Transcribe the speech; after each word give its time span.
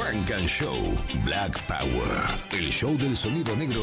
Frank 0.00 0.30
and 0.30 0.48
Show 0.48 0.74
Black 1.26 1.52
Power. 1.66 2.26
El 2.52 2.70
show 2.70 2.96
del 2.96 3.14
sonido 3.14 3.54
negro 3.54 3.82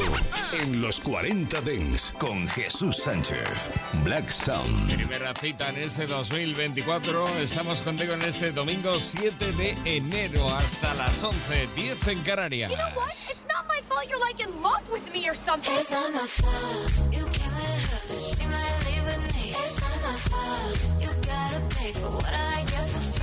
en 0.52 0.82
los 0.82 0.98
40 0.98 1.60
Dens 1.60 2.12
con 2.18 2.48
Jesús 2.48 2.96
Sánchez. 2.96 3.70
Black 4.02 4.28
Sound. 4.28 4.92
Primera 4.96 5.32
cita 5.34 5.68
en 5.68 5.76
este 5.76 6.08
2024. 6.08 7.28
Estamos 7.38 7.82
contigo 7.82 8.14
en 8.14 8.22
este 8.22 8.50
domingo 8.50 8.98
7 8.98 9.52
de 9.52 9.76
enero 9.84 10.48
hasta 10.48 10.92
las 10.94 11.22
11, 11.22 11.68
10 11.76 12.08
en 12.08 12.22
Canarias. 12.24 12.70
You 12.72 12.76
know 12.76 12.88
what? 12.96 13.10
It's 13.10 13.44
not 13.46 13.68
my 13.68 13.80
fault 13.88 14.08
you're 14.08 14.18
like 14.18 14.40
in 14.42 14.50
love 14.60 14.82
with 14.90 15.08
me 15.12 15.28
or 15.28 15.36
something. 15.36 15.72
It's 15.72 15.92
not 15.92 16.12
my 16.12 16.26
fault. 16.26 17.14
You 17.14 17.26
came 17.26 17.54
with 17.54 17.92
her, 17.92 18.00
but 18.08 18.20
she 18.20 18.44
might 18.46 18.76
leave 18.86 19.06
with 19.06 19.34
me. 19.36 19.50
It's 19.50 19.80
not 19.80 20.02
my 20.02 20.18
fault. 20.30 21.00
You 21.00 21.10
gotta 21.24 21.60
pay 21.76 21.92
for 21.92 22.10
what 22.10 22.34
I 22.34 22.62
get 22.62 22.88
for 22.90 23.17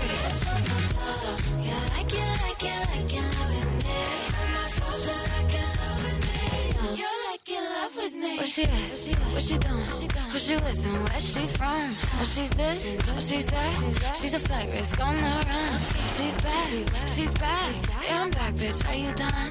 she 8.56 8.64
at? 8.64 8.70
What 8.70 9.44
she 9.44 9.58
doing? 9.58 9.86
Who 10.32 10.40
she 10.40 10.56
with 10.56 10.86
and 10.86 11.10
where 11.10 11.20
she 11.20 11.46
from? 11.58 11.82
Oh, 12.20 12.24
she's 12.24 12.50
this, 12.52 13.02
oh, 13.10 13.20
she's 13.20 13.46
that. 13.48 14.16
She's 14.16 14.34
a 14.34 14.40
flight 14.40 14.72
risk 14.72 14.98
on 15.04 15.18
the 15.18 15.22
run. 15.22 15.80
She's 16.16 16.38
back, 16.38 16.70
she's 17.14 17.34
back. 17.34 17.76
Yeah, 18.08 18.22
I'm 18.22 18.32
back, 18.32 18.54
bitch. 18.54 18.80
Are 18.90 18.96
you 18.96 19.12
done? 19.14 19.50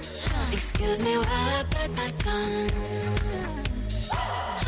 Excuse 0.53 1.01
me 1.03 1.19
while 1.19 1.27
I 1.29 1.65
bite 1.71 1.91
my 1.91 2.09
tongue. 2.25 2.71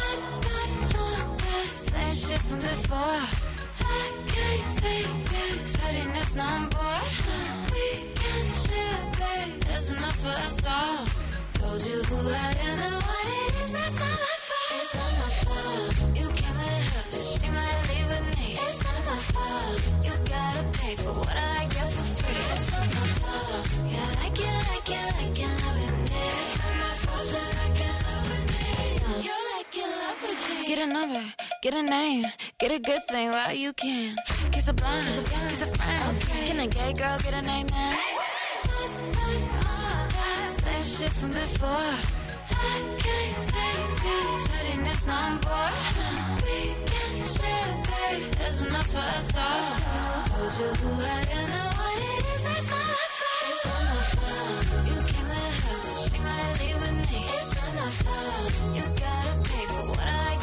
I'm 0.05 0.21
not 0.45 0.97
on 0.97 1.37
that 1.39 1.79
same 1.79 2.13
shit 2.13 2.43
from 2.43 2.59
before. 2.59 3.56
I 3.89 4.07
can't 4.35 4.79
take 4.79 5.25
this 5.31 5.77
pettiness 5.77 6.35
no 6.35 6.51
more. 6.75 7.03
We 7.73 7.87
can 8.21 8.47
share, 8.65 9.01
babe. 9.19 9.61
There's 9.65 9.91
enough 9.93 10.19
for 10.25 10.37
us 10.47 10.59
all. 10.67 11.07
Told 11.55 11.85
you 11.85 12.03
who 12.05 12.19
I 12.31 12.55
am 12.69 12.79
and 12.89 12.97
what 13.07 13.27
it 13.41 13.55
is. 13.63 13.73
That's 13.73 13.95
not 13.95 14.19
my 14.25 14.37
fault. 14.49 14.81
It's 14.81 14.95
not 14.95 15.13
my 15.23 15.31
fault. 15.45 16.19
You 16.19 16.27
came 16.41 16.57
with 16.63 16.87
her, 16.93 17.05
but 17.13 17.25
she 17.25 17.49
might 17.59 17.81
leave 17.91 18.09
with 18.13 18.27
me. 18.39 18.49
It's 18.65 18.79
not 18.85 19.01
my 19.11 19.19
fault. 19.35 19.81
You 20.07 20.13
gotta 20.35 20.63
pay 20.79 20.95
for 20.97 21.13
what 21.21 21.37
I 21.37 21.67
get. 21.67 21.77
Get 30.67 30.79
a 30.81 30.93
number, 30.93 31.23
get 31.63 31.75
a 31.75 31.83
name, 31.83 32.25
get 32.59 32.73
a 32.73 32.79
good 32.79 33.07
thing 33.09 33.31
while 33.31 33.53
you 33.53 33.73
can. 33.75 34.17
Kiss 34.51 34.69
a 34.69 34.73
blind, 34.73 35.07
kiss 35.07 35.19
a 35.19 35.23
blind. 35.23 35.51
Kiss 35.51 35.63
a 35.63 35.67
friend. 35.67 36.17
Okay. 36.17 36.47
Can 36.49 36.61
a 36.61 36.67
gay 36.67 36.93
girl 36.95 37.19
get 37.19 37.35
a 37.35 37.43
name, 37.43 37.67
man? 37.67 37.97
Same 40.49 40.83
shit 40.83 41.13
from 41.13 41.31
before. 41.31 41.69
I 41.69 42.77
can't 43.05 43.49
take 43.53 43.89
this 44.05 44.49
pettiness 44.49 45.07
no 45.07 45.21
more. 45.45 45.73
We 46.45 46.59
can 46.91 47.15
share, 47.35 47.73
babe. 47.89 48.33
There's 48.39 48.63
enough 48.63 48.87
for 48.87 49.07
us 49.17 49.37
all. 49.37 49.65
Told 50.25 50.53
you 50.59 50.71
who 50.81 50.91
I 51.03 51.21
am 51.39 51.51
and 51.61 51.75
what 51.77 51.99
it 51.99 52.25
is. 52.33 52.43
That's 52.45 52.69
not 52.73 52.85
my 52.89 53.07
fault. 53.19 53.45
It's 53.51 53.65
not 53.67 53.83
my 53.93 54.03
fault. 54.17 54.89
You 54.89 54.97
came 55.13 55.29
with 55.29 55.57
her, 55.65 55.77
but 55.85 55.97
she 56.01 56.19
might 56.25 56.53
leave 56.61 56.81
with 56.81 56.99
me. 57.11 57.21
It's 57.37 57.49
not 57.57 57.71
my 57.77 57.91
fault. 58.01 58.51
You 58.77 58.85
gotta 59.05 59.33
pay 59.45 59.65
for 59.67 59.83
what 59.91 60.01
I 60.01 60.36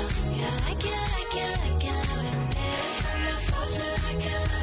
yeah, 0.00 0.70
I 0.70 0.74
can, 0.74 0.92
I 0.92 1.24
can, 1.30 1.58
I 1.58 1.78
can 1.78 1.94
live 2.16 2.32
in 2.32 2.50
this. 2.50 3.04
I'm 3.12 3.26
a 3.26 3.36
fortune, 3.50 4.04
I 4.08 4.20
can. 4.22 4.59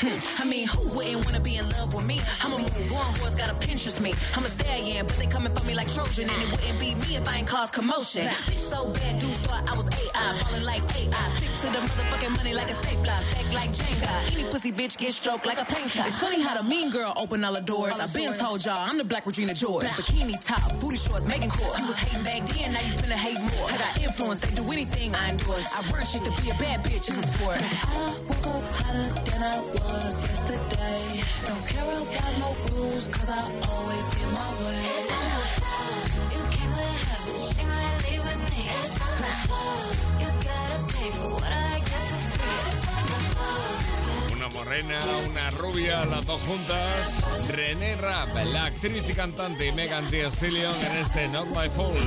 I 0.00 0.44
mean, 0.44 0.68
who 0.68 0.94
wouldn't 0.94 1.24
wanna 1.24 1.40
be 1.40 1.56
in 1.56 1.68
love 1.70 1.92
with 1.92 2.06
me? 2.06 2.20
I'm 2.42 2.52
a 2.52 2.58
move 2.58 2.92
on, 2.92 3.14
who's 3.14 3.34
gotta 3.34 3.54
Pinterest 3.54 4.00
me. 4.00 4.14
I'm 4.36 4.44
a 4.44 4.48
stallion, 4.48 5.04
but 5.04 5.16
they 5.16 5.26
coming 5.26 5.52
for 5.52 5.64
me 5.66 5.74
like 5.74 5.92
Trojan, 5.92 6.30
and 6.30 6.42
it 6.42 6.50
wouldn't 6.52 6.78
be 6.78 6.94
me 6.94 7.16
if 7.16 7.26
I 7.26 7.38
ain't 7.38 7.48
cause 7.48 7.72
commotion. 7.72 8.26
Bitch 8.26 8.58
so 8.58 8.86
bad, 8.92 9.18
dudes 9.18 9.38
thought 9.38 9.68
I 9.68 9.74
was 9.74 9.88
AI, 9.88 10.38
falling 10.38 10.64
like 10.64 10.82
AI. 10.94 11.28
Stick 11.34 11.50
to 11.62 11.66
the 11.74 11.82
motherfucking 11.82 12.36
money 12.36 12.54
like 12.54 12.70
a 12.70 12.74
stapler, 12.74 13.18
stack 13.26 13.52
like 13.52 13.70
Jenga. 13.70 14.32
Any 14.32 14.44
pussy 14.44 14.70
bitch 14.70 14.98
get 14.98 15.14
stroked 15.14 15.46
like 15.46 15.60
a 15.60 15.64
painter. 15.64 16.02
It's 16.06 16.18
funny 16.18 16.42
how 16.42 16.54
the 16.54 16.62
mean 16.62 16.90
girl 16.90 17.12
open 17.16 17.42
all 17.42 17.54
the 17.54 17.60
doors. 17.60 17.98
I 17.98 18.06
been 18.16 18.32
told 18.34 18.64
y'all 18.64 18.78
I'm 18.78 18.98
the 18.98 19.04
black 19.04 19.26
Regina 19.26 19.54
George. 19.54 19.84
Bikini 19.86 20.38
top, 20.40 20.78
booty 20.78 20.96
shorts, 20.96 21.26
making 21.26 21.50
court. 21.50 21.76
You 21.80 21.86
was 21.86 21.98
hating 21.98 22.22
back 22.22 22.46
then, 22.50 22.72
now 22.72 22.80
you 22.80 22.92
finna 22.92 23.18
hate 23.18 23.40
more. 23.50 23.68
I 23.68 23.76
got 23.76 24.00
influence, 24.00 24.42
they 24.42 24.54
do 24.54 24.70
anything 24.70 25.12
I 25.16 25.30
endorse. 25.30 25.66
I 25.74 25.80
run 25.92 26.06
shit 26.06 26.24
to 26.24 26.30
be 26.40 26.50
a 26.50 26.54
bad 26.54 26.84
bitch 26.84 27.10
in 27.10 27.16
the 27.20 27.26
sport. 27.26 27.58
I 27.58 28.14
woke 28.28 28.46
up 28.46 28.64
hotter 28.78 29.30
than 29.30 29.42
I 29.42 29.60
was 29.60 29.87
yesterday. 29.96 31.22
Don't 31.46 31.66
care 31.66 31.84
about 31.84 32.32
no 32.40 32.50
rules, 32.72 33.06
cause 33.08 33.30
I 33.30 33.42
always 33.72 34.04
get 34.14 34.28
my 34.32 34.50
way. 34.64 34.84
It's 34.96 35.10
not 35.10 35.24
my 35.34 35.46
fault. 35.60 36.10
You 36.34 36.42
came 36.56 36.72
with 36.78 37.00
her, 37.08 37.20
but 37.26 37.38
she 37.48 37.62
might 37.64 37.96
leave 38.04 38.24
with 38.28 38.40
me. 38.50 38.62
It's 38.68 38.94
not 39.00 39.14
my 39.24 39.34
fault. 39.48 39.96
You 40.20 40.28
gotta 40.48 40.78
pay 40.92 41.10
for 41.16 41.28
what 41.34 41.52
I 41.52 41.78
get 41.90 42.04
for 42.10 42.22
free. 42.36 42.58
It's 42.68 42.86
not 42.86 43.02
my 43.10 43.20
fault. 43.36 44.07
Una 44.48 44.64
morena, 44.64 45.00
una 45.28 45.50
rubia, 45.50 46.06
las 46.06 46.24
dos 46.24 46.40
juntas. 46.42 47.48
René 47.48 47.96
Rapp, 47.96 48.34
la 48.46 48.66
actriz 48.66 49.02
y 49.06 49.12
cantante 49.12 49.66
y 49.66 49.72
Megan 49.72 50.08
Thee 50.08 50.24
Stallion 50.30 50.74
en 50.86 50.96
este 50.96 51.28
Not 51.28 51.48
My 51.48 51.68
Fault. 51.68 51.98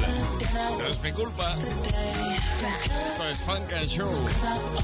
No 0.80 0.88
es 0.88 1.00
mi 1.03 1.12
culpa. 1.12 1.56
Esto 3.12 3.30
es 3.30 3.41
Funk 3.41 3.74
and 3.74 3.88
Show. 3.88 4.12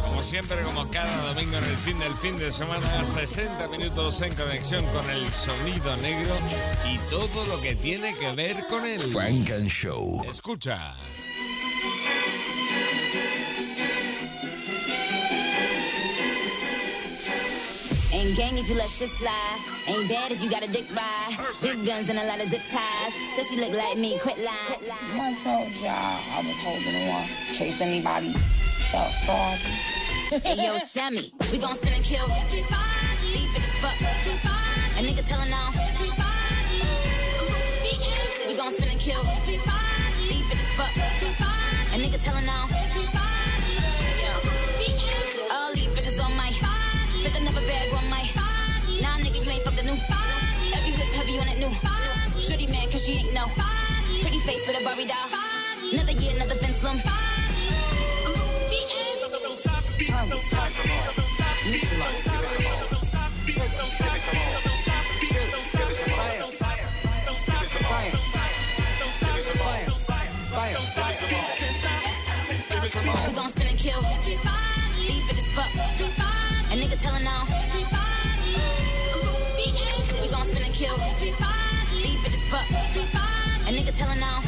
Como 0.02 0.24
siempre, 0.24 0.62
como 0.62 0.88
cada 0.92 1.34
domingo 1.34 1.58
en 1.58 1.64
el 1.64 1.78
fin 1.78 1.98
del 1.98 2.14
fin 2.16 2.38
de 2.38 2.52
semana, 2.52 2.88
60 3.04 3.68
minutos 3.70 4.22
en 4.22 4.36
conexión 4.36 4.86
con 4.88 5.10
el 5.10 5.28
sonido 5.32 5.98
negro 5.98 6.36
y 6.86 7.00
todo 7.10 7.46
lo 7.48 7.60
que 7.60 7.76
tiene 7.76 8.14
que 8.14 8.34
ver 8.34 8.68
con 8.70 8.86
él. 8.86 9.02
Frank 9.02 9.50
and 9.50 9.68
Show. 9.68 10.24
Escucha. 10.30 10.96
Ain't 18.18 18.36
gang 18.36 18.58
if 18.58 18.68
you 18.68 18.74
let 18.74 18.90
shit 18.90 19.10
slide. 19.10 19.60
Ain't 19.86 20.10
bad 20.10 20.32
if 20.32 20.42
you 20.44 20.50
got 20.50 20.64
a 20.64 20.68
dick 20.68 20.90
ride. 20.90 21.38
Big 21.62 21.86
guns 21.86 22.10
and 22.10 22.18
a 22.18 22.26
lot 22.26 22.42
of 22.42 22.50
zip 22.50 22.66
ties. 22.66 23.14
Said 23.36 23.46
she 23.46 23.58
look 23.62 23.72
like 23.78 23.96
me, 23.96 24.18
quit 24.18 24.40
lying. 24.40 24.82
I 25.22 25.36
told 25.36 25.70
y'all 25.78 25.94
I 26.34 26.42
was 26.44 26.58
holding 26.58 26.96
on 27.10 27.30
in 27.48 27.54
case 27.54 27.80
anybody 27.80 28.34
felt 28.90 29.14
froggy. 29.24 29.70
Hey 30.42 30.66
yo, 30.66 30.80
Sammy, 30.80 31.32
we 31.52 31.60
gon' 31.60 31.76
spin 31.76 31.94
and 31.94 32.04
kill. 32.04 32.26
Deep 32.26 33.56
in 33.56 33.62
the 33.62 33.68
spot. 33.68 33.94
A 34.02 35.00
nigga 35.00 35.24
tellin' 35.24 35.54
on. 35.54 35.74
We 38.48 38.56
gon' 38.56 38.72
spin 38.72 38.90
and 38.90 39.00
kill. 39.00 39.22
Deep 39.46 39.62
in 40.52 40.58
the 40.58 40.64
spot. 40.64 40.90
A 41.94 41.98
nigga 42.02 42.18
tellin' 42.24 42.50
on. 42.50 42.68
All 45.52 45.72
these 45.76 45.88
bitches 45.90 46.20
on 46.20 46.36
my. 46.36 46.50
Spent 47.18 47.40
another 47.42 47.62
bag 47.62 47.94
on 47.94 48.07
my. 48.07 48.07
Ain't 49.58 49.66
fucked 49.66 49.78
the 49.78 49.84
new. 49.84 49.98
Every 50.76 50.92
whip 50.92 51.10
heavy 51.18 51.40
on 51.40 51.48
that 51.48 51.58
new. 51.58 51.74
Shorty 52.40 52.68
mad 52.68 52.92
cause 52.92 53.04
she 53.04 53.14
ain't 53.14 53.34
know. 53.34 53.48
Pretty 54.22 54.40
face 54.42 54.68
with 54.68 54.80
a 54.80 54.84
Barbie 54.84 55.06
doll. 55.06 55.18
Another 55.92 56.12
year, 56.12 56.34
another 56.36 56.54
Vince 56.62 56.84
Lum. 56.84 57.02
We 73.26 73.34
gon' 73.34 73.50
spin 73.50 73.68
and 73.68 73.78
kill. 73.78 74.02
Deep 74.24 74.40
in. 74.40 74.58
A 76.70 76.76
nigga 76.76 77.02
tellin' 77.02 77.26
on. 77.26 78.87
We 80.28 80.34
gon' 80.34 80.44
spin 80.44 80.64
and 80.64 80.74
kill. 80.74 80.98
Deep 80.98 82.26
in 82.26 82.32
the 82.32 82.38
spot. 82.38 82.66
A 82.70 83.72
nigga 83.72 83.96
tellin' 83.98 84.22
on. 84.22 84.44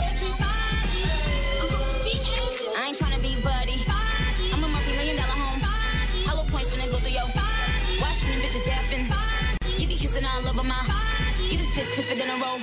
I 2.76 2.88
ain't 2.88 2.98
tryna 2.98 3.22
be 3.22 3.40
buddy. 3.42 3.86
I'm 4.52 4.62
a 4.62 4.68
multi-million 4.68 5.16
dollar 5.16 5.40
home. 5.40 5.62
Hollow 6.28 6.44
points 6.50 6.70
finna 6.70 6.92
go 6.92 6.98
through 6.98 7.14
yo. 7.14 7.24
Watching 8.02 8.32
them 8.32 8.42
bitches 8.42 8.66
baffin'. 8.66 9.08
You 9.80 9.88
be 9.88 9.96
kissing 9.96 10.26
all 10.26 10.46
over 10.50 10.64
my. 10.64 10.76
Get 11.50 11.60
his 11.60 11.74
six, 11.74 11.96
tip 11.96 12.12
it 12.12 12.20
in 12.20 12.30
a 12.30 12.36
row. 12.44 12.60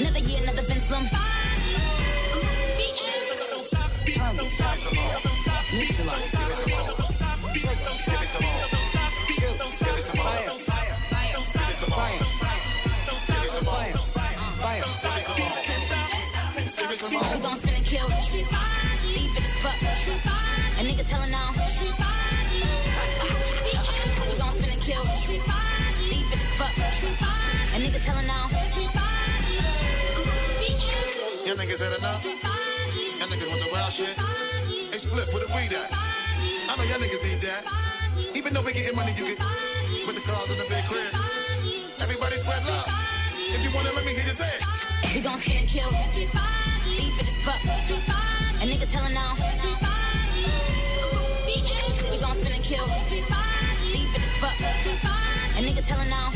Another 0.00 0.20
year, 0.20 0.40
another 0.42 0.62
Vince 0.62 0.90
Lum. 0.90 1.10
We 17.16 17.38
gon' 17.40 17.56
spin 17.56 17.74
and 17.74 17.84
kill. 17.84 18.06
Deep 18.08 19.32
in 19.36 19.42
the 19.42 19.48
spot. 19.48 19.74
A 19.80 20.82
nigga 20.84 21.08
tellin' 21.08 21.30
now. 21.30 21.48
We 24.28 24.36
gon' 24.36 24.52
spin 24.52 24.68
and 24.68 24.80
kill. 24.82 25.02
Deep 26.10 26.24
in 26.24 26.28
the 26.30 26.38
spot. 26.38 26.72
A 26.76 27.78
nigga 27.80 28.04
tellin' 28.04 28.26
now. 28.26 28.50
Y'all 31.46 31.56
niggas 31.56 31.80
had 31.80 31.96
enough? 31.98 32.22
Y'all 32.24 33.28
niggas 33.32 33.48
want 33.48 33.62
the 33.62 33.68
wild 33.72 33.92
shit? 33.92 34.14
Hey, 34.92 34.98
split 34.98 35.28
for 35.30 35.40
the 35.40 35.46
weed 35.54 35.72
at. 35.72 35.88
I 35.92 36.76
know 36.76 36.84
y'all 36.84 37.00
niggas 37.00 37.22
need 37.24 37.40
that. 37.48 37.64
Even 38.34 38.52
though 38.52 38.62
we 38.62 38.72
getting 38.74 38.94
money, 38.94 39.12
you 39.16 39.24
get 39.24 39.38
with 40.06 40.16
the 40.16 40.22
cars 40.22 40.50
in 40.52 40.58
the 40.58 40.66
big 40.68 40.84
crib. 40.84 41.14
Everybody 41.98 42.36
spread 42.36 42.62
love. 42.66 42.86
If 43.54 43.64
you 43.64 43.70
wanna, 43.74 43.92
let 43.92 44.04
me 44.04 44.12
hear 44.12 44.24
you 44.24 44.36
say 44.36 44.50
it. 44.52 45.14
We 45.14 45.20
gon' 45.22 45.38
spin 45.38 45.56
and 45.56 45.68
kill. 45.68 46.55
Deep 46.96 47.20
in 47.20 47.26
spot. 47.26 47.60
A 48.60 48.64
nigga 48.64 48.90
tellin' 48.90 49.14
now. 49.14 49.34
We 52.10 52.18
gon' 52.18 52.34
spin 52.34 52.52
and 52.52 52.64
kill. 52.64 52.86
Deep 53.92 54.14
in 54.14 54.20
the 54.20 54.26
spot. 54.26 54.54
A 55.56 55.60
nigga 55.60 55.82
tellin' 55.86 56.08
now. 56.08 56.30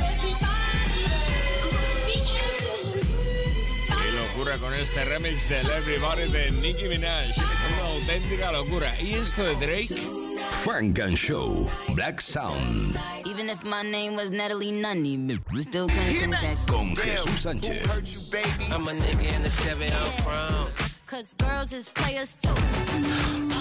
Qué 4.03 4.13
locura 4.13 4.59
con 4.59 4.75
este 4.75 5.05
remix 5.05 5.49
del 5.49 5.71
Everybody 5.71 6.31
de 6.31 6.51
Nicki 6.51 6.89
Minaj. 6.89 7.37
Una 7.39 7.87
auténtica 7.89 8.53
locura. 8.53 9.01
¿Y 9.01 9.15
esto 9.15 9.45
de 9.45 9.55
Drake? 9.57 10.30
Funk 10.65 10.99
and 10.99 11.17
Show, 11.17 11.67
Black 11.95 12.21
Sound, 12.21 12.99
Even 13.27 13.49
if 13.49 13.65
my 13.65 13.83
name 13.83 14.15
was 14.17 14.31
Natalie 14.31 14.73
Nunny, 14.73 15.17
we 15.53 15.63
still 15.63 15.89
couldn't 15.89 16.35
check. 16.37 16.57
con 16.67 16.95
Jesús 16.95 17.47
Sánchez. 17.47 18.71
I'm 18.73 18.87
a 18.89 18.93
nigga 18.93 19.35
in 19.37 19.43
the 19.43 19.51
Chevy 19.51 19.87
on 19.87 20.13
chrome. 20.23 20.69
Cause 21.07 21.35
girls 21.39 21.73
is 21.73 21.89
players 21.89 22.37
too. 22.37 22.49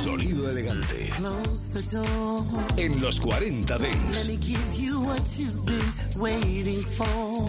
Sonido 0.04 0.50
elegante. 0.50 1.10
Close 1.12 1.74
the 1.74 1.81
door. 1.98 2.44
En 2.78 3.00
los 3.00 3.19
40 3.19 3.69
Let 3.69 3.81
Dents. 3.81 4.28
me 4.28 4.36
give 4.38 4.74
you 4.75 5.00
what 5.02 5.24
you've 5.40 5.66
been 5.66 6.22
waiting 6.22 6.81
for. 6.98 7.45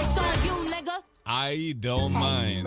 It's 0.00 0.18
on 0.18 0.44
you, 0.44 0.70
nigga. 0.70 1.02
I 1.26 1.74
don't 1.78 2.12
mind. 2.12 2.66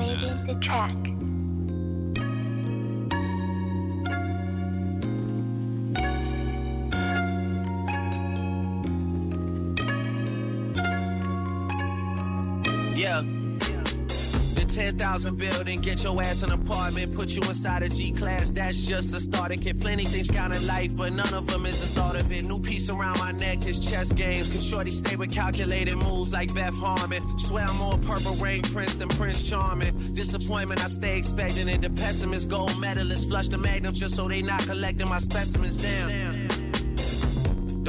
10,000 15.16 15.38
building, 15.38 15.80
get 15.80 16.04
your 16.04 16.22
ass 16.22 16.44
an 16.44 16.52
apartment, 16.52 17.16
put 17.16 17.30
you 17.38 17.42
inside 17.44 17.84
a 17.84 17.88
G 17.88 18.12
class. 18.12 18.50
That's 18.50 18.86
just 18.86 19.14
a 19.14 19.20
start. 19.22 19.50
It 19.52 19.62
can 19.62 19.80
plenty 19.80 20.04
things 20.04 20.30
count 20.30 20.54
in 20.54 20.68
life, 20.68 20.94
but 20.94 21.14
none 21.14 21.34
of 21.34 21.48
them 21.48 21.66
is 21.66 21.80
the 21.80 21.88
thought 21.88 22.20
of 22.20 22.30
it. 22.34 22.44
New 22.44 22.60
piece 22.60 22.90
around 22.90 23.18
my 23.20 23.32
neck 23.32 23.66
is 23.66 23.80
chess 23.90 24.12
games. 24.12 24.52
Can 24.52 24.60
shorty 24.60 24.92
stay 24.92 25.16
with 25.16 25.32
calculated 25.32 25.96
moves 25.96 26.34
like 26.34 26.54
Beth 26.54 26.76
Harmon? 26.76 27.22
Swear 27.40 27.64
I'm 27.64 27.78
more 27.78 27.98
purple 28.00 28.34
rain 28.44 28.62
prince 28.64 28.96
than 28.98 29.08
Prince 29.08 29.50
Charming. 29.50 29.96
Disappointment 30.14 30.84
I 30.84 30.88
stay 30.88 31.18
expecting 31.18 31.70
it. 31.70 31.82
The 31.82 31.92
pessimist 31.92 32.50
gold 32.50 32.78
medalist 32.78 33.30
flush 33.30 33.48
the 33.48 33.58
magnums 33.58 34.02
just 34.02 34.16
so 34.16 34.28
they 34.28 34.42
not 34.42 34.64
collecting 34.68 35.08
my 35.08 35.20
specimens 35.20 35.82
down. 35.82 36.10
The 36.45 36.45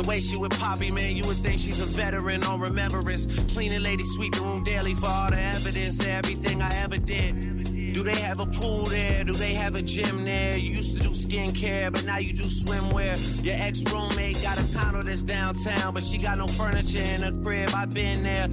way 0.07 0.21
she 0.21 0.37
with 0.37 0.59
Poppy, 0.59 0.91
man, 0.91 1.17
you 1.17 1.27
would 1.27 1.37
think 1.37 1.59
she's 1.59 1.81
a 1.81 1.87
veteran 1.97 2.43
on 2.45 2.61
remembrance. 2.61 3.27
Cleaning 3.53 3.83
lady, 3.83 4.05
sweep 4.05 4.35
the 4.35 4.41
room 4.41 4.63
daily 4.63 4.95
for 4.95 5.07
all 5.07 5.31
the 5.31 5.41
evidence 5.41 6.05
everything 6.05 6.63
I 6.63 6.71
ever 6.77 6.99
did. 6.99 7.93
Do 7.93 8.03
they 8.03 8.15
have 8.15 8.41
a 8.41 8.47
pool 8.47 8.85
there? 8.85 9.25
Do 9.25 9.33
they 9.33 9.55
have 9.55 9.75
a 9.75 9.83
gym 9.83 10.25
there? 10.25 10.57
You 10.57 10.75
used 10.75 10.97
to 10.97 11.03
do 11.03 11.11
skincare, 11.11 11.93
but 11.93 12.05
now 12.05 12.19
you 12.19 12.33
do 12.33 12.45
swimwear. 12.45 13.45
Your 13.45 13.57
ex 13.57 13.83
roommate 13.91 14.43
got 14.43 14.59
a 14.59 14.77
condo 14.77 15.03
that's 15.03 15.23
downtown, 15.23 15.95
but 15.95 16.03
she 16.03 16.19
got 16.19 16.39
no 16.39 16.47
furniture 16.47 16.99
in 16.99 17.23
her 17.23 17.43
crib. 17.43 17.71
I've 17.75 17.93
been 17.95 18.23
there. 18.23 18.49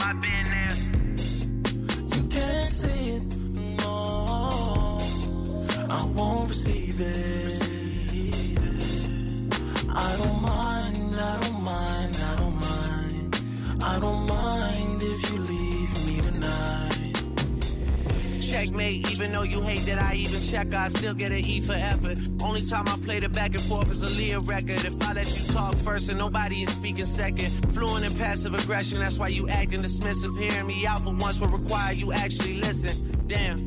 I've 0.00 0.20
been 0.20 0.44
there. 0.44 0.74
You 2.14 2.28
can't 2.28 2.68
say 2.68 3.08
it, 3.16 3.36
no. 3.56 4.98
I 5.88 6.04
won't 6.14 6.48
receive 6.48 7.00
it. 7.00 7.85
I 9.98 10.14
don't 10.18 10.42
mind, 10.42 11.16
I 11.18 11.40
don't 11.40 11.62
mind, 11.62 12.16
I 12.20 12.36
don't 12.36 12.54
mind. 12.60 13.40
I 13.82 13.98
don't 13.98 14.26
mind 14.28 15.02
if 15.02 15.30
you 15.32 15.38
leave 15.40 15.90
me 16.06 16.20
tonight. 16.20 17.14
Checkmate, 18.42 19.10
even 19.10 19.32
though 19.32 19.44
you 19.44 19.62
hate 19.62 19.80
that 19.86 19.98
I 19.98 20.16
even 20.16 20.42
check, 20.42 20.74
I 20.74 20.88
still 20.88 21.14
get 21.14 21.32
an 21.32 21.38
E 21.38 21.62
for 21.62 21.72
effort. 21.72 22.18
Only 22.42 22.60
time 22.60 22.84
I 22.88 22.98
play 23.06 23.20
the 23.20 23.30
back 23.30 23.54
and 23.54 23.62
forth 23.62 23.90
is 23.90 24.02
a 24.02 24.10
Leah 24.20 24.40
record. 24.40 24.84
If 24.84 25.00
I 25.02 25.14
let 25.14 25.34
you 25.34 25.54
talk 25.54 25.74
first 25.76 26.10
and 26.10 26.18
nobody 26.18 26.56
is 26.56 26.68
speaking 26.74 27.06
second, 27.06 27.48
fluent 27.72 28.04
in 28.04 28.14
passive 28.18 28.52
aggression, 28.52 28.98
that's 28.98 29.18
why 29.18 29.28
you 29.28 29.48
acting 29.48 29.80
dismissive. 29.80 30.38
Hearing 30.38 30.66
me 30.66 30.86
out 30.86 31.00
for 31.00 31.14
once 31.14 31.40
will 31.40 31.48
require 31.48 31.94
you 31.94 32.12
actually 32.12 32.60
listen. 32.60 32.92
Damn. 33.26 33.65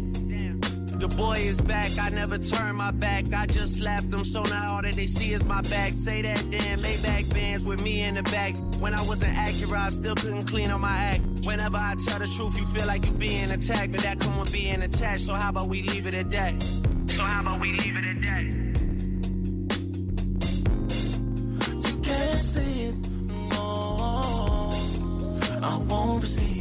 Boy 1.19 1.35
is 1.39 1.59
back, 1.59 1.91
I 1.99 2.09
never 2.11 2.37
turn 2.37 2.77
my 2.77 2.91
back. 2.91 3.25
I 3.33 3.45
just 3.45 3.79
slapped 3.79 4.09
them, 4.09 4.23
so 4.23 4.41
now 4.43 4.75
all 4.75 4.81
that 4.81 4.93
they 4.93 5.05
see 5.05 5.33
is 5.33 5.43
my 5.43 5.61
back. 5.63 5.97
Say 5.97 6.21
that 6.21 6.49
damn 6.49 6.79
Maybach 6.79 7.33
bands 7.33 7.65
with 7.65 7.83
me 7.83 8.03
in 8.03 8.15
the 8.15 8.23
back. 8.23 8.53
When 8.79 8.93
I 8.93 9.01
wasn't 9.05 9.37
accurate, 9.37 9.81
I 9.81 9.89
still 9.89 10.15
couldn't 10.15 10.45
clean 10.45 10.71
on 10.71 10.79
my 10.79 10.95
act. 10.95 11.21
Whenever 11.43 11.75
I 11.75 11.95
tell 12.05 12.19
the 12.19 12.27
truth, 12.27 12.57
you 12.57 12.65
feel 12.67 12.87
like 12.87 13.05
you 13.05 13.11
being 13.11 13.51
attacked, 13.51 13.91
but 13.91 14.01
that 14.01 14.21
come 14.21 14.39
with 14.39 14.53
being 14.53 14.81
attached. 14.81 15.25
So 15.25 15.33
how 15.33 15.49
about 15.49 15.67
we 15.67 15.81
leave 15.81 16.07
it 16.07 16.13
at 16.13 16.31
that? 16.31 16.61
So 16.61 17.21
how 17.21 17.41
about 17.41 17.59
we 17.59 17.73
leave 17.73 17.97
it 17.97 18.07
at 18.07 18.21
that? 18.21 18.43
You 21.85 21.97
can't 22.01 22.41
say 22.41 22.71
it, 22.87 22.95
no. 23.27 24.69
I 25.61 25.77
won't 25.85 26.21
receive 26.21 26.58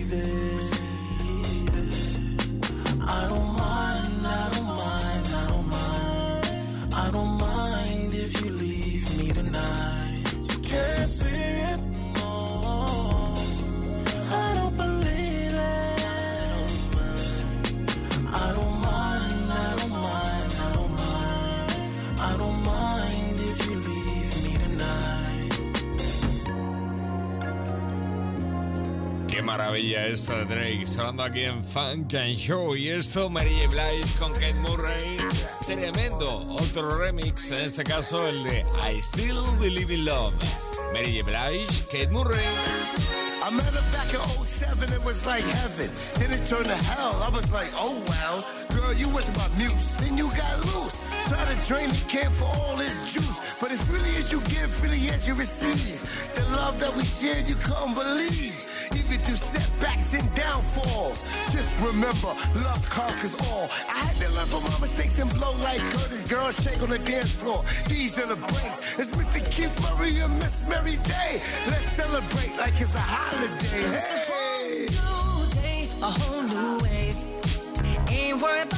maravilla 29.68 30.06
esto 30.06 30.32
de 30.32 30.44
Drake, 30.46 30.86
sonando 30.86 31.22
aquí 31.22 31.44
en 31.44 31.62
Funk 31.62 32.14
and 32.14 32.34
Show. 32.34 32.74
Y 32.74 32.88
esto, 32.88 33.28
Mary 33.28 33.54
J. 33.60 33.68
Blige 33.68 34.18
con 34.18 34.32
Kate 34.32 34.54
Murray. 34.54 35.18
Tremendo. 35.66 36.46
Otro 36.54 36.96
remix, 36.96 37.52
en 37.52 37.64
este 37.64 37.84
caso 37.84 38.26
el 38.28 38.44
de 38.44 38.64
I 38.82 39.02
Still 39.02 39.58
Believe 39.60 39.92
in 39.92 40.06
Love. 40.06 40.32
Mary 40.94 41.18
J. 41.18 41.22
Blige, 41.22 41.86
Kate 41.90 42.10
Murray. 42.10 42.46
I 43.44 43.50
met 43.50 43.66
her 43.66 43.92
back 43.92 44.12
in 44.14 44.44
07, 44.44 44.90
it 44.90 45.04
was 45.04 45.26
like 45.26 45.44
heaven. 45.44 45.90
Then 46.14 46.32
it 46.32 46.46
turned 46.46 46.64
to 46.64 46.74
hell. 46.74 47.22
I 47.22 47.28
was 47.28 47.52
like, 47.52 47.70
oh 47.76 48.02
well. 48.08 48.44
Girl, 48.70 48.94
you 48.94 49.10
was 49.10 49.28
my 49.36 49.48
muse. 49.58 49.96
Then 49.96 50.16
you 50.16 50.30
got 50.30 50.64
loose. 50.64 51.02
Drain 51.66 51.88
the 51.88 52.04
can 52.08 52.30
for 52.30 52.44
all 52.44 52.80
its 52.80 53.12
juice. 53.12 53.56
But 53.60 53.72
it's 53.72 53.86
really 53.88 54.16
as 54.16 54.30
you 54.32 54.40
give, 54.42 54.70
really 54.82 55.08
as 55.10 55.26
you 55.26 55.34
receive. 55.34 56.00
The 56.34 56.44
love 56.56 56.78
that 56.80 56.94
we 56.94 57.04
share, 57.04 57.40
you 57.40 57.56
couldn't 57.56 57.94
believe. 57.94 58.54
Even 58.94 59.18
through 59.20 59.36
setbacks 59.36 60.14
and 60.14 60.24
downfalls. 60.34 61.22
Just 61.52 61.78
remember, 61.80 62.32
love 62.64 62.88
conquers 62.88 63.34
all. 63.50 63.68
I 63.88 64.06
had 64.06 64.16
to 64.16 64.28
learn 64.34 64.46
from 64.46 64.64
my 64.64 64.78
mistakes 64.80 65.18
and 65.18 65.30
blow 65.34 65.52
like 65.60 65.80
Curtis. 65.92 66.28
Girls 66.28 66.62
shake 66.62 66.82
on 66.82 66.90
the 66.90 66.98
dance 66.98 67.32
floor. 67.32 67.64
These 67.88 68.18
are 68.18 68.26
the 68.26 68.36
breaks. 68.36 68.98
It's 68.98 69.12
Mr. 69.12 69.44
Keith 69.50 69.74
Murray 69.84 70.18
and 70.20 70.32
Miss 70.38 70.66
Mary 70.68 70.96
Day. 71.04 71.42
Let's 71.68 71.92
celebrate 71.92 72.56
like 72.56 72.80
it's 72.80 72.94
a 72.94 73.00
holiday. 73.00 73.84
Hey. 73.98 74.86
new 74.88 75.60
day, 75.60 75.88
a 76.02 76.10
whole 76.10 76.42
new 76.42 76.78
wave. 76.84 77.16
Ain't 78.10 78.40
worried 78.40 78.70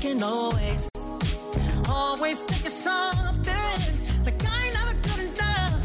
can 0.00 0.22
always, 0.22 0.90
always 1.88 1.88
always 1.88 2.40
thinking 2.42 2.70
something. 2.70 3.78
Like 4.24 4.40
I 4.46 4.70
never 4.76 4.94
good 5.06 5.20
enough. 5.26 5.84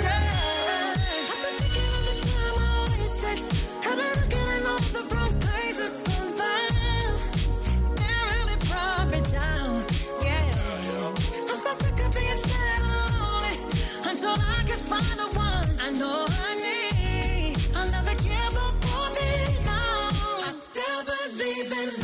Yeah. 0.00 0.94
I've 1.32 1.42
been 1.42 1.56
thinking 1.60 1.88
all 1.94 2.04
the 2.10 2.16
time 2.30 2.56
I 2.60 2.96
wasted. 3.00 3.38
I've 3.88 3.96
been 3.98 4.14
looking 4.20 4.48
in 4.54 4.62
all 4.70 4.82
the 4.96 5.02
wrong 5.14 5.34
places 5.40 6.00
for 6.04 6.24
love. 6.42 7.18
It 8.06 8.22
really 8.30 8.58
brought 8.68 9.06
me 9.10 9.20
down. 9.32 9.84
Yeah. 10.22 11.50
I'm 11.50 11.58
so 11.58 11.72
sick 11.82 11.98
of 12.06 12.10
being 12.14 12.40
sad 12.50 12.80
and 12.82 13.18
lonely. 13.18 13.56
Until 14.10 14.36
I 14.38 14.62
can 14.68 14.80
find 14.90 15.16
the 15.22 15.28
one 15.36 15.68
I 15.80 15.90
know 15.90 16.26
I 16.28 16.52
need. 16.64 17.56
I'll 17.74 17.90
never 17.90 18.14
give 18.14 18.56
up 18.66 18.76
on 18.98 19.10
me, 19.18 19.32
no. 19.66 19.82
I 20.46 20.50
still 20.54 21.00
believe 21.04 21.72
in. 21.72 22.03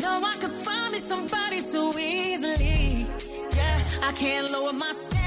Know 0.00 0.20
I 0.24 0.34
could 0.40 0.50
find 0.50 0.92
me 0.92 0.98
somebody 0.98 1.60
so 1.60 1.96
easily. 1.98 3.06
Yeah, 3.54 3.82
I 4.02 4.12
can't 4.12 4.50
lower 4.50 4.72
my 4.72 4.92
standards. 4.92 5.19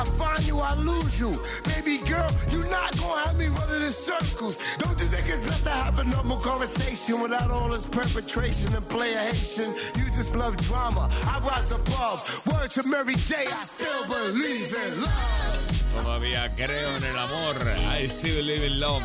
I 0.00 0.04
find 0.16 0.42
you, 0.46 0.58
I 0.60 0.72
lose 0.76 1.20
you. 1.20 1.30
Baby 1.68 1.98
girl, 2.08 2.30
you 2.48 2.64
not 2.70 2.96
gonna 2.96 3.20
have 3.20 3.36
me 3.36 3.48
running 3.48 3.82
in 3.82 3.92
circles. 3.92 4.56
Don't 4.78 4.98
you 4.98 5.04
think 5.04 5.28
it's 5.28 5.46
best 5.46 5.64
to 5.64 5.70
have 5.70 5.98
a 5.98 6.04
normal 6.04 6.38
conversation 6.38 7.20
without 7.20 7.50
all 7.50 7.68
this 7.68 7.84
perpetration 7.84 8.74
and 8.74 8.88
playation? 8.88 9.74
You 9.98 10.06
just 10.06 10.34
love 10.34 10.56
drama. 10.56 11.10
I 11.26 11.38
rise 11.40 11.70
above. 11.70 12.18
Word 12.46 12.70
to 12.70 12.82
Mary 12.84 13.14
J. 13.14 13.44
I 13.44 13.64
still 13.68 14.06
believe 14.08 14.72
in 14.72 15.02
love. 15.02 15.70
Todavía 15.92 16.50
creo 16.56 16.96
en 16.96 17.04
el 17.04 17.18
amor. 17.18 17.56
I 17.92 18.06
still 18.08 18.42
live 18.42 18.64
in 18.64 18.80
love. 18.80 19.02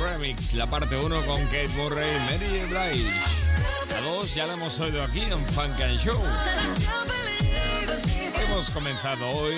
Remix, 0.00 0.54
la 0.54 0.66
parte 0.66 0.94
1 0.94 1.26
con 1.26 1.44
Kate 1.46 1.68
Murray 1.76 2.14
y 2.14 2.20
Mary 2.30 2.64
Blige. 2.70 3.10
La 3.90 4.00
2 4.02 4.34
ya 4.36 4.46
la 4.46 4.52
hemos 4.52 4.78
oído 4.78 5.02
aquí 5.02 5.22
en 5.22 5.44
Funk 5.48 5.80
and 5.80 5.98
Show. 5.98 6.22
Hemos 8.58 8.72
comenzado 8.72 9.24
hoy 9.28 9.54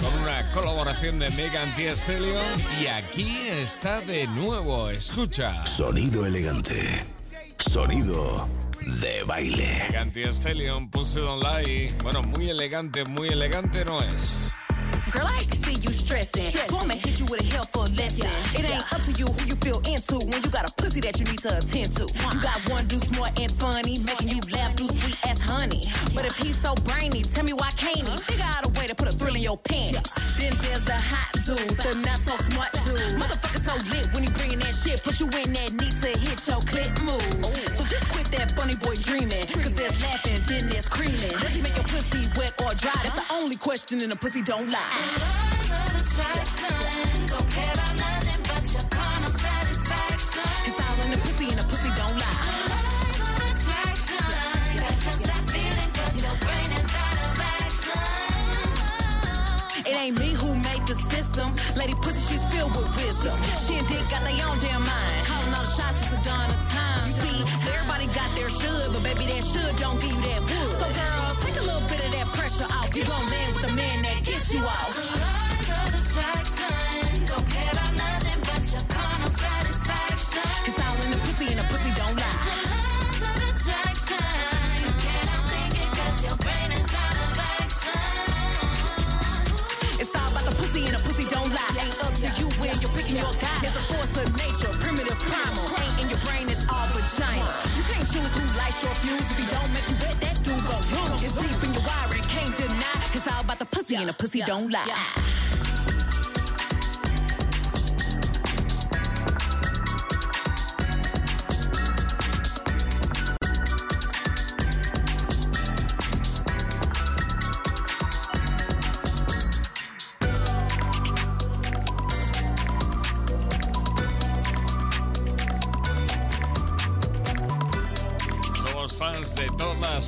con 0.00 0.22
una 0.22 0.48
colaboración 0.52 1.18
de 1.18 1.28
Megan 1.30 1.74
Thee 1.74 1.96
Stallion 1.96 2.46
y 2.80 2.86
aquí 2.86 3.48
está 3.48 4.00
de 4.02 4.28
nuevo. 4.28 4.88
Escucha. 4.88 5.66
Sonido 5.66 6.24
elegante. 6.24 7.04
Sonido 7.58 8.48
de 9.00 9.24
baile. 9.24 9.86
Megan 9.88 10.12
Thee 10.12 10.32
Stallion, 10.32 10.88
Pussy 10.90 11.18
Don't 11.18 11.42
Lie. 11.42 11.88
Bueno, 12.04 12.22
muy 12.22 12.48
elegante, 12.48 13.02
muy 13.06 13.30
elegante 13.30 13.84
no 13.84 14.00
es. 14.00 14.52
Girl, 15.10 15.26
I 15.26 15.40
see 15.64 15.74
you 15.80 15.90
stressing. 15.90 16.50
So 16.68 16.76
I'ma 16.76 16.94
hit 16.94 17.18
you 17.18 17.26
with 17.26 17.40
a 17.40 17.44
helpful 17.54 17.84
lesson. 17.96 18.28
It 18.52 18.68
ain't 18.68 18.92
up 18.92 19.00
to 19.02 19.12
you 19.12 19.26
who 19.26 19.46
you 19.46 19.56
feel 19.56 19.80
into 19.88 20.18
when 20.26 20.42
you 20.42 20.50
got 20.50 20.68
a 20.68 20.72
pussy 20.74 21.00
that 21.00 21.18
you 21.18 21.24
need 21.24 21.38
to 21.40 21.56
attend 21.56 21.96
to. 21.96 22.04
You 22.04 22.40
got 22.42 22.60
one 22.68 22.86
dude 22.86 23.02
smart 23.04 23.38
and 23.40 23.50
funny, 23.50 23.98
making 24.00 24.28
you 24.28 24.40
laugh 24.52 24.76
through 24.76 24.88
sweet 24.88 25.18
as 25.26 25.40
honey. 25.40 25.86
But 26.14 26.26
if 26.26 26.36
he's 26.36 26.58
so 26.60 26.74
brainy, 26.84 27.22
tell 27.22 27.44
me 27.44 27.54
why 27.54 27.70
can't 27.76 27.96
he? 27.96 28.18
Figure 28.18 28.44
out 28.44 28.66
a 28.66 28.68
way 28.78 28.86
to 28.86 28.94
put 28.94 29.08
a 29.08 29.12
thrill 29.12 29.34
in 29.34 29.40
your 29.40 29.56
panties. 29.56 30.02
Then 30.36 30.52
there's 30.60 30.84
the 30.84 30.94
hot 30.94 31.32
dude, 31.46 31.78
the 31.80 31.94
not 32.04 32.18
so 32.18 32.36
smart 32.52 32.72
dude. 32.84 33.00
Motherfucker 33.16 33.64
so 33.64 33.74
lit 33.96 34.12
when 34.12 34.24
he 34.24 34.30
bringing 34.32 34.58
that 34.58 34.74
shit, 34.74 35.02
put 35.02 35.18
you 35.20 35.26
in 35.26 35.52
that 35.54 35.72
need 35.72 35.96
to 36.04 36.12
hit 36.20 36.36
your 36.46 36.60
clip 36.68 36.92
move. 37.00 37.22
Oh. 37.44 37.52
So 37.72 37.82
just 37.88 38.08
quit 38.12 38.26
that 38.36 38.52
funny 38.52 38.76
boy 38.76 38.96
dreaming, 38.96 39.46
cause 39.48 39.74
there's 39.74 40.02
laughing, 40.02 40.42
then 40.46 40.68
there's 40.68 40.88
creaming. 40.88 41.32
Does 41.40 41.54
he 41.54 41.62
make 41.62 41.76
your 41.76 41.88
pussy 41.88 42.28
wet 42.36 42.52
or 42.60 42.74
dry? 42.74 42.92
That's 43.02 43.28
the 43.28 43.34
only 43.34 43.56
question 43.56 44.02
and 44.02 44.12
a 44.12 44.16
pussy 44.16 44.42
don't 44.42 44.70
lie. 44.70 44.97
Don't 47.28 47.48
care 47.50 47.72
about 47.74 47.94
nothing 47.96 48.40
but 48.48 48.64
your 48.74 48.86
carnal 48.90 49.30
satisfaction. 49.30 50.48
It's 50.66 50.78
all 50.84 50.98
in 51.04 51.10
the 51.12 51.18
pussy 51.18 51.46
and 51.50 51.58
the 51.58 51.66
pussy 51.70 51.90
don't 52.00 52.16
lie. 52.18 52.40
Attraction. 53.48 54.26
Got 54.82 54.94
just 55.04 55.22
that 55.28 55.42
feeling 55.52 55.90
'cause 55.94 56.16
your 56.24 56.36
brain 56.44 56.70
is 56.78 56.90
out 57.04 57.18
of 57.26 57.40
action. 57.62 58.06
It 59.86 59.94
ain't 60.02 60.16
me 60.18 60.30
who 60.40 60.50
made 60.68 60.84
the 60.86 60.96
system. 61.12 61.48
Lady 61.76 61.94
pussy, 61.94 62.22
she's 62.28 62.44
filled 62.46 62.74
with 62.76 62.88
wisdom. 62.96 63.36
She 63.64 63.72
and 63.78 63.86
Dick 63.86 64.04
got 64.10 64.22
their 64.24 64.40
own 64.48 64.58
damn 64.60 64.82
mind. 64.84 65.26
Calling 65.26 65.54
all 65.54 65.64
the 65.64 65.72
shots 65.76 66.02
is 66.02 66.08
the 66.14 66.20
dawn 66.28 66.50
of 66.50 66.60
time. 66.70 67.06
You 67.08 67.14
see, 67.22 67.38
everybody 67.70 68.06
got 68.20 68.30
their 68.36 68.50
should, 68.50 68.92
but 68.92 69.02
baby, 69.02 69.26
that 69.32 69.44
should 69.52 69.76
don't 69.76 70.00
give 70.00 70.12
you 70.16 70.22
that 70.30 70.42
pressure 72.32 72.64
off. 72.64 72.94
You 72.96 73.04
gon' 73.04 73.26
land 73.30 73.54
with 73.54 73.64
the 73.66 73.72
man 73.72 74.02
that 74.02 74.24
gets 74.24 74.52
you 74.52 74.64
off. 74.64 74.96
Attraction. 75.98 77.26
Don't 77.26 77.46
care 77.50 77.72
about 77.72 77.94
nothing 77.96 78.40
but 78.42 78.62
your 78.72 78.82
carnal. 78.88 79.28
It's 80.68 80.76
in 81.04 81.10
the 81.12 81.18
pussy 81.24 81.46
and 81.48 81.58
the 81.58 81.64
pussy 81.72 81.92
don't 81.94 82.16
lie. 82.16 82.38
Attraction. 83.48 84.18
Can't 85.04 85.28
outthink 85.34 85.74
it 85.82 85.88
'cause 85.96 86.18
your 86.24 86.36
brain 86.44 86.70
is 86.72 86.90
out 86.94 87.16
of 87.24 87.38
action. 87.62 88.02
It's 90.00 90.14
all 90.14 90.28
about 90.32 90.44
the 90.44 90.54
pussy 90.60 90.86
and 90.86 90.94
the 90.96 91.02
pussy 91.06 91.24
don't 91.24 91.52
lie. 91.52 91.72
Ain't 91.80 91.98
up 92.04 92.14
to 92.22 92.28
you 92.38 92.48
when 92.60 92.74
you're 92.80 92.94
picking 92.96 93.16
your 93.16 93.34
guy. 93.40 93.58
There's 93.62 93.76
a 93.76 93.84
force 93.92 94.14
of 94.22 94.28
nature, 94.36 94.72
primitive 94.84 95.18
primal. 95.18 95.66
Ain't 95.80 95.98
in 96.00 96.06
your 96.10 96.20
brain, 96.26 96.48
it's 96.48 96.64
all 96.68 96.88
vagina. 96.92 97.46
You 97.76 97.82
can't 97.90 98.06
choose 98.12 98.32
who 98.36 98.44
lights 98.60 98.82
your 98.82 98.94
fuse. 99.02 99.28
If 99.32 99.38
he 99.38 99.46
don't 99.54 99.70
make 99.72 99.88
you 99.88 99.96
wet, 100.02 100.16
that 100.20 100.36
dude 100.42 100.64
lose. 100.94 101.22
It's 101.22 101.36
deep 101.40 101.62
in 101.64 101.72
your 101.72 101.77
the 103.58 103.66
pussy 103.66 103.96
and 103.96 104.08
the 104.08 104.12
pussy 104.12 104.40
don't 104.46 104.70
lie. 104.70 104.84
fans 104.84 105.67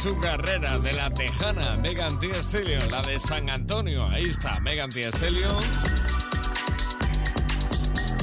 su 0.00 0.16
carrera, 0.19 0.78
de 0.78 0.95
la 0.95 1.12
tejana 1.12 1.76
Megan 1.76 2.19
Thee 2.19 2.42
Stallion, 2.42 2.90
la 2.90 3.02
de 3.02 3.19
San 3.19 3.50
Antonio. 3.50 4.07
Ahí 4.07 4.30
está, 4.30 4.59
Megan 4.61 4.88
Thee 4.88 5.09
Stallion. 5.09 5.62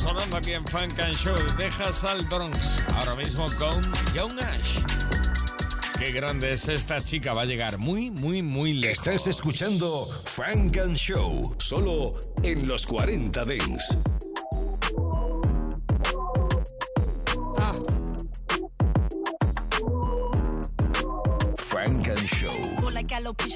Sonando 0.02 0.38
aquí 0.38 0.54
en 0.54 0.66
Funk 0.66 1.00
and 1.00 1.16
Show, 1.16 1.36
dejas 1.58 2.04
al 2.04 2.26
Bronx, 2.26 2.82
ahora 2.96 3.14
mismo 3.16 3.46
con 3.60 3.80
Young 4.16 4.40
Ash. 4.40 4.80
Qué 6.00 6.12
grande 6.12 6.54
es 6.54 6.68
esta 6.68 7.04
chica, 7.04 7.34
va 7.34 7.44
a 7.44 7.46
llegar 7.46 7.78
muy, 7.78 8.10
muy, 8.10 8.42
muy 8.42 8.74
lejos. 8.74 9.08
Estás 9.08 9.28
escuchando 9.28 10.08
Funk 10.26 10.78
and 10.78 10.96
Show, 10.96 11.56
solo 11.60 12.06
en 12.42 12.68
los 12.68 12.88
40 12.88 13.44
Dents. 13.44 14.00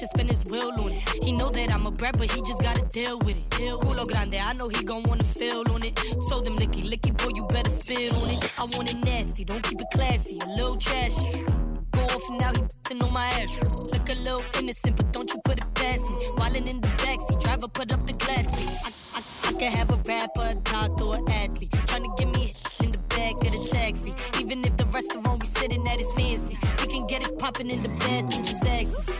Alopecia 0.02 0.08
spin 0.08 0.28
his 0.28 0.50
wheel 0.50 0.70
on 0.78 0.92
it. 0.92 1.24
He 1.24 1.32
know 1.32 1.50
that 1.50 1.72
I'm 1.72 1.86
a 1.86 1.90
brat, 1.90 2.16
but 2.18 2.30
he 2.30 2.40
just 2.40 2.60
gotta 2.62 2.84
deal 2.88 3.18
with 3.18 3.36
it. 3.36 3.58
Deal 3.58 3.78
culo 3.78 4.06
grande, 4.06 4.36
I 4.36 4.52
know 4.54 4.68
he 4.68 4.82
gon' 4.82 5.02
wanna 5.04 5.24
feel 5.24 5.64
on 5.70 5.82
it. 5.82 5.94
Told 6.28 6.46
him 6.46 6.56
licky, 6.56 6.82
licky, 6.88 7.16
boy, 7.16 7.32
you 7.34 7.44
better 7.46 7.70
spit 7.70 8.12
on 8.14 8.30
it. 8.30 8.52
I 8.58 8.64
want 8.76 8.92
it 8.92 9.04
nasty, 9.04 9.44
don't 9.44 9.62
keep 9.62 9.80
it 9.80 9.86
classy, 9.92 10.38
a 10.42 10.48
little 10.50 10.78
trashy. 10.78 11.44
Go 11.92 12.02
off 12.04 12.30
now, 12.30 12.52
he 12.52 12.62
f***ing 12.62 13.02
on 13.02 13.12
my 13.12 13.26
ass. 13.26 13.50
Look 13.92 14.08
a 14.08 14.14
little 14.14 14.42
innocent, 14.58 14.96
but 14.96 15.12
don't 15.12 15.30
you 15.30 15.40
put 15.44 15.58
it 15.58 15.64
past 15.74 16.02
me. 16.08 16.16
Wildin' 16.36 16.68
in 16.68 16.80
the 16.80 16.88
backseat, 17.02 17.40
driver 17.42 17.68
put 17.68 17.92
up 17.92 18.00
the 18.00 18.14
glass, 18.14 18.46
please. 18.54 18.80
I, 18.84 19.18
I, 19.18 19.22
I 19.48 19.52
could 19.52 19.62
have 19.62 19.90
a 19.90 19.96
rapper, 20.08 20.42
a 20.42 20.54
doctor, 20.64 21.04
or 21.04 21.20
athlete. 21.30 21.70
Tryna 21.70 22.16
get 22.18 22.28
me 22.34 22.50
in 22.82 22.90
the 22.92 23.02
back 23.10 23.34
of 23.34 23.52
the 23.52 23.68
taxi. 23.70 24.14
Even 24.40 24.64
if 24.64 24.76
the 24.76 24.86
restaurant 24.86 25.40
we 25.40 25.46
sitting 25.46 25.86
at 25.86 26.00
is 26.00 26.10
fancy, 26.12 26.56
we 26.80 26.86
can 26.86 27.06
get 27.06 27.26
it 27.26 27.38
poppin' 27.38 27.70
in 27.70 27.82
the 27.82 27.90
bathroom, 28.00 28.42
just 28.42 28.64
ask 28.66 29.11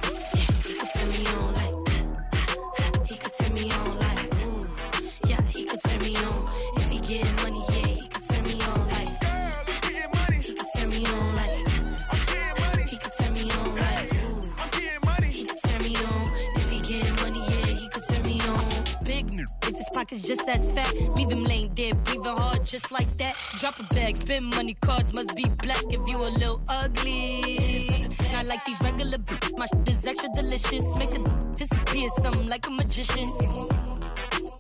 pockets 20.13 20.29
just 20.29 20.49
as 20.49 20.71
fat, 20.73 20.95
leave 21.15 21.31
him 21.31 21.45
laying 21.45 21.69
dead, 21.75 21.95
breathing 22.05 22.25
hard 22.25 22.65
just 22.67 22.93
like 22.93 23.09
that. 23.19 23.35
Drop 23.59 23.79
a 23.79 23.83
bag, 23.95 24.17
spend 24.17 24.55
money, 24.55 24.75
cards 24.81 25.15
must 25.15 25.37
be 25.37 25.45
black 25.63 25.85
if 25.91 26.07
you 26.09 26.17
a 26.17 26.29
little 26.29 26.61
ugly. 26.69 27.89
Not 28.33 28.47
like 28.47 28.65
these 28.65 28.81
regular 28.83 29.19
b- 29.19 29.37
my 29.57 29.67
shit 29.67 29.89
is 29.89 30.07
extra 30.07 30.29
delicious. 30.35 30.85
Make 30.99 31.13
a 31.13 31.23
disappear, 31.55 32.09
something 32.19 32.47
like 32.47 32.67
a 32.67 32.71
magician. 32.71 33.29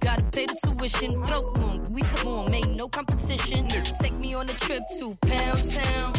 Gotta 0.00 0.25
pay 0.32 0.47
the 0.47 0.56
tuition, 0.62 1.11
throw 1.25 1.40
on, 1.64 1.85
we 1.92 2.02
come 2.02 2.28
on, 2.28 2.54
ain't 2.54 2.76
no 2.78 2.88
competition. 2.88 3.68
Take 3.68 4.14
me 4.14 4.35
on 4.35 4.49
a 4.49 4.54
trip 4.54 4.82
to 4.99 5.16
Pound 5.23 5.71
Town. 5.73 6.12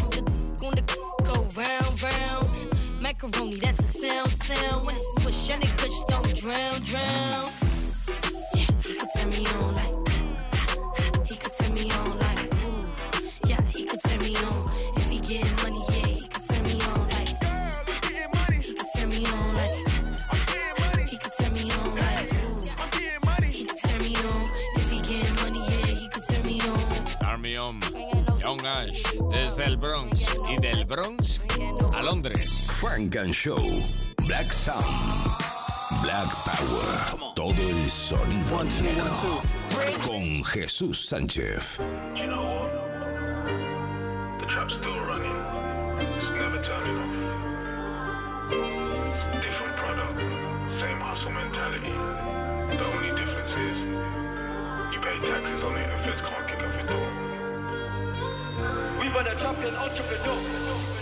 Gonna 0.58 0.82
go 1.24 1.46
round, 1.56 2.02
round. 2.02 3.00
Macaroni, 3.00 3.56
that's 3.56 3.76
the 3.76 4.08
sound, 4.08 4.28
sound. 4.28 4.86
When 4.86 4.94
it's 4.94 5.22
swish, 5.22 5.50
and 5.50 5.62
it 5.62 5.76
push, 5.76 5.98
don't 6.08 6.34
drown, 6.34 6.80
drown. 6.82 7.63
Me 9.38 9.46
on 9.46 9.74
like, 9.74 9.94
he 11.26 11.36
could 11.36 11.52
turn 11.58 11.74
me 11.74 11.90
on 11.90 12.18
like, 12.18 12.54
ooh. 12.54 12.80
Yeah, 13.46 13.60
he 13.74 13.84
could 13.84 14.00
turn 14.02 14.20
me 14.20 14.36
on 14.36 14.70
if 14.96 15.08
he 15.10 15.18
getting 15.18 15.56
money. 15.62 15.84
Yeah, 15.90 16.06
he 16.06 16.26
could 16.28 16.44
turn 16.48 16.62
me 16.64 16.80
on 16.82 17.08
like, 17.08 17.28
he 18.62 18.74
could 18.74 18.88
turn 18.94 19.08
me 19.10 19.26
on 19.26 19.54
like, 19.54 19.76
he 21.08 21.16
could 21.16 21.32
turn 21.38 21.52
me 21.54 21.70
on 21.70 21.96
like, 21.96 22.32
ooh. 22.34 22.60
He 23.50 23.64
could 23.64 23.80
turn 23.82 24.00
me 24.02 24.16
on 24.16 24.50
if 24.76 24.90
he 24.90 24.98
getting 25.00 25.36
money. 25.42 25.60
Yeah, 25.60 25.86
he 25.86 26.08
could 26.08 26.24
turn 26.28 26.44
me 26.46 26.60
on. 26.60 27.28
Army 27.28 27.56
On, 27.56 27.80
Young 28.40 28.64
Ash, 28.66 29.02
desde 29.30 29.64
el 29.64 29.76
Bronx 29.76 30.36
y 30.38 30.56
del 30.56 30.84
Bronx 30.84 31.40
a 31.94 32.02
Londres. 32.02 32.70
Funk 32.80 33.16
and 33.16 33.34
Show. 33.34 33.82
Black 34.26 34.52
Sound. 34.52 35.53
Black 36.04 36.28
Power. 36.44 37.32
Todo 37.34 37.54
el 37.66 37.88
sonido 37.88 38.62
negro. 38.82 39.40
Con 40.04 40.44
Jesús 40.44 41.06
Sánchez. 41.06 41.78
You 42.14 42.26
know 42.26 42.44
what? 42.44 42.70
The 44.38 44.46
trap's 44.52 44.74
still 44.74 45.00
running. 45.08 45.32
It's 46.04 46.28
never 46.36 46.60
turning 46.60 46.98
off. 47.00 47.08
It's 48.52 49.22
a 49.24 49.40
different 49.40 49.76
product, 49.80 50.20
same 50.78 51.00
hustle 51.00 51.32
mentality. 51.32 51.94
The 52.76 52.84
only 52.84 53.10
difference 53.16 53.56
is 53.56 53.78
you 54.92 55.00
pay 55.00 55.16
taxes 55.24 55.62
on 55.64 55.74
it 55.74 55.88
and 55.88 56.04
feds 56.04 56.20
can't 56.20 56.46
kick 56.48 56.60
off 56.60 56.74
your 56.76 56.86
door. 56.92 57.08
We 59.00 59.08
run 59.08 59.26
a 59.26 59.34
champion 59.40 59.74
entrepreneur. 59.74 60.93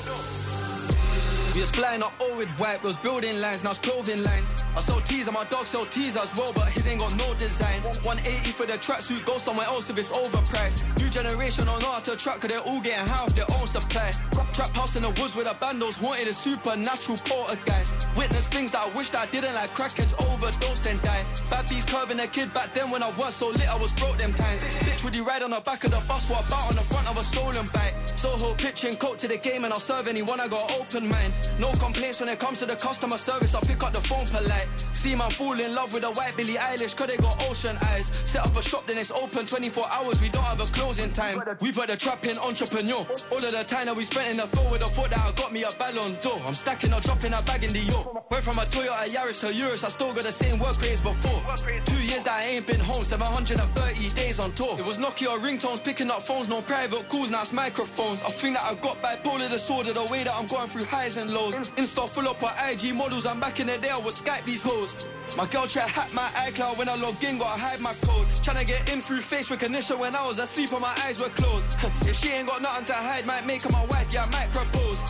We 1.55 1.61
was 1.61 1.71
flying 1.71 2.03
up 2.03 2.15
all 2.19 2.35
with 2.39 2.49
white, 2.59 2.83
we 2.83 2.87
was 2.89 2.97
building 2.97 3.39
lines, 3.39 3.63
now 3.63 3.71
it's 3.71 3.79
clothing 3.79 4.25
lines. 4.25 4.55
I 4.75 4.81
sell 4.81 5.01
teas 5.03 5.27
and 5.27 5.35
my 5.35 5.45
dog 5.45 5.67
sell 5.67 5.85
teas 5.85 6.17
as 6.17 6.35
well, 6.35 6.51
but 6.55 6.69
his 6.71 6.87
ain't 6.87 7.01
got 7.01 7.15
no 7.19 7.35
design. 7.35 7.83
180 7.83 8.53
for 8.53 8.65
the 8.65 8.79
tracksuit, 8.79 9.23
go 9.27 9.37
somewhere 9.37 9.67
else 9.67 9.91
if 9.91 9.99
it's 9.99 10.11
overpriced. 10.11 10.81
New 10.99 11.11
generation 11.11 11.67
don't 11.67 11.83
know 11.83 11.93
how 11.93 12.01
to 12.01 12.17
track, 12.17 12.41
cause 12.41 12.49
they're 12.49 12.61
all 12.61 12.81
getting 12.81 13.07
off 13.13 13.35
their 13.35 13.45
own 13.59 13.67
supply. 13.67 14.13
Trap 14.55 14.75
house 14.75 14.97
in 14.97 15.03
the 15.03 15.11
woods 15.21 15.37
with 15.37 15.45
the 15.45 15.55
bandos, 15.61 16.01
wanted 16.01 16.29
a 16.29 16.33
supernatural 16.33 17.19
poltergeist. 17.19 18.09
Witness 18.17 18.49
things 18.49 18.71
that 18.73 18.85
I 18.87 18.89
wished 18.97 19.15
I 19.15 19.27
didn't 19.27 19.55
like 19.55 19.75
crackheads 19.75 20.15
overdosed 20.33 20.87
and 20.87 21.03
die. 21.03 21.25
Bad 21.51 21.69
bees 21.69 21.85
curving 21.85 22.21
a 22.21 22.27
kid 22.27 22.55
back 22.55 22.73
then 22.73 22.91
when 22.91 23.03
I 23.03 23.11
was 23.13 23.35
so 23.35 23.49
lit, 23.49 23.69
I 23.69 23.77
was 23.77 23.93
broke 23.93 24.17
them 24.17 24.33
times. 24.33 24.63
Bitch, 24.63 25.05
would 25.05 25.15
you 25.15 25.25
ride 25.25 25.43
on 25.43 25.51
the 25.51 25.61
back 25.61 25.85
of 25.85 25.91
the 25.91 26.01
bus, 26.09 26.31
what 26.31 26.47
about 26.47 26.71
on 26.71 26.77
the 26.77 26.83
front 26.83 27.11
of 27.11 27.19
a 27.19 27.25
stolen 27.25 27.67
bike? 27.75 27.93
Soho 28.17 28.55
pitching 28.55 28.97
coke 28.97 29.19
to 29.19 29.29
the 29.29 29.37
game 29.37 29.65
and 29.65 29.73
I'll 29.73 29.81
serve 29.81 30.09
anyone, 30.09 30.41
I 30.41 30.49
got 30.49 30.73
open 30.81 31.09
mind. 31.09 31.42
No 31.59 31.71
complaints 31.73 32.21
when 32.21 32.29
it 32.29 32.39
comes 32.39 32.61
to 32.61 32.67
the 32.67 32.77
customer 32.77 33.19
service, 33.19 33.55
I'll 33.55 33.63
pick 33.63 33.83
up 33.83 33.93
the 33.93 34.01
phone 34.01 34.27
polite. 34.27 34.67
See 34.93 35.15
man 35.15 35.31
fall 35.31 35.59
in 35.59 35.75
love 35.75 35.93
with 35.93 36.05
a 36.05 36.11
white 36.11 36.37
Billie 36.37 36.55
Eilish, 36.55 36.97
cause 36.97 37.09
they 37.09 37.17
got 37.17 37.43
ocean 37.51 37.77
eyes. 37.83 38.07
Set 38.25 38.45
up 38.45 38.57
a 38.57 38.63
shop, 38.63 38.87
then 38.87 38.99
it's 38.99 39.11
open 39.11 39.47
24 39.47 39.85
hours, 39.91 40.21
we 40.21 40.29
don't 40.29 40.45
have 40.45 40.61
a 40.61 40.65
closing 40.73 41.13
time. 41.13 41.43
We've 41.61 41.77
had 41.77 41.91
a 41.91 41.97
trapping 41.97 42.39
entrepreneur. 42.39 43.07
All 43.31 43.39
of 43.39 43.53
the 43.53 43.65
time 43.65 43.87
that 43.87 43.97
we 43.97 44.05
spent 44.05 44.31
in 44.31 44.37
the 44.37 44.47
field 44.47 44.71
with 44.73 44.83
a 44.83 44.87
thought 44.87 45.11
that 45.11 45.21
I 45.21 45.33
got 45.33 45.53
me 45.53 45.65
a 45.65 45.71
ballon 45.79 46.15
d'or. 46.21 46.41
I'm 46.47 46.55
stacking 46.55 46.93
or 46.93 47.01
dropping 47.01 47.33
a 47.33 47.43
bag 47.43 47.65
in 47.65 47.73
the 47.73 47.81
yo. 47.81 48.25
Went 48.31 48.45
from 48.45 48.59
a 48.59 48.63
Toyota 48.63 49.07
Yaris 49.09 49.41
to 49.41 49.53
Urus, 49.53 49.85
I 49.85 49.89
still 49.89 50.13
got 50.15 50.25
the 50.25 50.33
same 50.33 50.59
work 50.59 50.81
rates 50.81 51.01
before. 51.01 51.43
Two 51.85 52.03
years 52.07 52.25
that 52.25 52.39
I 52.41 52.45
ain't 52.55 52.67
been 52.67 52.81
home, 52.81 53.05
730 53.05 54.11
days 54.15 54.39
on 54.39 54.53
tour. 54.53 54.79
It 54.79 54.87
was 54.87 54.99
Nokia 54.99 55.39
ringtones, 55.39 55.83
picking 55.83 56.11
up 56.11 56.23
phones, 56.23 56.49
no 56.49 56.63
private 56.63 57.09
calls, 57.09 57.31
now 57.31 57.43
it's 57.43 57.53
microphones. 57.53 58.23
I 58.23 58.31
think 58.31 58.57
that 58.57 58.65
I 58.65 58.75
got 58.75 59.03
bipolar 59.03 59.51
disorder, 59.51 59.93
the 59.93 60.05
way 60.11 60.25
that 60.25 60.35
I'm 60.35 60.47
going 60.47 60.69
through 60.69 60.85
highs 60.85 61.17
and 61.17 61.32
lows. 61.33 61.55
Insta 61.81 62.09
full 62.09 62.29
up 62.29 62.43
with 62.43 62.55
IG 62.71 62.95
models, 62.95 63.27
I'm 63.27 63.41
back 63.41 63.61
in 63.61 63.67
the 63.67 63.79
day 63.79 63.91
I 63.91 63.99
would 63.99 64.15
Skype 64.15 64.45
these 64.45 64.63
hoes. 64.63 65.09
My 65.37 65.47
girl 65.47 65.67
try 65.67 65.83
hack 65.89 66.13
my 66.13 66.29
iCloud 66.47 66.79
when 66.79 66.89
I 66.89 66.97
log 66.97 67.23
in, 67.25 67.39
gotta 67.39 67.59
hide 67.59 67.81
my 67.81 67.95
code. 68.03 68.27
Tryna 68.45 68.67
get 68.67 68.93
in 68.93 69.01
through 69.01 69.23
face 69.23 69.51
recognition 69.51 69.99
when 69.99 70.15
I 70.15 70.27
was 70.27 70.39
asleep 70.39 70.73
and 70.73 70.81
my 70.81 70.95
eyes 71.05 71.19
were 71.19 71.31
closed. 71.31 71.67
if 72.09 72.17
she 72.17 72.29
ain't 72.31 72.49
got 72.49 72.61
nothing 72.61 72.87
to 72.87 72.95
hide, 72.95 73.27
might 73.27 73.47
make 73.47 73.63
her 73.63 73.71
my 73.71 73.85
wife, 73.87 74.09
yeah, 74.13 74.25
I 74.25 74.31
might 74.31 74.53
propose. 74.53 75.01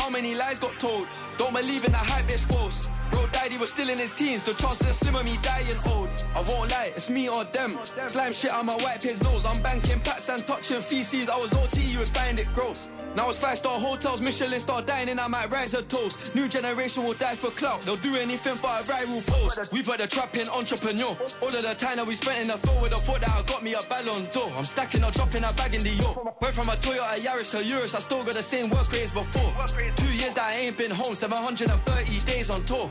How 0.00 0.10
many 0.10 0.34
lies 0.34 0.58
got 0.58 0.78
told? 0.78 1.08
Don't 1.38 1.54
believe 1.54 1.84
in 1.84 1.92
the 1.92 1.98
hype, 1.98 2.28
it's 2.28 2.44
false. 2.44 2.90
Bro 3.10 3.26
died, 3.28 3.52
he 3.52 3.58
was 3.58 3.70
still 3.70 3.88
in 3.88 3.98
his 3.98 4.10
teens. 4.10 4.42
The 4.42 4.54
chances 4.54 4.88
are 4.88 4.92
slim 4.92 5.16
of 5.16 5.24
me 5.24 5.36
dying 5.42 5.80
old. 5.94 6.08
I 6.34 6.42
won't 6.42 6.70
lie, 6.70 6.92
it's 6.94 7.10
me 7.10 7.28
or 7.28 7.44
them. 7.44 7.78
Slime 8.06 8.32
shit 8.32 8.52
on 8.52 8.66
my 8.66 8.76
wipe 8.76 9.02
his 9.02 9.22
nose. 9.22 9.44
I'm 9.44 9.60
banking 9.62 10.00
packs 10.00 10.28
and 10.28 10.46
touching 10.46 10.80
feces. 10.80 11.28
I 11.28 11.36
was 11.36 11.52
OT, 11.54 11.80
you 11.80 11.98
would 11.98 12.08
find 12.08 12.38
it 12.38 12.52
gross. 12.54 12.88
Now 13.14 13.28
it's 13.28 13.38
five 13.38 13.58
star 13.58 13.78
hotels, 13.78 14.20
Michelin 14.22 14.60
star 14.60 14.80
dining, 14.82 15.18
I 15.18 15.26
might 15.28 15.50
rise 15.50 15.74
a 15.74 15.82
toast. 15.82 16.34
New 16.34 16.48
generation 16.48 17.04
will 17.04 17.14
die 17.14 17.36
for 17.36 17.50
clout, 17.50 17.82
they'll 17.82 17.96
do 17.96 18.16
anything 18.16 18.54
for 18.54 18.68
a 18.68 18.82
viral 18.82 19.26
post. 19.26 19.72
Had 19.92 20.00
a 20.00 20.06
trapping 20.06 20.48
entrepreneur. 20.48 21.14
All 21.42 21.48
of 21.48 21.62
the 21.62 21.74
time 21.74 21.96
that 21.96 22.06
we 22.06 22.14
spent 22.14 22.40
in 22.40 22.46
the 22.46 22.56
field 22.56 22.80
with 22.80 22.92
a 22.92 22.96
thought 22.96 23.20
that 23.20 23.28
I 23.28 23.42
got 23.42 23.62
me 23.62 23.74
a 23.74 23.82
ballon 23.90 24.24
d'or. 24.32 24.50
I'm 24.56 24.64
stacking 24.64 25.04
or 25.04 25.10
dropping 25.10 25.44
a 25.44 25.52
bag 25.52 25.74
in 25.74 25.82
the 25.82 25.90
yo. 25.90 26.34
Went 26.40 26.54
from 26.54 26.70
a 26.70 26.72
Toyota 26.72 27.20
Yaris 27.20 27.50
to 27.50 27.62
Urus, 27.62 27.94
I 27.94 27.98
still 27.98 28.24
got 28.24 28.34
the 28.34 28.42
same 28.42 28.70
work 28.70 28.90
rates 28.90 29.10
before. 29.10 29.52
Two 29.96 30.16
years 30.16 30.32
that 30.32 30.44
I 30.44 30.56
ain't 30.56 30.78
been 30.78 30.90
home, 30.90 31.14
730 31.14 32.20
days 32.24 32.48
on 32.48 32.64
tour. 32.64 32.90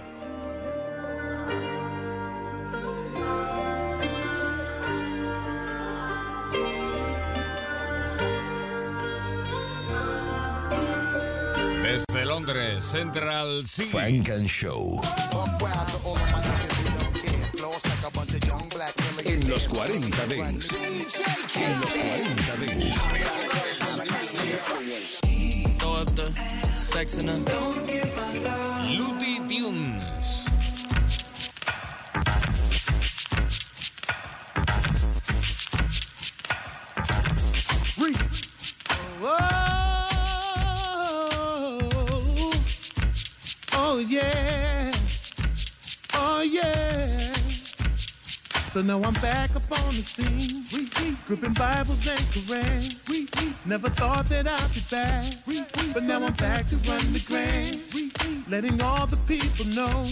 Desde 11.91 12.23
Londres, 12.25 12.85
Central 12.85 13.67
City. 13.67 13.89
Funk 13.89 14.29
and 14.29 14.47
Show. 14.47 15.01
En 19.25 19.49
los 19.49 19.67
40 19.67 20.25
Dents. 20.27 20.69
En 21.53 21.81
los 21.81 21.93
40 21.97 22.55
Dents. 22.55 22.95
Throw 25.79 25.95
up 25.95 26.15
the 26.15 26.31
oh 43.91 43.99
yeah, 43.99 44.91
oh 46.13 46.41
yeah. 46.41 47.33
So 48.71 48.81
now 48.81 49.03
I'm 49.03 49.13
back 49.15 49.53
up 49.53 49.69
on 49.85 49.95
the 49.97 50.01
scene, 50.01 50.63
We 50.71 50.87
gripping 51.27 51.51
Bibles 51.53 52.07
and 52.07 52.25
Koran. 52.31 52.89
Never 53.65 53.89
thought 53.89 54.29
that 54.29 54.47
I'd 54.47 54.73
be 54.73 54.81
back, 54.89 55.33
but 55.93 56.03
now 56.03 56.23
I'm 56.23 56.33
back 56.33 56.67
to 56.69 56.77
run 56.87 57.03
the 57.11 57.19
grand, 57.27 57.81
letting 58.49 58.81
all 58.81 59.07
the 59.07 59.17
people 59.27 59.65
know 59.65 60.09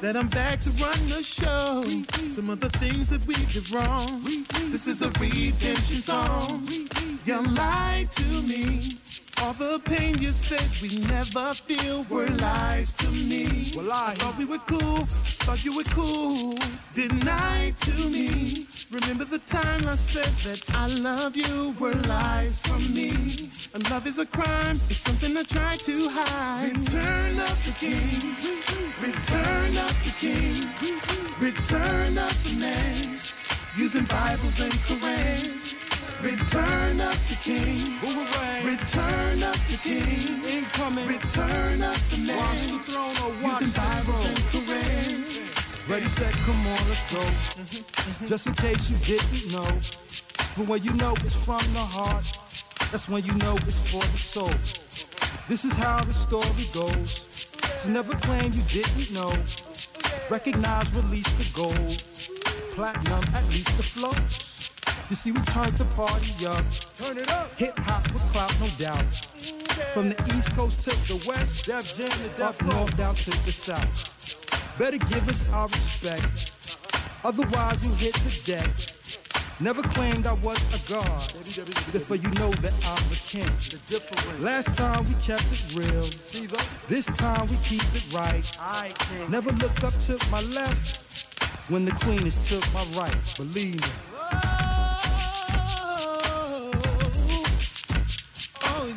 that 0.00 0.16
I'm 0.16 0.28
back 0.28 0.60
to 0.60 0.70
run 0.70 1.08
the 1.08 1.24
show. 1.24 1.82
Some 2.30 2.50
of 2.50 2.60
the 2.60 2.70
things 2.70 3.08
that 3.08 3.26
we 3.26 3.34
did 3.52 3.68
wrong, 3.72 4.22
this 4.70 4.86
is 4.86 5.02
a 5.02 5.10
redemption 5.10 5.98
song. 5.98 6.64
You 7.24 7.40
lied 7.40 8.10
to 8.10 8.42
me. 8.42 8.98
All 9.40 9.52
the 9.52 9.80
pain 9.84 10.18
you 10.18 10.30
said 10.30 10.66
we 10.80 10.98
never 10.98 11.54
feel 11.54 12.04
were 12.10 12.26
lies 12.26 12.92
to 12.94 13.08
me. 13.08 13.72
Well, 13.76 13.92
I 13.92 14.14
thought 14.14 14.36
we 14.36 14.44
were 14.44 14.58
cool, 14.58 15.06
thought 15.44 15.64
you 15.64 15.76
were 15.76 15.84
cool. 15.84 16.58
Denied 16.94 17.78
to 17.80 18.08
me. 18.08 18.66
Remember 18.90 19.24
the 19.24 19.38
time 19.38 19.86
I 19.86 19.92
said 19.92 20.32
that 20.44 20.74
I 20.74 20.88
love 20.88 21.36
you 21.36 21.76
were 21.78 21.94
lies 21.94 22.58
from 22.58 22.92
me. 22.92 23.50
And 23.72 23.88
love 23.88 24.06
is 24.08 24.18
a 24.18 24.26
crime, 24.26 24.76
it's 24.90 24.98
something 24.98 25.36
I 25.36 25.44
try 25.44 25.76
to 25.76 26.08
hide. 26.08 26.76
Return 26.76 27.38
of 27.38 27.64
the 27.64 27.72
king, 27.72 28.34
return 29.00 29.76
of 29.78 29.94
the 30.04 30.12
king, 30.18 30.66
return 31.40 32.18
of 32.18 32.44
the 32.44 32.52
man. 32.54 33.18
Using 33.76 34.04
Bibles 34.06 34.58
and 34.58 34.72
Koran. 34.86 35.81
Return 36.22 37.00
of 37.00 37.28
the 37.28 37.34
King. 37.42 37.98
Return 38.64 39.42
of 39.42 39.68
the 39.68 39.76
King. 39.82 40.44
Incoming. 40.44 41.08
Return 41.08 41.82
of 41.82 42.10
the 42.10 42.16
man. 42.18 42.36
Watch 42.36 42.66
the 42.68 42.78
throne 42.78 43.16
or 43.24 43.42
watch 43.42 43.60
Using 43.60 43.68
the 43.68 43.80
Bibles 43.80 44.22
throne. 44.22 44.66
and 44.68 44.68
Koran. 44.68 45.90
Ready, 45.90 46.08
set, 46.08 46.32
come 46.46 46.60
on, 46.60 46.78
let's 46.88 47.02
go. 47.10 47.18
Mm-hmm. 47.18 48.26
Just 48.26 48.46
in 48.46 48.54
case 48.54 48.90
you 48.90 49.18
didn't 49.18 49.50
know. 49.50 49.66
But 50.56 50.68
when 50.68 50.84
you 50.84 50.92
know 50.92 51.14
it's 51.24 51.44
from 51.44 51.58
the 51.72 51.80
heart, 51.80 52.24
that's 52.92 53.08
when 53.08 53.24
you 53.24 53.32
know 53.34 53.56
it's 53.66 53.80
for 53.90 54.00
the 54.00 54.18
soul. 54.18 54.54
This 55.48 55.64
is 55.64 55.74
how 55.74 56.04
the 56.04 56.12
story 56.12 56.68
goes. 56.72 57.26
So 57.78 57.90
never 57.90 58.14
claim 58.14 58.52
you 58.52 58.62
didn't 58.70 59.10
know. 59.10 59.32
Recognize, 60.30 60.88
release 60.94 61.30
the 61.36 61.50
gold. 61.52 62.04
Platinum, 62.76 63.24
at 63.34 63.48
least 63.48 63.76
the 63.76 63.82
flows. 63.82 64.51
You 65.10 65.16
see, 65.16 65.32
we 65.32 65.40
turned 65.42 65.76
the 65.76 65.84
party 65.84 66.46
up. 66.46 66.64
Turn 66.96 67.18
it 67.18 67.30
up. 67.30 67.52
Hip 67.58 67.78
hop 67.80 68.10
with 68.12 68.22
clout, 68.32 68.54
no 68.60 68.68
doubt. 68.78 69.04
From 69.92 70.08
the 70.08 70.16
east 70.36 70.54
coast 70.54 70.82
to 70.82 70.90
the 71.06 71.22
west, 71.26 71.66
Def 71.66 71.96
Jam 71.96 72.10
to 72.10 72.44
up 72.44 72.62
north 72.64 72.96
down 72.96 73.14
to 73.14 73.30
the 73.44 73.52
south. 73.52 74.78
Better 74.78 74.96
give 74.98 75.28
us 75.28 75.46
our 75.52 75.68
respect. 75.68 76.52
Otherwise, 77.24 77.84
you 77.84 77.94
hit 77.94 78.14
the 78.14 78.40
deck. 78.44 78.70
Never 79.60 79.82
claimed 79.82 80.26
I 80.26 80.32
was 80.32 80.58
a 80.74 80.88
god. 80.88 81.30
Therefore, 81.92 82.16
you 82.16 82.30
know 82.30 82.50
that 82.64 82.74
I'm 82.84 83.12
a 83.12 83.16
king. 83.16 83.52
Last 84.42 84.76
time 84.76 85.06
we 85.06 85.14
kept 85.20 85.44
it 85.52 85.62
real. 85.74 86.08
This 86.88 87.06
time 87.06 87.46
we 87.46 87.56
keep 87.62 87.84
it 87.94 88.12
right. 88.12 88.42
Never 89.28 89.52
looked 89.52 89.84
up 89.84 89.96
to 89.98 90.18
my 90.30 90.40
left 90.40 91.70
when 91.70 91.84
the 91.84 91.92
queen 91.92 92.26
is 92.26 92.48
took 92.48 92.64
my 92.72 92.84
right. 92.96 93.16
Believe 93.36 93.76
me. 93.76 94.11
Oh. 94.32 94.38
Oh. 98.64 98.88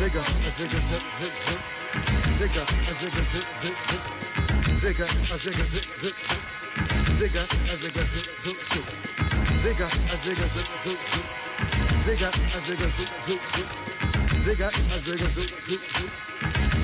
Zigga, 0.00 0.20
a 0.20 0.50
zigga, 0.50 0.80
zip, 0.80 1.04
zip, 1.18 1.34
zip. 1.44 1.60
Zigga, 2.38 2.62
a 2.62 2.92
zigga, 2.94 3.22
zip, 3.24 3.46
zip, 3.60 3.76
zip. 3.88 4.02
Zigga, 4.80 5.04
a 5.04 5.36
zigga, 5.36 5.64
zip, 5.66 5.86
zip, 5.98 6.16
zip. 6.26 6.40
Zigga, 7.20 7.42
a 7.42 7.76
zigga, 7.76 8.04
zip, 8.12 8.28
zip, 8.40 8.58
zip. 8.70 8.86
Zigga, 9.62 9.86
a 9.86 10.16
zigga, 10.16 10.46
zip, 10.54 10.68
zip, 10.82 11.00
zip. 11.10 11.26
Zigga, 12.00 12.28
a 12.28 12.58
zigga, 12.64 12.88
zip, 12.96 13.10
zip, 13.26 13.40
zip. 13.52 13.68
Zigga, 14.44 14.68
a 14.68 14.98
zigga, 15.04 15.28
zip, 15.28 15.50
zip, 15.60 15.82
zip. 15.94 16.12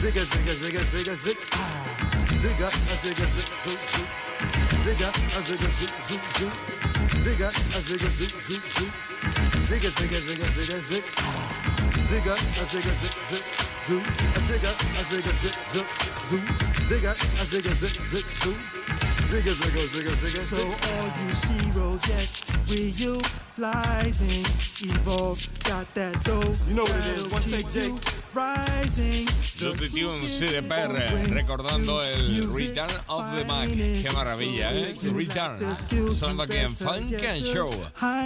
Zigga, 0.00 0.24
zigga, 0.24 0.54
zigga, 0.60 0.84
zigga, 0.92 1.14
zip. 1.16 1.38
Ah. 1.52 1.85
Zigga, 2.40 2.68
a 2.68 2.96
zigga, 3.02 3.26
zip, 3.34 3.50
zip. 3.62 3.80
Zigga, 4.84 5.08
a 5.08 5.40
zigga, 5.42 5.70
zip, 5.78 5.92
zip, 6.06 6.22
zip. 6.38 6.52
Zigga, 7.24 7.48
a 7.48 7.80
zigga, 7.80 8.10
zip, 8.10 8.32
zip, 8.46 8.62
zip. 8.76 8.92
Zigga, 9.68 9.90
zigga, 9.90 10.20
zigga, 10.20 10.78
zigga. 10.88 11.02
Ah. 11.16 11.56
Zigga, 12.10 12.34
a 12.34 12.64
zigga, 12.70 12.94
zip, 13.00 13.14
zip, 13.28 13.44
zoom. 13.86 14.02
A 14.36 14.40
zigga, 14.48 14.70
a 14.70 15.02
zigga, 15.10 15.32
zip, 15.42 15.56
zip, 15.72 15.86
zoom. 16.28 16.44
Zigga, 16.88 17.12
a 17.12 17.44
zigga, 17.44 17.74
zip, 17.80 17.96
zip, 18.10 18.26
zoom. 18.40 18.58
Zigga, 19.30 19.52
zigga, 19.54 19.82
zigga, 19.92 20.14
zigga, 20.22 20.40
So 20.42 20.62
all 20.62 21.08
you 21.20 21.34
zeros 21.34 22.06
yet 22.08 22.28
realizing 22.68 24.44
evolve 24.80 25.40
got 25.64 25.92
that 25.94 26.22
dough. 26.24 26.54
You 26.68 26.74
know 26.74 26.82
what 26.82 26.96
it 26.96 27.18
is. 27.18 27.32
One 27.32 27.42
take, 27.42 27.68
Jake. 27.68 28.25
Rising. 28.36 29.26
Luty 29.58 29.88
Tunes, 29.88 30.38
CDPR, 30.38 31.30
recordando 31.30 32.02
el 32.02 32.52
Return 32.52 32.90
of 33.08 33.24
the 33.34 33.44
Mac. 33.46 33.70
Qué 33.70 34.10
maravilla, 34.12 34.74
¿eh? 34.74 34.94
Return. 35.14 35.64
Aquí 36.40 36.56
en 36.58 36.76
Funk 36.76 37.14
and 37.24 37.42
Show. 37.42 37.70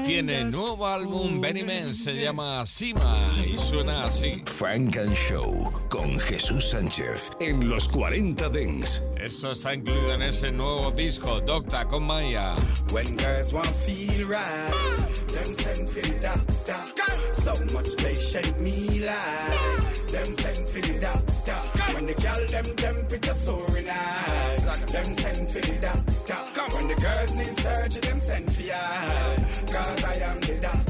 Tiene 0.04 0.44
nuevo 0.46 0.84
álbum, 0.88 1.40
Benny 1.40 1.62
Men, 1.62 1.94
se 1.94 2.14
llama 2.14 2.66
Sima 2.66 3.36
y 3.46 3.56
suena 3.56 4.06
así. 4.06 4.42
Frank 4.46 4.96
and 4.96 5.14
Show 5.14 5.70
con 5.88 6.18
Jesús 6.18 6.70
Sánchez 6.70 7.30
en 7.38 7.68
los 7.68 7.88
40 7.88 8.48
Dents. 8.48 9.04
Esto 9.16 9.52
está 9.52 9.74
incluido 9.74 10.14
en 10.14 10.22
ese 10.22 10.50
nuevo 10.50 10.90
disco, 10.90 11.40
Docta 11.40 11.86
con 11.86 12.02
Maya. 12.02 12.56
When 12.92 13.16
girls 13.16 13.52
want 13.52 13.70
feel 13.86 14.26
right, 14.26 15.14
them 15.28 15.54
send 15.54 15.88
for 15.88 16.02
doctor. 16.20 17.00
So 17.32 17.52
much 17.72 17.96
shake 18.18 18.58
me 18.58 19.00
like 19.00 19.79
them 20.12 20.32
send 20.32 20.68
for 20.68 20.80
the 20.80 20.98
doctor. 21.00 21.52
When 21.94 22.06
the 22.06 22.14
girl 22.14 22.46
them 22.46 22.76
temperature 22.76 23.32
soaring 23.32 23.86
high, 23.86 24.56
them 24.86 25.14
send 25.14 25.48
for 25.48 25.60
the 25.60 25.78
doctor. 25.80 26.76
When 26.76 26.88
the 26.88 26.94
girls 26.94 27.34
need 27.34 27.46
surgery, 27.46 28.00
them 28.00 28.18
send 28.18 28.52
for 28.52 28.62
ya. 28.62 28.74
Cause 29.70 30.04
I 30.04 30.30
am 30.30 30.40
the 30.40 30.58
doctor. 30.60 30.89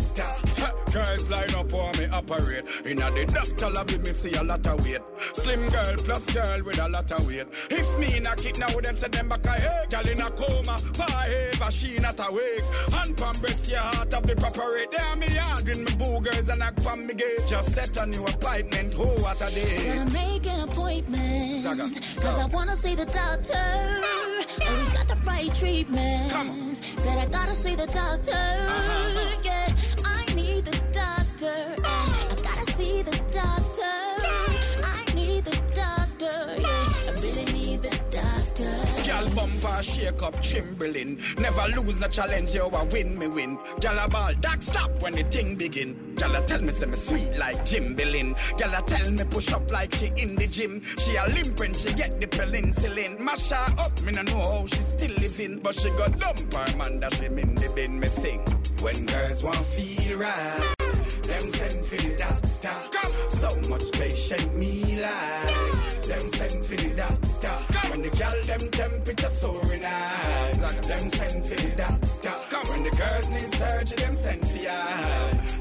Girls 0.92 1.30
line 1.30 1.54
up 1.54 1.70
while 1.72 1.92
me 1.94 2.06
operate. 2.12 2.64
Inna 2.84 3.10
the 3.12 3.24
doctor 3.26 3.70
lobby, 3.70 3.98
me 3.98 4.10
see 4.10 4.34
a 4.34 4.42
lot 4.42 4.66
of 4.66 4.82
weight. 4.82 4.98
Slim 5.34 5.68
girl 5.68 5.94
plus 5.98 6.28
girl 6.34 6.62
with 6.64 6.80
a 6.80 6.88
lot 6.88 7.10
of 7.12 7.26
weight. 7.26 7.46
If 7.70 7.98
me 7.98 8.18
knock 8.18 8.44
it 8.44 8.58
now, 8.58 8.68
them 8.68 8.96
say 8.96 9.08
them 9.08 9.28
back 9.28 9.46
a 9.46 9.52
hey. 9.52 9.84
Girl 9.88 10.08
in 10.08 10.20
a 10.20 10.30
coma, 10.30 10.78
forever 10.78 11.70
she 11.70 11.98
not 11.98 12.18
awake. 12.18 12.64
Hand 12.90 13.16
palm 13.16 13.36
breast 13.38 13.70
your 13.70 13.78
heart 13.78 14.12
of 14.14 14.26
the 14.26 14.34
proper 14.34 14.66
rate. 14.74 14.90
There 14.90 15.16
me 15.16 15.28
hard 15.28 15.68
in 15.68 15.84
me 15.84 15.92
boogers 15.92 16.48
and 16.48 16.58
knock 16.58 16.80
from 16.80 17.06
me 17.06 17.14
gate. 17.14 17.46
Just 17.46 17.72
set 17.72 17.96
a 17.96 18.06
new 18.06 18.24
appointment. 18.26 18.94
Oh, 18.98 19.06
what 19.22 19.40
a 19.40 19.54
day. 19.54 19.94
Gotta 19.94 20.12
make 20.12 20.46
an 20.46 20.68
appointment. 20.68 21.62
Zaga, 21.62 21.82
Cause 21.84 22.24
I 22.26 22.46
wanna 22.46 22.74
see 22.74 22.96
the 22.96 23.06
doctor. 23.06 23.54
And 23.54 24.86
we 24.86 24.92
got 24.92 25.06
the 25.06 25.16
right 25.24 25.54
treatment. 25.54 26.76
Said 26.76 27.16
I 27.16 27.26
gotta 27.26 27.52
see 27.52 27.76
the 27.76 27.86
doctor. 27.86 28.32
Uh-huh. 28.32 29.36
Yeah, 29.44 29.59
Girl 39.60 39.82
shake 39.82 40.22
up 40.22 40.40
trembling. 40.42 41.18
Never 41.38 41.66
lose 41.76 41.98
the 41.98 42.08
challenge, 42.08 42.54
you 42.54 42.62
a 42.62 42.84
win 42.86 43.18
me 43.18 43.28
win. 43.28 43.58
A 43.82 44.08
ball, 44.08 44.32
that 44.40 44.62
stop 44.62 45.02
when 45.02 45.14
the 45.14 45.22
thing 45.24 45.56
begin. 45.56 46.16
A 46.22 46.40
tell 46.42 46.62
me 46.62 46.70
say 46.70 46.86
me 46.86 46.96
sweet 46.96 47.36
like 47.38 47.64
Jim 47.64 47.94
Billin. 47.94 48.34
A 48.54 48.82
tell 48.82 49.10
me 49.10 49.24
push 49.24 49.52
up 49.52 49.70
like 49.70 49.94
she 49.94 50.12
in 50.16 50.36
the 50.36 50.46
gym. 50.46 50.80
She 50.98 51.16
a 51.16 51.26
limp 51.26 51.58
when 51.58 51.74
she 51.74 51.92
get 51.92 52.20
the 52.20 52.26
penicillin. 52.26 53.20
Mash 53.20 53.52
up, 53.52 54.02
me 54.02 54.12
no 54.12 54.22
know 54.22 54.40
how 54.40 54.66
she 54.66 54.80
still 54.82 55.12
living. 55.18 55.58
But 55.58 55.74
she 55.74 55.90
got 55.90 56.18
dump 56.18 56.54
her 56.54 56.76
man 56.76 57.00
that 57.00 57.14
she 57.14 57.26
in 57.26 57.54
the 57.54 57.72
bin 57.74 58.00
me 58.00 58.08
sing. 58.08 58.40
When 58.82 59.06
girls 59.06 59.42
want 59.42 59.56
feel 59.56 60.18
right, 60.18 60.74
them 61.22 61.50
send 61.50 61.86
for 61.86 61.96
the 61.96 62.16
doctor. 62.18 63.06
So 63.30 63.48
much 63.70 63.82
space 63.82 64.18
shake 64.28 64.52
me 64.54 65.00
like. 65.00 66.02
Them 66.02 66.28
send 66.28 66.64
for 66.64 66.76
the 66.76 66.94
doctor. 66.96 67.56
When 67.90 68.02
the 68.02 68.10
girl 68.10 68.42
them 68.46 68.70
temperature 68.70 69.28
soaring 69.28 69.82
high, 69.82 70.50
them 70.90 71.08
send 71.08 71.44
for 71.44 71.54
the 71.54 71.70
doctor. 71.76 72.70
When 72.70 72.82
the 72.84 72.90
girls 72.90 73.30
need 73.30 73.50
surgery, 73.60 73.96
them 73.96 74.14
send 74.14 74.46
for 74.46 74.58
ya. 74.58 74.78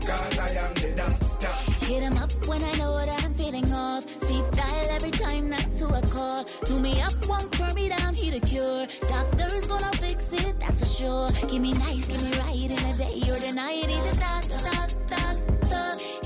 Cause 0.05 0.39
I 0.39 0.49
am 0.63 0.73
the 0.73 0.93
doctor. 0.95 1.85
Hit 1.85 2.03
him 2.03 2.17
up 2.17 2.31
when 2.47 2.63
I 2.63 2.71
know 2.73 2.97
that 2.97 3.23
I'm 3.23 3.33
feeling 3.33 3.71
off. 3.73 4.07
Speed 4.09 4.45
dial 4.51 4.89
every 4.91 5.11
time 5.11 5.49
not 5.49 5.71
to 5.73 5.87
a 5.87 6.01
call. 6.07 6.43
Tune 6.43 6.81
me 6.81 7.01
up, 7.01 7.13
won't 7.27 7.51
turn 7.51 7.73
me 7.73 7.89
down, 7.89 8.13
he 8.13 8.29
the 8.29 8.39
cure. 8.41 8.87
Doctor's 9.07 9.65
gonna 9.67 9.91
fix 9.93 10.33
it, 10.33 10.59
that's 10.59 10.79
for 10.79 10.85
sure. 10.85 11.31
Give 11.49 11.61
me 11.61 11.73
nice, 11.73 12.07
give 12.07 12.23
me 12.23 12.31
right 12.37 12.55
in 12.55 12.75
the 12.75 12.93
day 12.97 13.31
or 13.31 13.39
the 13.39 13.51
night. 13.51 13.85
He's 13.85 14.05
a 14.05 14.19
doctor, 14.19 14.57
doctor. 14.57 15.08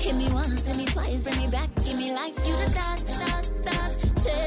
Hit 0.04 0.16
me 0.16 0.30
once, 0.34 0.66
hit 0.66 0.76
me 0.76 0.84
twice, 0.84 1.22
bring 1.22 1.38
me 1.38 1.46
back, 1.46 1.70
give 1.82 1.96
me 1.96 2.12
life. 2.12 2.36
You 2.46 2.54
the 2.58 2.68
doctor, 2.74 3.14
doctor, 3.24 3.62
doctor. 3.64 4.42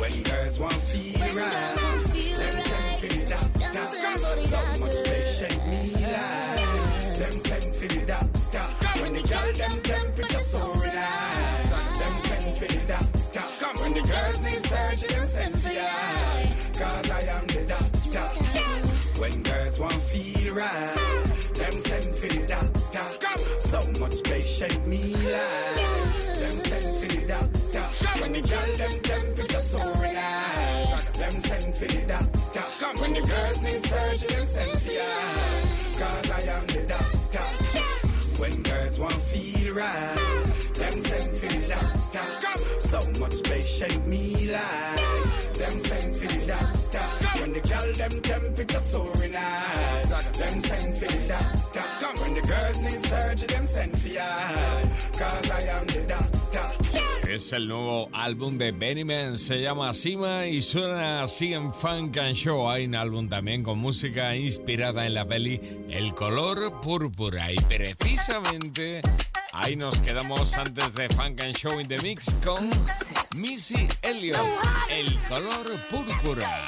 When 0.00 0.22
girls 0.22 0.60
want 0.60 0.74
feel 0.74 1.34
right, 1.34 1.74
them 1.74 1.98
send 2.62 2.96
for 3.00 3.08
the 3.08 3.26
doctor. 3.26 3.72
So 4.40 4.58
much 4.78 5.02
they 5.02 5.20
shake 5.22 5.66
me 5.66 5.82
like. 6.06 7.18
Them 7.18 7.34
send 7.42 7.74
for 7.74 7.88
the 7.88 8.06
doctor. 8.06 8.66
When 9.02 9.12
the 9.14 9.22
girl 9.26 9.52
them 9.52 9.82
temperature 9.82 10.38
so 10.38 10.60
relax, 10.74 11.98
them 11.98 12.14
send 12.22 12.56
for 12.56 12.68
the 12.72 12.80
doctor. 12.86 13.82
When 13.82 13.94
the 13.94 14.02
girls 14.02 14.40
need 14.42 14.62
surgery, 14.62 15.08
them 15.16 15.26
send 15.26 15.58
for 15.58 15.70
I. 15.70 16.54
Cause 16.78 17.10
I 17.10 17.20
am 17.34 17.46
the 17.48 17.64
doctor. 17.66 18.28
When 19.20 19.42
girls 19.42 19.80
want 19.80 19.92
feel 19.94 20.54
right, 20.54 21.01
So 23.72 23.80
much 24.00 24.22
they 24.24 24.42
shake 24.42 24.86
me 24.86 25.14
like. 25.14 26.36
Them 26.36 26.60
send 26.60 26.94
for 26.94 27.08
the 27.08 27.24
doctor. 27.26 27.80
When 28.20 28.32
the 28.34 28.42
girl 28.42 28.72
them 28.76 29.00
temperature 29.00 29.60
so 29.60 29.78
relax, 29.78 31.06
them 31.16 31.32
send 31.40 31.74
for 31.76 31.86
the 31.86 32.02
doctor. 32.06 32.60
When 33.00 33.14
the 33.14 33.22
girls 33.22 33.62
need 33.62 33.80
surgery, 33.88 34.36
them 34.36 34.44
send 34.44 34.78
for 34.82 34.92
I. 34.92 35.56
Cause 35.96 36.30
I 36.30 36.40
am 36.52 36.66
the 36.66 36.82
doctor. 36.86 37.46
When 38.42 38.62
girls 38.62 38.98
want 38.98 39.14
feel 39.14 39.74
right, 39.74 40.44
them 40.74 41.00
send 41.00 41.34
for 41.34 41.46
the 41.46 41.66
doctor. 42.12 42.58
So 42.78 42.98
much 43.20 43.40
they 43.40 43.62
shake 43.62 44.04
me 44.04 44.52
like. 44.52 45.52
Them 45.54 45.80
send 45.80 46.14
for 46.14 46.26
the 46.28 46.46
doctor. 46.46 47.04
When 47.40 47.54
the 47.54 47.60
girl 47.60 47.92
them 47.94 48.20
temperature 48.20 48.80
soaring 48.80 49.32
high, 49.32 50.02
them 50.32 50.60
send 50.60 50.94
for 50.94 51.06
the 51.06 51.26
doctor. 51.26 51.61
When 51.74 52.34
the 52.34 52.42
girls 52.42 52.80
need 52.82 53.00
surgery, 53.08 53.46
them 53.48 53.64
send 53.64 53.96
for 53.96 54.08
I. 54.08 54.84
Cause 55.18 55.50
I 55.50 55.60
am 55.70 55.86
the 55.86 56.06
doctor. 56.06 56.32
Es 57.30 57.52
el 57.54 57.66
nuevo 57.66 58.10
álbum 58.12 58.58
de 58.58 58.72
Benny 58.72 59.04
Man, 59.04 59.38
se 59.38 59.62
llama 59.62 59.94
Sima 59.94 60.46
y 60.46 60.60
suena 60.60 61.22
así 61.22 61.54
en 61.54 61.72
Funk 61.72 62.18
and 62.18 62.34
Show. 62.34 62.68
Hay 62.68 62.84
un 62.84 62.94
álbum 62.94 63.28
también 63.28 63.62
con 63.62 63.78
música 63.78 64.36
inspirada 64.36 65.06
en 65.06 65.14
la 65.14 65.26
peli 65.26 65.58
El 65.88 66.12
color 66.14 66.80
púrpura 66.82 67.50
y 67.50 67.56
precisamente 67.56 69.00
ahí 69.52 69.74
nos 69.74 69.98
quedamos 70.02 70.54
antes 70.58 70.92
de 70.94 71.08
Funk 71.08 71.42
and 71.42 71.56
Show 71.56 71.80
in 71.80 71.88
the 71.88 71.96
Mix 72.02 72.44
con 72.44 72.68
Missy 73.34 73.88
Elliott, 74.02 74.38
El 74.90 75.18
color 75.22 75.74
púrpura. 75.90 76.66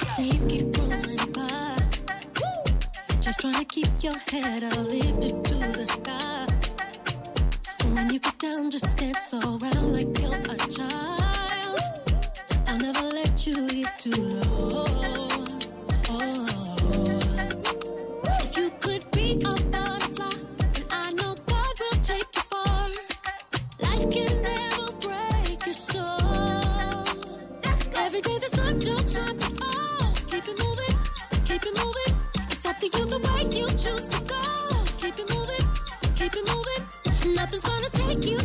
Just 3.24 3.40
trying 3.40 3.54
to 3.54 3.64
keep 3.64 3.88
your 4.02 4.18
head 4.30 4.64
up, 4.64 4.76
lifted 4.76 5.42
to 5.46 5.54
the 5.54 5.86
sky. 5.86 6.46
When 7.94 8.10
you 8.12 8.18
get 8.18 8.38
down, 8.38 8.70
just 8.70 8.98
dance 8.98 9.32
around 9.32 9.94
like 9.94 10.18
you're 10.20 10.34
a 10.34 10.56
child. 10.70 11.80
I'll 12.66 12.76
never 12.76 13.08
let 13.08 13.46
you 13.46 13.54
get 13.70 13.98
too 13.98 14.10
low. 14.10 15.53
To 32.84 32.98
you 32.98 33.06
the 33.06 33.18
way 33.18 33.44
you 33.58 33.66
choose 33.78 34.02
to 34.02 34.20
go. 34.24 34.84
Keep 35.00 35.18
it 35.18 35.34
moving, 35.34 35.66
keep 36.16 36.34
it 36.36 36.46
moving. 36.46 37.34
Nothing's 37.34 37.62
gonna 37.62 37.88
take 37.88 38.26
you 38.26 38.36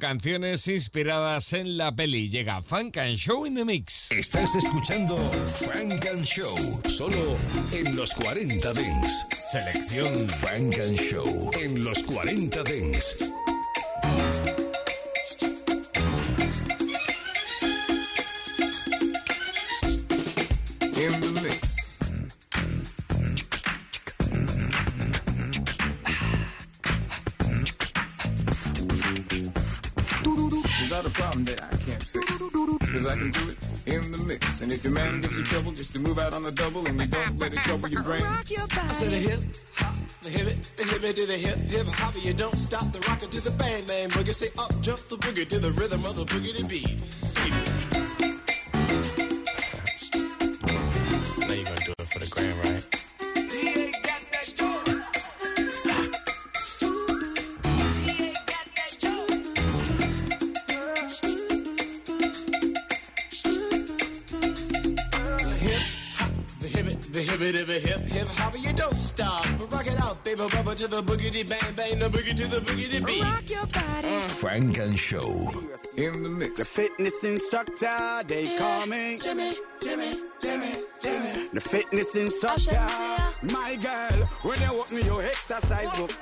canciones 0.00 0.66
inspiradas 0.66 1.52
en 1.52 1.76
la 1.76 1.94
peli. 1.94 2.28
Llega 2.28 2.60
Funk 2.62 2.96
and 2.96 3.16
Show 3.16 3.46
in 3.46 3.54
the 3.54 3.64
Mix. 3.64 4.10
Estás 4.10 4.56
escuchando 4.56 5.16
Frank 5.54 6.04
and 6.06 6.24
Show, 6.24 6.56
solo 6.88 7.36
en 7.72 7.94
los 7.94 8.12
40 8.14 8.72
Dents. 8.72 9.26
Selección 9.52 10.28
Frank 10.28 10.74
and 10.80 10.98
Show 10.98 11.52
en 11.60 11.84
los 11.84 12.02
40 12.02 12.64
Dents. 12.64 13.16
The 36.50 36.62
double 36.62 36.86
and 36.86 37.00
you 37.00 37.06
don't 37.06 37.38
let 37.38 37.52
it 37.52 37.58
trouble 37.60 37.88
your 37.88 38.02
brain. 38.02 38.22
rock 38.22 38.50
your 38.50 38.66
I 38.70 38.92
said 38.92 39.10
the 39.10 39.16
hip 39.16 39.40
hop, 39.74 39.94
the 40.22 40.30
hip 40.30 40.46
it, 40.48 40.72
the 40.76 40.84
hip 40.84 41.04
it 41.04 41.16
to 41.16 41.26
the 41.26 41.36
hip 41.36 41.58
hip 41.58 41.86
hop. 41.86 42.14
You 42.22 42.34
don't 42.34 42.58
stop 42.58 42.92
the 42.92 43.00
rocker 43.08 43.26
to 43.26 43.40
the 43.40 43.50
bang 43.50 43.84
bang 43.86 44.08
boogie. 44.10 44.34
Say 44.34 44.50
up 44.58 44.72
jump 44.80 45.00
the 45.08 45.16
boogie 45.16 45.48
to 45.48 45.58
the 45.58 45.72
rhythm 45.72 46.04
of 46.04 46.16
the 46.16 46.24
boogie 46.24 46.56
to 46.56 46.64
beat. 46.64 46.98
Now 51.38 51.54
you're 51.54 51.64
gonna 51.64 51.80
do 51.84 51.92
it 51.98 52.08
for 52.08 52.18
the 52.18 52.26
gram, 52.26 52.58
right? 52.60 52.69
Hip 67.80 68.00
hip 68.00 68.28
hopper, 68.28 68.58
you 68.58 68.72
don't 68.74 68.98
stop. 68.98 69.44
Rock 69.72 69.86
it 69.86 69.98
out, 70.00 70.22
baby, 70.22 70.40
bubba 70.40 70.76
to 70.76 70.86
the 70.86 71.02
boogity 71.02 71.48
bang 71.48 71.74
bang, 71.74 71.98
the 71.98 72.10
boogie 72.10 72.36
to 72.36 72.46
the 72.46 72.60
boogity 72.60 73.04
beat. 73.04 73.22
Rock 73.22 73.48
your 73.48 73.66
body. 73.66 74.08
Mm. 74.08 74.30
Funk 74.30 74.78
and 74.78 74.98
Show. 74.98 75.48
In 75.96 76.22
the 76.22 76.28
mix. 76.28 76.58
The 76.58 76.64
fitness 76.66 77.24
instructor, 77.24 78.22
they 78.26 78.54
call 78.56 78.86
me 78.86 79.18
Jimmy, 79.18 79.54
Jimmy, 79.82 80.14
Jimmy, 80.42 80.74
Jimmy. 81.02 81.48
the 81.54 81.60
fitness 81.60 82.16
instructor. 82.16 82.86
My 83.54 83.76
girl, 83.76 84.26
when 84.42 84.60
you 84.60 84.76
walk 84.76 84.92
me 84.92 85.02
your 85.02 85.22
exercise 85.22 85.90
book. 85.98 86.12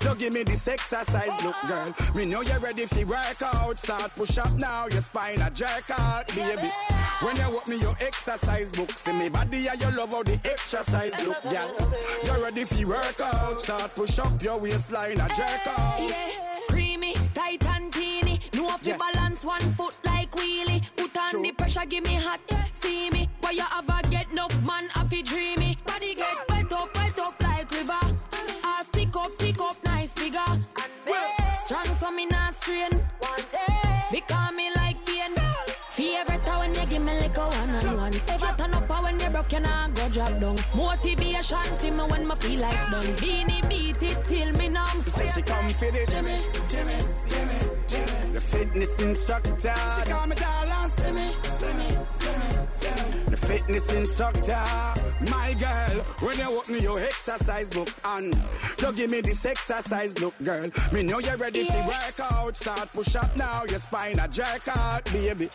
Don't 0.00 0.18
give 0.18 0.32
me 0.32 0.42
this 0.42 0.66
exercise 0.66 1.44
look, 1.44 1.56
girl. 1.68 1.94
Me 2.14 2.24
know 2.24 2.40
you're 2.42 2.58
ready 2.58 2.86
for 2.86 3.04
work 3.06 3.42
out. 3.54 3.78
Start 3.78 4.14
push 4.16 4.38
up 4.38 4.52
now, 4.54 4.86
your 4.90 5.00
spine 5.00 5.40
a 5.40 5.50
jerk 5.50 5.90
out, 5.98 6.26
baby. 6.34 6.70
When 7.22 7.36
you 7.36 7.50
walk 7.50 7.68
me 7.68 7.76
your 7.76 7.94
exercise 8.00 8.72
book, 8.72 8.90
see 8.90 9.12
me 9.12 9.28
body 9.28 9.68
and 9.68 9.80
you 9.80 9.90
love 9.96 10.10
how 10.10 10.22
the 10.22 10.40
exercise 10.44 11.14
look, 11.26 11.40
girl. 11.42 11.70
You're 12.24 12.42
ready 12.42 12.64
for 12.64 12.88
work 12.88 13.20
out. 13.20 13.60
Start 13.60 13.94
push 13.94 14.18
up 14.18 14.42
your 14.42 14.58
waistline 14.58 15.20
a 15.20 15.28
jerk 15.28 15.66
out. 15.78 16.00
Yeah, 16.00 16.30
creamy, 16.68 17.14
tight 17.34 17.64
and 17.66 17.92
teeny. 17.92 18.40
No 18.54 18.68
fi 18.68 18.90
Yeah. 18.90 18.96
balance 18.96 19.44
one 19.44 19.74
foot 19.74 19.98
like 20.04 20.30
wheelie. 20.32 20.82
Put 20.96 21.16
on 21.16 21.42
the 21.42 21.52
pressure, 21.52 21.84
give 21.86 22.04
me 22.04 22.14
hot, 22.14 22.40
steamy. 22.72 23.28
Why 23.42 23.50
you 23.52 23.64
ever 23.78 24.00
get 24.08 24.30
enough 24.32 24.54
man, 24.66 24.88
I 24.94 25.04
fi 25.04 25.22
dreamy. 25.22 25.76
Body 25.84 26.14
get 26.14 26.48
wet 26.48 26.72
up, 26.72 26.96
wet 26.96 27.18
up 27.18 27.42
like 27.42 27.70
river. 27.70 28.16
I 28.64 28.82
stick 28.88 29.14
up, 29.14 29.36
pick 29.38 29.60
up, 29.60 29.76
strain. 32.70 33.06
Because 34.10 34.52
me 34.54 34.70
like 34.74 35.04
pain. 35.06 35.34
Favorite 35.90 36.44
time 36.44 36.58
when 36.60 36.74
you 36.74 36.86
give 36.86 37.02
me 37.02 37.18
like 37.20 37.36
a 37.36 37.40
one 37.40 37.86
on 37.86 37.96
one. 37.96 38.12
Ever 38.28 38.54
turn 38.56 38.74
up 38.74 39.02
when 39.02 39.20
you 39.20 39.30
broke, 39.30 39.52
you 39.52 39.60
nah 39.60 39.88
go 39.88 40.08
drop 40.08 40.40
down. 40.40 40.56
Motivation 40.74 41.64
for 41.78 41.90
me 41.90 42.04
when 42.10 42.26
me 42.26 42.34
feel 42.36 42.60
like 42.60 42.90
done. 42.90 43.10
Beanie 43.20 43.68
beat 43.68 44.02
it 44.02 44.18
till 44.26 44.52
me 44.56 44.68
numb. 44.68 44.86
Say 44.86 45.26
she 45.26 45.42
come 45.42 45.68
it. 45.68 45.76
Jimmy, 45.80 46.04
Jimmy, 46.06 46.38
Jimmy, 46.68 46.96
Jimmy. 47.28 47.79
The 47.90 48.40
fitness 48.40 49.00
instructor. 49.00 49.74
She 49.96 50.10
call 50.10 50.26
me 50.26 50.36
darling. 50.36 50.70
Slimmy, 50.90 51.30
Slimmy, 51.42 51.88
Slimmy, 52.08 52.68
Slimmy. 52.68 53.30
The 53.30 53.36
fitness 53.36 53.92
instructor, 53.92 54.58
my 55.30 55.54
girl. 55.58 56.02
When 56.20 56.38
you 56.38 56.50
walk 56.50 56.68
me 56.68 56.80
your 56.80 56.98
exercise 56.98 57.70
book 57.70 57.88
and 58.04 58.34
you 58.80 58.92
give 58.92 59.10
me 59.10 59.20
this 59.20 59.44
exercise 59.44 60.20
look, 60.20 60.34
girl. 60.42 60.68
Me 60.92 61.02
know 61.02 61.20
you're 61.20 61.36
ready 61.36 61.64
for 61.64 61.86
work 61.86 62.32
out. 62.32 62.56
Start 62.56 62.92
push 62.92 63.14
up 63.14 63.36
now, 63.36 63.62
your 63.68 63.78
spine 63.78 64.18
a 64.18 64.26
jerk 64.28 64.66
out, 64.68 65.04
baby. 65.12 65.48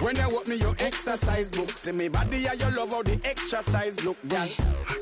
When 0.00 0.16
you 0.16 0.28
walk 0.30 0.48
me 0.48 0.56
your 0.56 0.74
exercise 0.78 1.50
book, 1.50 1.70
see 1.70 1.92
me 1.92 2.08
body 2.08 2.46
and 2.46 2.60
you 2.60 2.70
love 2.76 2.90
how 2.90 3.02
the 3.02 3.20
exercise 3.24 4.04
look, 4.04 4.16
girl. 4.28 4.48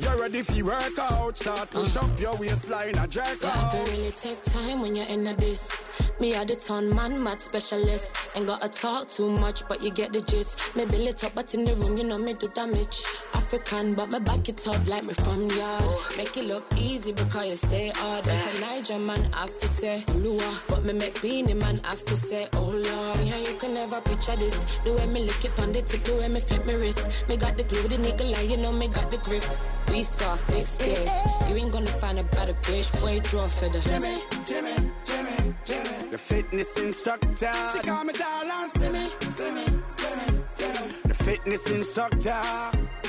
You're 0.00 0.20
ready 0.20 0.42
for 0.42 0.64
work 0.64 0.98
out. 0.98 1.36
Start 1.36 1.70
push 1.70 1.96
up 1.96 2.20
your 2.20 2.36
waistline 2.36 2.96
a 2.98 3.08
jerk 3.08 3.24
have 3.26 3.44
out. 3.44 3.86
to 3.86 3.92
really 3.92 4.10
take 4.10 4.42
time 4.44 4.82
when 4.82 4.94
you're 4.94 5.06
in 5.06 5.26
a 5.26 5.34
this. 5.34 6.12
Me 6.20 6.34
a 6.34 6.44
the 6.44 6.54
ton 6.80 6.94
man, 6.94 7.22
mad 7.22 7.40
specialist. 7.40 8.36
Ain't 8.36 8.46
gotta 8.46 8.68
talk 8.68 9.08
too 9.08 9.30
much, 9.30 9.66
but 9.68 9.82
you 9.82 9.90
get 9.90 10.12
the 10.12 10.20
gist. 10.20 10.76
Build 10.76 10.92
it 10.94 11.24
up, 11.24 11.34
but 11.34 11.52
in 11.54 11.64
the 11.64 11.74
room, 11.74 11.96
you 11.96 12.04
know 12.04 12.18
me 12.18 12.34
do 12.34 12.48
damage. 12.48 13.04
African, 13.34 13.94
but 13.94 14.10
my 14.10 14.18
back 14.18 14.48
it 14.48 14.66
up 14.68 14.86
like 14.86 15.04
me 15.04 15.14
from 15.14 15.46
yard. 15.48 15.84
Make 16.16 16.36
it 16.36 16.44
look 16.46 16.64
easy 16.76 17.12
because 17.12 17.50
you 17.50 17.56
stay 17.56 17.92
hard. 17.94 18.26
Like 18.26 18.56
a 18.56 18.60
Niger 18.60 18.98
man, 18.98 19.22
have 19.32 19.56
to 19.58 19.68
say, 19.68 20.02
Lua. 20.14 20.50
But 20.68 20.84
me 20.84 20.92
make 20.92 21.20
Beenie 21.20 21.54
Man, 21.54 21.76
have 21.84 22.04
to 22.04 22.16
say, 22.16 22.48
oh 22.54 22.70
lord. 22.70 23.20
Yeah, 23.26 23.38
you 23.38 23.54
can 23.58 23.74
never 23.74 24.00
picture 24.00 24.36
this. 24.36 24.78
The 24.84 24.92
way 24.94 25.06
me 25.06 25.22
lick 25.22 25.44
it 25.44 25.58
on 25.60 25.72
the 25.72 25.82
tip, 25.82 26.02
the 26.04 26.14
way 26.14 26.28
me 26.28 26.40
flip 26.40 26.64
me 26.66 26.74
wrist. 26.74 27.28
Me 27.28 27.36
got 27.36 27.56
the 27.56 27.64
glue, 27.64 27.82
the 27.88 27.96
nigga 27.96 28.32
lie, 28.34 28.42
you 28.42 28.56
know 28.56 28.72
me 28.72 28.88
got 28.88 29.10
the 29.10 29.18
grip. 29.18 29.44
We 29.90 30.02
soft, 30.04 30.46
dick 30.52 30.66
stiff. 30.66 31.12
You 31.48 31.56
ain't 31.56 31.72
gonna 31.72 31.86
find 31.86 32.18
a 32.18 32.24
better 32.24 32.54
bitch, 32.54 32.90
boy, 33.00 33.20
draw 33.20 33.48
for 33.48 33.68
the 33.68 33.80
Jimmy, 33.80 34.22
Jimmy, 34.46 34.74
Jimmy, 35.04 35.54
Jimmy. 35.64 36.10
The 36.10 36.18
fitness 36.18 36.78
instructor. 36.78 37.52
She 37.72 37.80
call 37.80 38.04
me 38.04 38.12
darling. 38.12 38.68
Slimmy, 38.70 39.08
Slimmy, 39.20 39.66
Slimmy, 39.94 40.44
Slimmy. 40.46 41.02
the 41.02 41.14
fitness 41.14 41.70
instructor, 41.70 42.40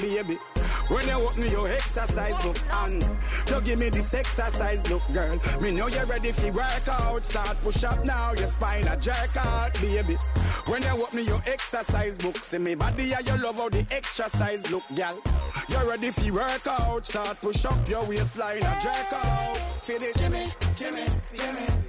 baby. 0.02 0.40
When 0.92 1.08
you 1.08 1.32
me 1.38 1.50
your 1.50 1.70
exercise 1.70 2.38
book 2.44 2.58
and 2.70 3.02
you 3.48 3.62
give 3.62 3.80
me 3.80 3.90
this 3.90 4.14
exercise 4.14 4.90
look, 4.92 5.02
girl. 5.14 5.40
Me 5.62 5.72
know 5.72 5.88
you're 5.88 6.06
ready 6.06 6.34
for 6.34 6.52
work 6.52 6.88
out. 6.90 7.24
Start 7.24 7.62
push 7.62 7.86
up 7.86 8.04
now, 8.04 8.34
your 8.34 8.48
spine 8.48 8.86
a 8.90 8.98
jerk 8.98 9.38
out, 9.38 9.74
baby. 9.76 10.18
When 10.66 10.82
you 10.82 11.08
me 11.14 11.24
your 11.24 11.42
exercise 11.48 12.18
book, 12.18 12.36
see 12.36 12.58
me 12.58 12.76
body 12.76 13.14
and 13.14 13.26
you 13.26 13.38
love 13.38 13.56
how 13.56 13.70
the 13.70 13.86
exercise 13.90 14.70
look, 14.70 14.84
girl. 14.94 15.18
You're 15.70 15.88
ready 15.90 16.12
for 16.12 16.34
work 16.34 16.68
out. 16.68 17.06
Start 17.06 17.40
push 17.40 17.64
up 17.64 17.88
your 17.88 18.04
waistline 18.04 18.58
a 18.58 18.80
jerk 18.82 19.14
out. 19.14 19.58
Finish. 19.82 20.16
Jimmy, 20.16 20.52
Jimmy, 20.76 21.06
Jimmy, 21.36 21.81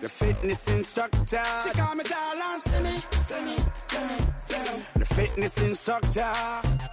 The 0.00 0.08
fitness 0.08 0.68
instructor. 0.68 1.42
She 1.62 1.70
call 1.70 1.94
me 1.94 2.04
darling. 2.04 2.58
Slimmy, 2.58 3.00
Slimmy, 3.10 3.56
Slimmy, 3.78 4.18
Slimmy. 4.36 4.92
The 4.94 5.04
fitness 5.04 5.62
instructor. 5.62 6.32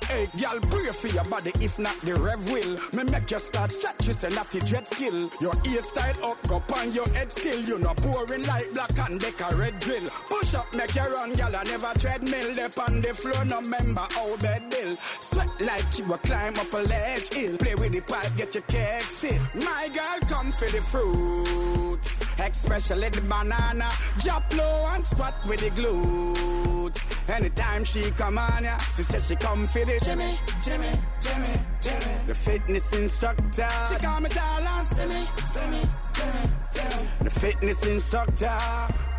Hey, 0.06 0.28
girl, 0.38 0.60
pray 0.62 0.92
for 0.92 1.08
your 1.08 1.24
body, 1.26 1.52
if 1.62 1.78
not 1.80 1.96
the 2.02 2.16
rev 2.16 2.52
will. 2.52 2.78
Me 2.94 3.10
make 3.12 3.30
you 3.32 3.40
start 3.40 3.72
stretch, 3.72 4.08
you 4.08 4.14
say 4.14 4.30
not 4.30 4.48
the 4.48 4.60
dread 4.62 4.88
skill. 4.88 5.30
Your 5.42 5.54
hairstyle 5.66 6.24
up, 6.24 6.48
go 6.48 6.64
on 6.76 6.92
your 6.94 7.10
head 7.10 7.32
still. 7.32 7.60
You 7.60 7.80
not 7.80 8.02
boring 8.02 8.44
like 8.44 8.72
black 8.74 8.98
and 9.10 9.20
deck 9.20 9.40
a 9.52 9.56
red 9.56 9.80
drill. 9.80 10.10
Push 10.28 10.56
up, 10.56 10.74
make 10.74 10.96
you 10.96 11.08
run, 11.14 11.34
girl, 11.34 11.56
I 11.56 11.64
never 11.64 11.94
treadmill. 12.00 12.56
Dep 12.56 12.78
on 12.78 13.02
the 13.02 13.14
floor, 13.14 13.46
no 13.46 13.62
member, 13.62 14.06
how 14.12 14.38
bed 14.38 14.70
bill. 14.70 14.96
Sweat 14.98 15.50
like 15.62 15.98
you 15.98 16.14
a 16.14 16.18
climb 16.20 16.54
up 16.54 16.74
a 16.74 16.78
ledge 16.78 17.34
hill. 17.34 17.58
Play 17.58 17.76
with 17.76 17.92
the 17.92 18.02
pipe, 18.02 18.32
get 18.38 18.54
your 18.54 18.64
cake 18.64 19.02
fit. 19.02 19.40
My 19.56 19.90
girl, 19.94 20.20
come 20.28 20.52
for 20.52 20.70
the 20.70 20.82
fruits. 20.82 22.29
Especially 22.40 23.10
the 23.10 23.22
banana. 23.22 23.90
Drop 24.20 24.44
low 24.56 24.88
and 24.94 25.06
squat 25.06 25.34
with 25.48 25.60
the 25.60 25.70
glutes. 25.82 27.30
Anytime 27.30 27.84
she 27.84 28.10
come 28.12 28.38
on, 28.38 28.64
yeah, 28.64 28.78
she 28.78 29.04
says 29.04 29.28
she 29.28 29.36
come 29.36 29.68
for 29.68 29.86
the 29.86 30.00
Jimmy, 30.04 30.40
Jimmy, 30.64 30.90
Jimmy, 31.22 31.60
Jimmy. 31.80 32.16
the 32.26 32.34
fitness 32.34 32.94
instructor. 32.94 33.68
She 33.90 33.96
call 34.00 34.20
me 34.22 34.30
darling. 34.30 34.68
Slimmy, 34.90 35.26
Slimmy, 35.38 35.88
Slimmy, 36.04 36.50
Slimmy. 36.64 37.24
The 37.24 37.30
fitness 37.30 37.86
instructor, 37.86 38.58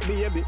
baby. 0.06 0.42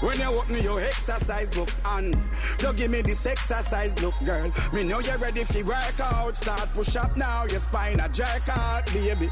When 0.00 0.18
you 0.18 0.42
me 0.48 0.60
your 0.60 0.80
exercise 0.80 1.50
book 1.50 1.68
and 1.84 2.16
you 2.62 2.72
give 2.74 2.90
me 2.90 3.02
this 3.02 3.26
exercise 3.26 4.00
look, 4.02 4.14
girl. 4.24 4.52
Me 4.72 4.82
know 4.82 5.00
you're 5.00 5.18
ready 5.18 5.44
for 5.44 5.64
work 5.64 6.00
out. 6.00 6.36
Start 6.36 6.72
push 6.74 6.96
up 6.96 7.16
now, 7.16 7.44
your 7.46 7.58
spine 7.58 8.00
a 8.00 8.08
jerk 8.08 8.48
out, 8.50 8.86
baby. 8.92 9.26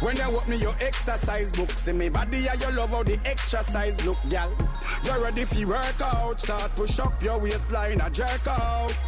When 0.00 0.16
you 0.16 0.40
me 0.48 0.56
your 0.56 0.74
exercise 0.80 1.52
book, 1.52 1.70
see 1.70 1.92
me 1.92 2.08
body 2.08 2.48
and 2.48 2.60
you 2.60 2.70
love 2.72 2.90
how 2.90 3.02
the 3.02 3.18
exercise 3.24 4.04
look, 4.06 4.18
girl. 4.28 4.52
You're 5.04 5.20
ready 5.20 5.44
for 5.44 5.66
work 5.68 6.00
out. 6.02 6.40
Start 6.40 6.74
push 6.74 6.98
up 6.98 7.22
your 7.22 7.38
waistline 7.38 8.00
a 8.00 8.10
jerk 8.10 8.46
out. 8.46 8.98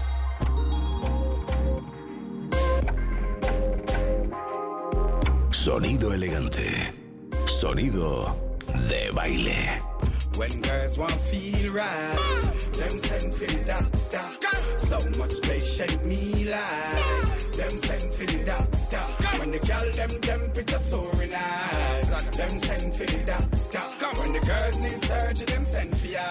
Sonido 5.50 6.12
elegante. 6.12 6.92
Sonido 7.44 8.34
de 8.88 9.10
baile. 9.12 9.82
When 10.40 10.62
girls 10.62 10.96
want 10.96 11.12
feel 11.12 11.70
right, 11.70 12.16
them 12.72 12.98
send 12.98 13.34
for 13.34 13.44
the 13.44 13.62
doctor. 14.10 14.56
So 14.78 14.96
much 15.18 15.36
shake 15.62 16.02
me 16.02 16.46
like 16.48 17.52
them 17.52 17.76
send 17.76 18.10
for 18.10 18.24
the 18.24 18.42
doctor. 18.46 19.04
When 19.38 19.50
the 19.50 19.58
girl 19.58 19.92
them 19.92 20.08
temperature 20.22 20.78
soaring 20.78 21.32
high, 21.32 22.00
them 22.38 22.58
send 22.58 22.94
for 22.94 23.04
the 23.04 23.22
doctor. 23.26 24.20
When 24.22 24.32
the 24.32 24.40
girls 24.40 24.80
need 24.80 24.92
surgery, 24.92 25.44
them 25.44 25.62
send 25.62 25.94
for 25.94 26.06
ya. 26.06 26.24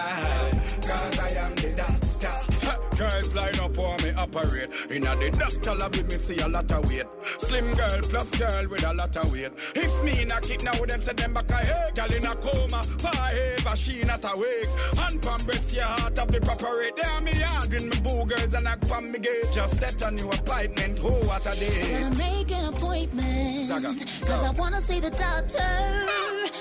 Cause 0.88 1.18
I 1.20 1.28
am 1.44 1.54
the 1.54 1.72
doctor. 1.76 2.59
Girls 3.00 3.34
line 3.34 3.58
up 3.60 3.74
for 3.74 3.96
me 4.04 4.10
operate. 4.12 4.68
In 4.90 5.06
a 5.06 5.16
the 5.16 5.30
doctor 5.30 5.74
lab 5.74 5.96
with 5.96 6.10
me 6.10 6.18
see 6.18 6.38
a 6.40 6.46
lot 6.46 6.70
of 6.70 6.86
weight. 6.86 7.06
Slim 7.38 7.72
girl 7.72 7.98
plus 8.02 8.28
girl 8.36 8.68
with 8.68 8.84
a 8.84 8.92
lot 8.92 9.16
of 9.16 9.32
weight. 9.32 9.52
If 9.74 10.04
me 10.04 10.22
knock 10.26 10.50
it 10.50 10.62
now, 10.62 10.74
them 10.84 11.00
say 11.00 11.14
them 11.14 11.32
back 11.32 11.50
a 11.50 11.56
hey. 11.64 11.90
Girl 11.94 12.12
in 12.12 12.26
a 12.26 12.34
coma, 12.36 12.82
forever 13.00 13.74
she 13.74 14.02
not 14.02 14.22
awake. 14.30 14.68
Hand 15.00 15.22
palm 15.22 15.40
breast 15.46 15.72
your 15.74 15.84
heart 15.84 16.18
of 16.18 16.30
the 16.30 16.42
proper 16.42 16.76
rate. 16.76 16.94
There 16.94 17.20
me 17.22 17.32
hard 17.40 17.72
in 17.72 17.88
me 17.88 17.96
boogers 18.04 18.52
and 18.52 18.68
I 18.68 18.76
palm 18.76 19.12
me 19.12 19.18
gate. 19.18 19.50
Just 19.50 19.76
set 19.80 20.02
a 20.02 20.10
new 20.10 20.28
appointment. 20.30 21.00
Oh, 21.02 21.24
what 21.26 21.46
a 21.46 21.58
day. 21.58 22.02
Gotta 22.02 22.18
make 22.18 22.52
an 22.52 22.74
appointment. 22.74 23.68
Saga, 23.68 23.94
Cause 23.94 24.26
so. 24.28 24.34
I 24.34 24.50
wanna 24.58 24.80
see 24.80 25.00
the 25.00 25.10
doctor. 25.10 25.58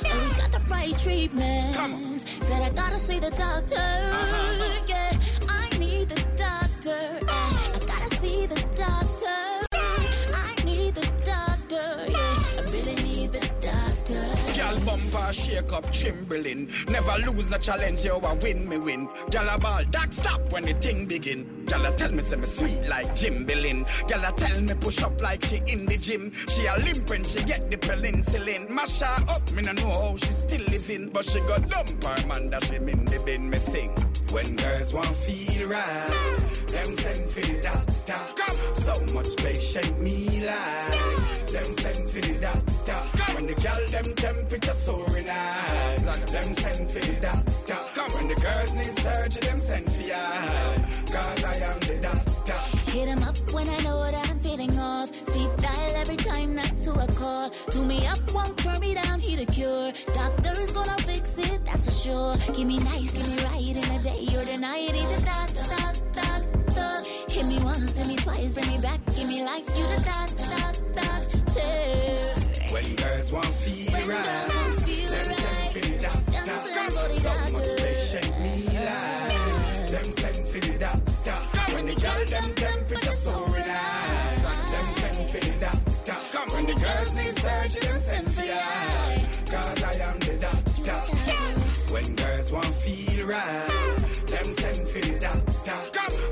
And 0.07 0.19
we 0.23 0.37
got 0.37 0.51
the 0.53 0.61
right 0.69 0.97
treatment. 0.97 2.21
Said 2.21 2.61
I 2.61 2.69
gotta 2.69 2.95
see 2.95 3.19
the 3.19 3.31
doctor. 3.31 3.75
Uh-huh. 3.75 4.83
Yeah, 4.87 4.98
Bumper 15.11 15.33
shake 15.33 15.73
up 15.73 15.91
Chamberlain. 15.91 16.69
Never 16.87 17.13
lose 17.25 17.51
a 17.51 17.59
challenge, 17.59 18.03
you 18.03 18.13
a 18.13 18.35
win 18.35 18.67
me 18.67 18.77
win. 18.77 19.09
Girl 19.31 19.47
a 19.49 19.59
ball, 19.59 19.81
that 19.91 20.13
stop 20.13 20.51
when 20.51 20.65
the 20.65 20.73
thing 20.73 21.05
begin. 21.05 21.58
Girl, 21.69 21.85
I 21.85 21.91
tell 21.91 22.11
me 22.11 22.21
say 22.21 22.35
me 22.35 22.45
sweet 22.45 22.81
like 22.87 23.15
Jim 23.15 23.45
Billin. 23.45 23.85
Girl, 24.07 24.25
I 24.25 24.31
tell 24.31 24.61
me 24.61 24.73
push 24.73 25.01
up 25.03 25.21
like 25.21 25.45
she 25.45 25.61
in 25.67 25.85
the 25.85 25.97
gym. 25.97 26.31
She 26.49 26.65
a 26.65 26.75
limp 26.77 27.09
when 27.09 27.23
she 27.23 27.43
get 27.43 27.69
the 27.69 27.77
penicillin. 27.77 28.69
Mash 28.69 29.01
up, 29.03 29.51
me 29.53 29.61
no 29.61 29.73
know 29.73 29.91
how 29.91 30.15
she 30.15 30.31
still 30.31 30.65
living, 30.69 31.09
but 31.09 31.25
she 31.25 31.39
got 31.41 31.69
dump 31.69 32.03
her 32.03 32.27
man 32.27 32.49
that 32.49 32.63
she 32.63 32.75
in 32.75 33.05
the 33.05 33.21
bin. 33.25 33.49
Me 33.49 33.57
sing 33.57 33.91
when 34.31 34.55
girls 34.55 34.93
want 34.93 35.07
feel 35.07 35.69
right. 35.69 36.39
Them 36.67 36.93
send 36.93 37.29
for 37.29 37.41
the 37.41 37.61
doctor. 37.61 38.19
So 38.73 38.93
much 39.13 39.39
shake 39.61 39.97
me 39.99 40.43
like. 40.45 41.45
Them 41.51 41.73
send 41.73 42.09
for 42.09 42.21
the 42.21 42.37
doctor. 42.41 42.99
When 43.33 43.45
the 43.47 43.55
girl 43.55 43.87
them 43.89 44.15
temperature 44.15 44.73
soaring 44.73 45.27
high. 45.27 45.95
Them 45.97 46.53
send 46.53 46.89
for 46.89 46.99
the 46.99 47.19
doctor. 47.21 47.77
When 48.15 48.27
the 48.27 48.35
girls 48.35 48.73
need 48.75 48.93
surgery, 49.03 49.41
them 49.41 49.59
send 49.59 49.88
a 57.49 57.71
call. 57.71 57.85
Me 57.85 58.05
up, 58.07 58.17
won't 58.33 58.57
turn 58.57 58.79
me 58.79 58.93
down, 58.93 59.19
he 59.19 59.35
the 59.35 59.45
cure. 59.45 59.91
Doctor's 60.13 60.71
gonna 60.71 60.97
fix 61.03 61.37
it, 61.37 61.65
that's 61.65 61.85
for 61.85 61.91
sure. 61.91 62.35
Give 62.55 62.67
me 62.67 62.77
nice, 62.77 63.11
give 63.11 63.27
me 63.27 63.43
right 63.43 63.75
in 63.75 63.81
the 63.81 64.03
day 64.03 64.27
or 64.37 64.45
the 64.45 64.57
night. 64.57 64.91
He's 64.91 65.18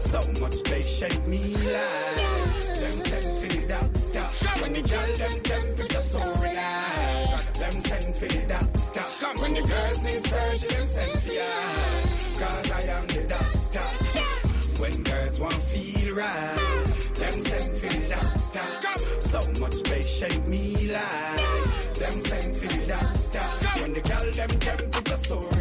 So 0.08 0.22
much 0.40 0.54
space 0.54 0.88
shake 0.88 1.28
me 1.28 1.54
like. 1.54 2.76
Them 2.80 3.02
send 3.02 3.36
for 3.36 3.48
the 3.52 3.68
doctor. 3.68 4.26
When 4.62 4.72
the 4.72 4.82
girl 4.82 5.16
them 5.20 5.42
temperature 5.44 6.00
soaring 6.00 6.56
high, 6.56 7.42
them 7.60 7.76
send 7.82 8.16
for 8.16 8.28
the 8.28 8.46
doctor. 8.48 9.06
When 9.42 9.54
the 9.54 9.62
girls 9.68 10.02
need 10.04 10.24
surgery, 10.26 10.70
them 10.70 10.88
send 10.88 11.20
for 11.20 11.34
ya. 11.34 11.44
Cause 12.40 12.72
I 12.72 12.82
am 12.96 13.08
the 13.08 13.24
doctor. 13.28 13.88
When 14.82 15.04
girls 15.04 15.40
want 15.42 15.56
feel 15.56 16.16
right, 16.16 16.86
them 17.16 17.42
send 17.42 17.76
for 17.76 17.92
the 17.92 18.08
doctor. 18.08 18.68
So 19.20 19.40
much 19.60 19.74
space 19.74 20.08
shake 20.08 20.48
me 20.48 20.88
like. 20.88 21.94
Them 22.00 22.20
send 22.22 22.56
for 22.56 22.68
the 22.68 22.88
doctor. 22.88 23.46
When 23.82 23.92
the 23.94 24.02
girl 24.02 24.32
them 24.32 24.50
temperature 24.60 25.18
soaring 25.18 25.52
high, 25.52 25.57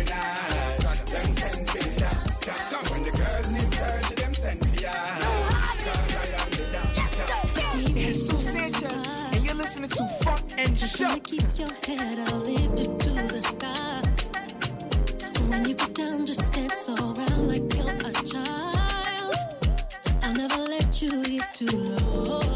Show. 10.97 11.15
Keep 11.25 11.59
your 11.59 11.69
head 11.85 12.19
up 12.21 12.47
lifted 12.47 12.99
to 13.01 13.11
the 13.11 13.43
sky. 13.43 14.01
When 15.51 15.69
you 15.69 15.75
get 15.75 15.93
down, 15.93 16.25
just 16.25 16.51
dance 16.55 16.89
around 16.89 17.49
like 17.49 17.75
you're 17.75 17.91
a 17.91 18.13
child. 18.25 19.35
I'll 20.23 20.33
never 20.33 20.63
let 20.63 21.03
you 21.03 21.23
get 21.25 21.55
too 21.55 21.67
low. 21.67 22.56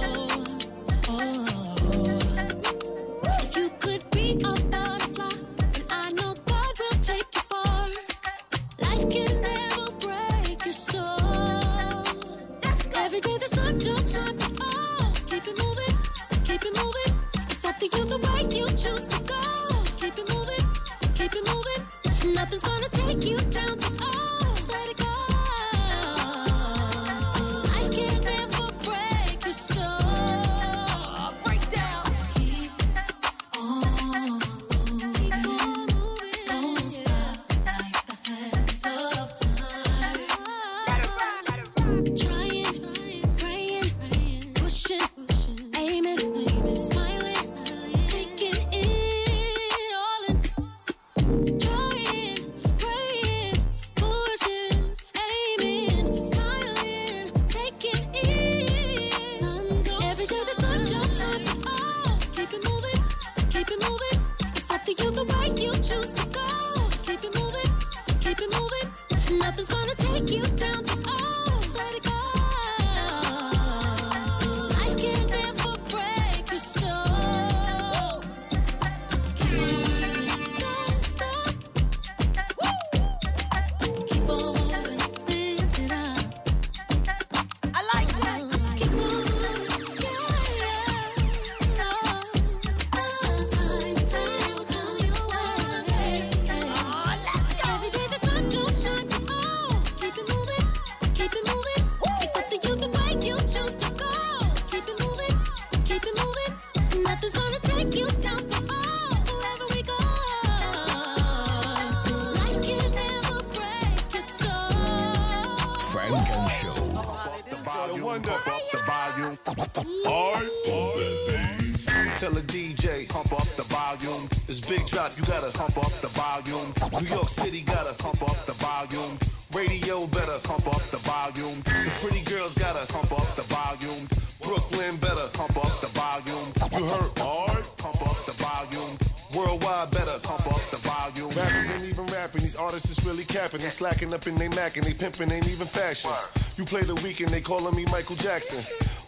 City 127.50 127.64
gotta 127.64 127.94
pump 127.98 128.22
up 128.22 128.38
the 128.46 128.54
volume. 128.62 129.18
Radio 129.50 130.06
better 130.14 130.38
pump 130.46 130.70
up 130.70 130.82
the 130.94 131.02
volume. 131.02 131.58
The 131.66 131.90
pretty 131.98 132.22
girls 132.22 132.54
gotta 132.54 132.86
pump 132.92 133.10
up 133.10 133.26
the 133.34 133.42
volume. 133.50 134.06
Brooklyn 134.38 134.94
better 135.02 135.26
pump 135.34 135.58
up 135.58 135.74
the 135.82 135.90
volume. 135.90 136.46
You 136.78 136.86
heard 136.86 137.10
hard? 137.18 137.66
Pump 137.74 137.98
up 138.06 138.18
the 138.22 138.38
volume. 138.38 138.94
Worldwide 139.34 139.90
better 139.90 140.14
pump 140.22 140.46
up 140.46 140.62
the 140.70 140.78
volume. 140.86 141.30
Rappers 141.34 141.70
ain't 141.74 141.90
even 141.90 142.06
rapping, 142.14 142.42
these 142.42 142.54
artists 142.54 142.86
is 142.86 143.02
really 143.04 143.24
capping. 143.24 143.58
They 143.58 143.74
slacking 143.74 144.14
up 144.14 144.28
in 144.28 144.38
they 144.38 144.48
Mac 144.54 144.76
and 144.76 144.86
they 144.86 144.94
pimping 144.94 145.32
ain't 145.34 145.50
even 145.50 145.66
fashion. 145.66 146.14
You 146.54 146.62
play 146.62 146.82
the 146.86 146.94
weekend, 147.02 147.30
they 147.34 147.40
calling 147.40 147.74
me 147.74 147.82
Michael 147.90 148.14
Jackson. 148.14 148.62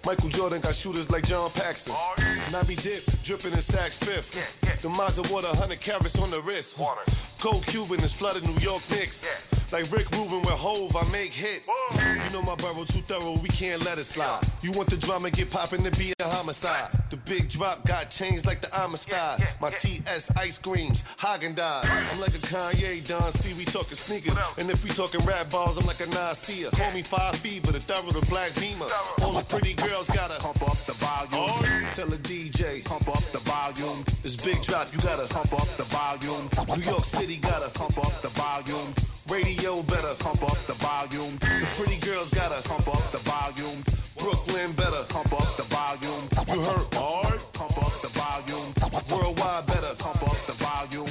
Michael 0.05 0.29
Jordan 0.31 0.61
got 0.61 0.75
shooters 0.75 1.11
like 1.11 1.25
John 1.25 1.51
Paxson. 1.51 1.95
Nobby 2.51 2.75
Dip, 2.75 3.05
dripping 3.23 3.53
in 3.53 3.59
Saks 3.59 4.03
Fifth. 4.05 4.61
The 4.83 4.89
Mazda 4.89 5.23
water, 5.33 5.47
100 5.49 5.81
carats 5.81 6.21
on 6.21 6.31
the 6.31 6.41
wrist. 6.43 6.77
Cold 7.41 7.65
Cuban 7.67 8.03
is 8.03 8.13
flooded 8.13 8.43
New 8.45 8.59
York 8.61 8.83
Knicks. 8.91 9.62
Like 9.73 9.91
Rick 9.91 10.11
Rubin 10.13 10.45
with 10.45 10.53
Hove, 10.53 10.95
I 10.95 11.01
make 11.17 11.33
hits. 11.33 11.65
You 11.97 12.31
know 12.37 12.43
my 12.45 12.55
borough 12.57 12.85
too 12.85 13.01
thorough, 13.09 13.41
we 13.41 13.49
can't 13.49 13.83
let 13.87 13.97
it 13.97 14.05
slide. 14.05 14.45
You 14.61 14.71
want 14.73 14.91
the 14.91 14.99
drama, 14.99 15.31
get 15.31 15.51
poppin' 15.51 15.83
to 15.83 15.91
be 15.97 16.13
a 16.21 16.29
homicide. 16.29 16.93
The 17.09 17.17
big 17.25 17.49
drop 17.49 17.87
got 17.87 18.11
changed 18.11 18.45
like 18.45 18.61
the 18.61 18.69
Amistad. 18.77 19.41
My 19.63 19.71
TS 19.71 20.31
ice 20.37 20.59
creams, 20.59 21.03
Häagen-Dazs. 21.17 21.89
I'm 21.89 22.21
like 22.21 22.37
a 22.37 22.45
Kanye 22.45 23.01
Don 23.09 23.33
C, 23.33 23.57
we 23.57 23.65
talkin' 23.65 23.97
sneakers. 23.97 24.37
And 24.59 24.69
if 24.69 24.85
we 24.85 24.91
talkin' 24.91 25.25
rap 25.25 25.49
balls, 25.49 25.79
I'm 25.79 25.87
like 25.87 26.05
a 26.05 26.09
Nasir. 26.13 26.69
Call 26.77 26.93
me 26.93 27.01
five 27.01 27.37
feet, 27.37 27.63
but 27.65 27.75
a 27.75 27.81
thorough 27.81 28.13
the 28.13 28.21
black 28.29 28.53
beamer. 28.61 28.93
All 29.25 29.33
the 29.33 29.45
pretty 29.49 29.73
girls 29.81 30.11
gotta 30.11 30.37
pump 30.37 30.61
up 30.69 30.77
the 30.85 30.93
volume. 31.01 31.49
Oh, 31.49 31.89
tell 31.97 32.13
a 32.13 32.21
DJ, 32.21 32.85
pump 32.85 33.09
up 33.09 33.25
the 33.33 33.41
volume. 33.49 34.05
This 34.21 34.37
big 34.37 34.61
drop, 34.61 34.93
you 34.93 35.01
gotta 35.01 35.25
pump 35.33 35.55
up 35.57 35.69
the 35.81 35.89
volume. 35.89 36.45
New 36.77 36.85
York 36.85 37.09
City 37.09 37.41
gotta 37.41 37.73
pump 37.73 37.97
up 37.97 38.13
the 38.21 38.29
volume. 38.37 38.93
Radio 39.31 39.83
better 39.83 40.15
pump 40.19 40.43
up 40.43 40.59
the 40.67 40.75
volume. 40.83 41.37
The 41.39 41.67
pretty 41.77 41.99
girls 42.01 42.31
gotta 42.31 42.61
pump 42.69 42.89
up 42.89 43.03
the 43.13 43.23
volume. 43.23 43.83
Brooklyn 44.19 44.73
better 44.73 45.03
pump 45.09 45.33
up 45.33 45.49
the 45.57 45.67
volume. 45.71 46.25
You 46.53 46.61
heard 46.61 46.89
hard? 46.95 47.41
Pump 47.53 47.79
up 47.79 47.95
the 48.03 48.11
volume. 48.19 48.69
Worldwide 49.11 49.67
better 49.67 49.95
pump 49.99 50.23
up 50.23 50.39
the 50.47 50.57
volume. 50.59 51.09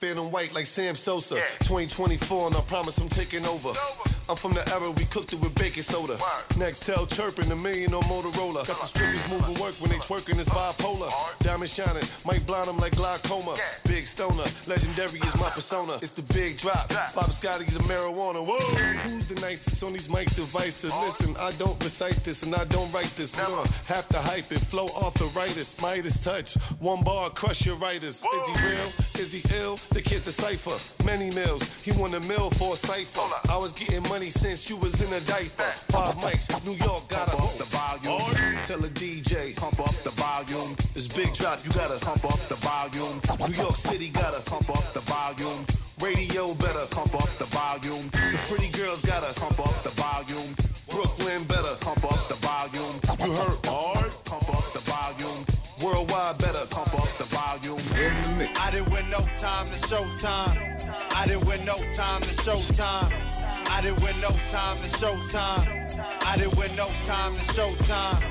Phantom 0.00 0.30
white 0.30 0.54
like 0.54 0.66
Sam 0.66 0.94
Sosa. 0.94 1.36
2024 1.64 2.48
and 2.48 2.56
I 2.56 2.60
promise 2.62 2.98
I'm 2.98 3.08
taking 3.08 3.44
over. 3.46 3.72
I'm 4.28 4.34
from 4.34 4.54
the 4.54 4.64
era 4.74 4.90
we 4.90 5.04
cooked 5.06 5.32
it 5.32 5.40
with 5.40 5.54
baking 5.54 5.84
soda. 5.84 6.18
Next 6.58 6.84
tell 6.84 7.06
chirping 7.06 7.50
a 7.52 7.56
million 7.56 7.94
on 7.94 8.02
Motorola. 8.10 8.66
Got 8.66 8.74
the 8.82 8.90
strippers 8.90 9.22
moving 9.30 9.54
work 9.62 9.78
when 9.78 9.90
they 9.90 10.02
twerking, 10.02 10.38
it's 10.38 10.48
bipolar. 10.48 11.10
Diamond 11.46 11.70
shining, 11.70 12.02
might 12.26 12.44
blind 12.44 12.66
them 12.66 12.76
like 12.78 12.96
glaucoma. 12.96 13.54
Big 13.86 14.02
stoner, 14.02 14.42
legendary 14.66 15.22
is 15.22 15.34
my 15.38 15.46
persona. 15.54 15.94
It's 16.02 16.10
the 16.10 16.26
big 16.34 16.58
drop. 16.58 16.90
Bob 17.14 17.30
Scotty, 17.30 17.66
the 17.70 17.78
marijuana. 17.86 18.42
Whoa, 18.42 18.58
who's 19.06 19.28
the 19.28 19.38
nicest 19.40 19.84
on 19.84 19.92
these 19.92 20.10
mic 20.10 20.26
devices? 20.34 20.90
Listen, 21.06 21.36
I 21.38 21.52
don't 21.52 21.78
recite 21.78 22.18
this 22.26 22.42
and 22.42 22.54
I 22.54 22.64
don't 22.66 22.92
write 22.92 23.14
this. 23.14 23.38
Uh, 23.38 23.62
have 23.86 24.08
to 24.08 24.18
hype 24.18 24.50
it, 24.50 24.58
flow 24.58 24.90
arthritis, 25.06 25.80
Midas 25.80 26.18
touch. 26.18 26.58
One 26.80 27.04
bar, 27.04 27.30
crush 27.30 27.64
your 27.64 27.76
writers. 27.76 28.24
Is 28.26 28.44
he 28.50 28.66
real? 28.66 28.88
Is 29.22 29.32
he 29.32 29.42
ill? 29.62 29.76
The 29.94 30.02
kid 30.02 30.24
decipher. 30.24 30.74
Many 31.06 31.30
mills, 31.30 31.62
he 31.84 31.92
won 31.92 32.12
a 32.14 32.20
mill 32.26 32.50
for 32.50 32.74
a 32.74 32.76
cipher. 32.76 33.22
I 33.52 33.56
was 33.56 33.72
getting 33.72 34.02
money 34.02 34.15
since 34.24 34.70
you 34.70 34.76
was 34.78 34.96
in 35.04 35.12
a 35.12 35.20
diaper. 35.28 35.68
Five 35.92 36.16
mics, 36.24 36.48
New 36.64 36.72
York 36.72 37.04
gotta 37.08 37.36
pump 37.36 37.44
up 37.44 37.56
the 37.60 37.68
volume. 37.68 38.56
Tell 38.64 38.80
a 38.80 38.88
DJ, 38.88 39.54
pump 39.56 39.78
up 39.78 39.92
the 40.08 40.14
volume. 40.16 40.72
This 40.94 41.06
big 41.08 41.34
drop, 41.34 41.60
you 41.64 41.70
gotta 41.76 42.00
pump 42.00 42.24
up 42.24 42.40
the 42.48 42.56
volume. 42.64 43.20
New 43.44 43.52
York 43.60 43.76
City 43.76 44.08
gotta 44.08 44.40
pump 44.48 44.70
up 44.72 44.84
the 44.96 45.04
volume. 45.04 45.60
Radio 46.00 46.54
better 46.56 46.88
pump 46.96 47.12
up 47.12 47.28
the 47.36 47.44
volume. 47.52 48.08
The 48.08 48.40
pretty 48.48 48.72
girls 48.72 49.02
gotta 49.04 49.36
pump 49.36 49.60
up 49.60 49.76
the 49.84 49.92
volume. 50.00 50.48
Brooklyn 50.88 51.44
better 51.44 51.76
pump 51.84 52.04
up 52.08 52.20
the 52.32 52.40
volume. 52.40 52.96
You 53.20 53.36
heard 53.36 53.60
hard? 53.68 54.10
Pump 54.24 54.48
up 54.48 54.64
the 54.72 54.80
volume. 54.88 55.44
Worldwide 55.84 56.38
better 56.40 56.64
pump 56.72 56.88
up 56.96 57.10
the 57.20 57.28
volume. 57.28 57.84
I 58.56 58.70
didn't 58.72 58.88
win 58.88 59.04
no 59.12 59.20
time 59.36 59.68
to 59.68 59.78
showtime. 59.84 60.75
I 61.26 61.28
didn't 61.28 61.46
win 61.48 61.64
no 61.64 61.74
time 61.92 62.22
to 62.22 62.28
showtime. 62.46 63.12
I 63.72 63.80
didn't 63.82 64.00
win 64.00 64.14
no 64.20 64.28
time 64.46 64.78
to 64.78 64.88
showtime. 64.96 66.22
I 66.24 66.36
didn't 66.36 66.56
win 66.56 66.70
no 66.76 66.84
time 67.02 67.34
to 67.34 67.40
showtime. 67.52 68.22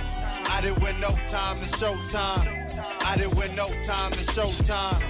I 0.50 0.62
didn't 0.62 0.82
win 0.82 1.02
no 1.02 1.10
time 1.28 1.60
to 1.60 1.66
showtime. 1.76 3.04
I 3.04 3.18
didn't 3.18 3.36
win 3.36 3.54
no 3.54 3.66
time 3.84 4.14
to 4.14 4.24
showtime. 4.32 5.04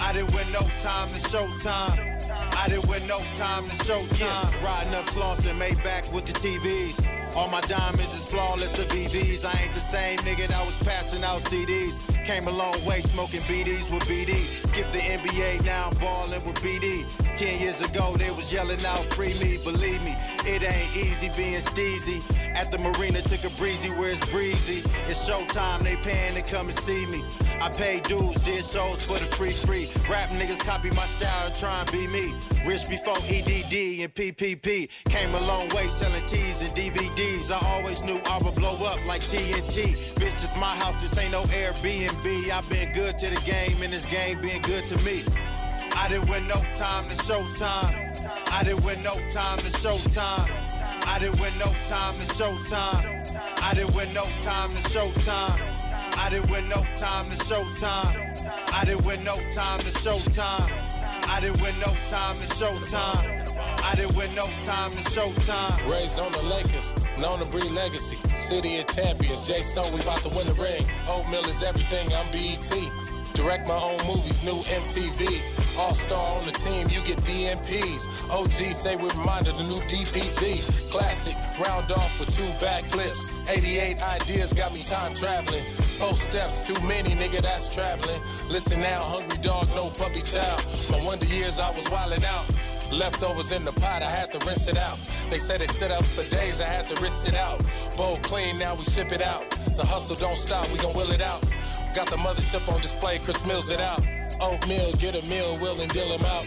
I 0.00 0.14
didn't 0.14 0.34
win 0.34 0.50
no 0.50 0.60
time 0.80 1.12
to 1.12 1.20
showtime. 1.28 2.56
I 2.56 2.68
didn't 2.70 2.88
win 2.88 3.06
no 3.06 3.18
time 3.36 3.68
to 3.68 3.76
showtime. 3.84 4.18
Yeah, 4.18 4.64
riding 4.64 4.94
up 4.94 5.04
Slauson, 5.04 5.60
Maybach 5.60 6.10
with 6.14 6.24
the 6.24 6.32
TVs. 6.32 7.36
All 7.36 7.48
my 7.48 7.60
diamonds 7.60 8.14
is 8.14 8.30
flawless 8.30 8.78
of 8.78 8.88
BBs. 8.88 9.44
I 9.44 9.62
ain't 9.62 9.74
the 9.74 9.80
same 9.80 10.16
nigga 10.20 10.48
that 10.48 10.64
was 10.64 10.78
passing 10.78 11.22
out 11.22 11.42
CDs. 11.42 12.15
Came 12.26 12.48
a 12.48 12.50
long 12.50 12.84
way 12.84 13.02
smoking 13.02 13.38
BDs 13.42 13.88
with 13.88 14.02
BD. 14.02 14.34
Skip 14.66 14.90
the 14.90 14.98
NBA, 14.98 15.64
now 15.64 15.90
I'm 15.90 15.96
ballin' 15.98 16.42
with 16.42 16.56
BD. 16.56 17.06
Ten 17.36 17.60
years 17.60 17.80
ago, 17.80 18.16
they 18.16 18.32
was 18.32 18.52
yelling 18.52 18.84
out, 18.84 19.04
free 19.14 19.34
me, 19.38 19.58
believe 19.58 20.02
me. 20.02 20.16
It 20.44 20.60
ain't 20.64 20.96
easy 20.96 21.30
being 21.36 21.60
steezy. 21.60 22.20
At 22.56 22.72
the 22.72 22.78
marina, 22.78 23.22
took 23.22 23.44
a 23.44 23.50
breezy 23.50 23.90
where 23.90 24.10
it's 24.10 24.28
breezy. 24.28 24.82
It's 25.06 25.28
showtime, 25.28 25.82
they 25.82 25.94
paying 25.94 26.34
to 26.34 26.42
come 26.42 26.66
and 26.66 26.76
see 26.76 27.06
me. 27.06 27.24
I 27.60 27.68
paid 27.68 28.02
dues, 28.02 28.40
did 28.40 28.64
shows 28.64 29.06
for 29.06 29.20
the 29.20 29.26
free 29.36 29.52
free. 29.52 29.88
Rap 30.10 30.28
niggas 30.30 30.58
copy 30.66 30.90
my 30.90 31.06
style, 31.06 31.52
try 31.52 31.80
and 31.80 31.92
be 31.92 32.08
me. 32.08 32.34
Rich 32.66 32.88
before 32.88 33.16
EDD 33.30 34.02
and 34.02 34.12
PPP. 34.12 34.88
Came 35.08 35.32
a 35.32 35.46
long 35.46 35.68
way 35.68 35.86
selling 35.86 36.24
T's 36.26 36.60
and 36.62 36.74
DVDs. 36.74 37.52
I 37.52 37.60
always 37.76 38.02
knew 38.02 38.18
I 38.28 38.38
would 38.42 38.56
blow 38.56 38.74
up 38.84 38.98
like 39.06 39.20
TNT. 39.20 39.94
Bitch, 40.16 40.40
this 40.40 40.56
my 40.56 40.74
house, 40.82 41.00
this 41.00 41.16
ain't 41.18 41.30
no 41.30 41.42
Airbnb. 41.42 42.15
I've 42.24 42.68
been 42.68 42.92
good 42.92 43.18
to 43.18 43.28
the 43.28 43.40
game 43.44 43.82
and 43.82 43.92
this 43.92 44.06
game 44.06 44.40
been 44.40 44.62
good 44.62 44.86
to 44.86 44.96
me. 45.04 45.22
I 45.94 46.08
didn't 46.08 46.28
win 46.30 46.48
no 46.48 46.56
time 46.74 47.08
to 47.08 47.14
showtime. 47.16 48.52
I 48.52 48.64
didn't 48.64 48.84
win 48.84 49.02
no 49.02 49.14
time 49.30 49.58
to 49.58 49.70
showtime. 49.78 50.50
I 51.06 51.18
didn't 51.18 51.40
win 51.40 51.52
no 51.58 51.66
time 51.86 52.14
to 52.18 52.26
showtime. 52.34 53.60
I 53.62 53.74
didn't 53.74 53.94
win 53.94 54.12
no 54.14 54.22
time 54.42 54.72
to 54.72 54.80
showtime. 54.88 55.60
I 56.18 56.30
didn't 56.30 56.50
win 56.50 56.68
no 56.68 56.82
time 56.96 57.28
to 57.30 57.36
showtime. 57.36 58.72
I 58.72 58.84
didn't 58.84 59.04
win 59.04 59.22
no 59.22 59.36
time 59.52 59.80
to 59.80 59.90
showtime. 59.90 60.85
I 61.28 61.40
didn't 61.40 61.60
win 61.60 61.74
no 61.80 61.92
time 62.08 62.38
to 62.40 62.46
showtime. 62.54 63.46
I 63.84 63.94
didn't 63.94 64.16
win 64.16 64.34
no 64.34 64.46
time 64.64 64.92
to 64.92 65.02
showtime. 65.10 65.90
Raised 65.90 66.20
on 66.20 66.32
the 66.32 66.42
Lakers, 66.42 66.94
known 67.18 67.40
to 67.40 67.46
breed 67.46 67.70
legacy. 67.72 68.16
City 68.40 68.78
of 68.78 68.86
champions, 68.86 69.42
Jay 69.46 69.62
Stone, 69.62 69.92
we 69.92 70.00
about 70.00 70.22
to 70.22 70.28
win 70.30 70.46
the 70.46 70.54
ring. 70.54 70.84
Oatmeal 71.08 71.44
is 71.46 71.62
everything, 71.62 72.08
I'm 72.14 72.30
BET. 72.30 72.70
Direct 73.34 73.68
my 73.68 73.76
own 73.76 73.98
movies, 74.06 74.42
new 74.42 74.58
MTV. 74.64 75.42
All 75.78 75.94
star 75.94 76.38
on 76.38 76.46
the 76.46 76.52
team, 76.52 76.88
you 76.88 77.02
get 77.04 77.18
DMPs. 77.18 78.30
OG 78.30 78.72
say 78.72 78.96
we 78.96 79.10
reminded 79.10 79.56
the 79.56 79.64
new 79.64 79.80
DPG. 79.92 80.90
Classic, 80.90 81.36
round 81.62 81.92
off 81.92 82.18
with 82.18 82.34
two 82.34 82.50
backflips. 82.64 83.30
88 83.48 84.02
ideas 84.02 84.54
got 84.54 84.72
me 84.72 84.82
time 84.82 85.12
traveling. 85.14 85.64
Four 85.98 86.12
steps, 86.12 86.60
too 86.62 86.78
many, 86.86 87.10
nigga, 87.10 87.40
that's 87.40 87.74
traveling. 87.74 88.20
Listen 88.48 88.80
now, 88.80 88.98
hungry 89.00 89.38
dog, 89.38 89.66
no 89.74 89.88
puppy 89.88 90.20
child. 90.20 90.62
My 90.90 91.02
wonder 91.02 91.24
years 91.26 91.58
I 91.58 91.70
was 91.70 91.84
wildin' 91.86 92.24
out. 92.24 92.44
Leftovers 92.92 93.50
in 93.50 93.64
the 93.64 93.72
pot, 93.72 94.02
I 94.02 94.10
had 94.10 94.30
to 94.32 94.46
rinse 94.46 94.68
it 94.68 94.76
out. 94.76 94.98
They 95.30 95.38
said 95.38 95.62
it 95.62 95.70
sit 95.70 95.90
up 95.90 96.04
for 96.04 96.22
days, 96.28 96.60
I 96.60 96.64
had 96.64 96.86
to 96.88 97.00
rinse 97.00 97.26
it 97.26 97.34
out. 97.34 97.64
Bowl 97.96 98.18
clean, 98.22 98.58
now 98.58 98.74
we 98.74 98.84
ship 98.84 99.10
it 99.10 99.22
out. 99.22 99.50
The 99.76 99.84
hustle 99.84 100.16
don't 100.16 100.36
stop, 100.36 100.70
we 100.70 100.78
gon' 100.78 100.94
will 100.94 101.10
it 101.12 101.22
out. 101.22 101.42
Got 101.94 102.08
the 102.08 102.16
mothership 102.16 102.70
on 102.72 102.80
display, 102.82 103.18
Chris 103.18 103.44
Mills 103.46 103.70
it 103.70 103.80
out. 103.80 104.06
Oatmeal, 104.40 104.92
get 104.94 105.14
a 105.16 105.26
meal, 105.30 105.56
will 105.62 105.80
and 105.80 105.90
deal 105.92 106.06
him 106.06 106.24
out. 106.26 106.46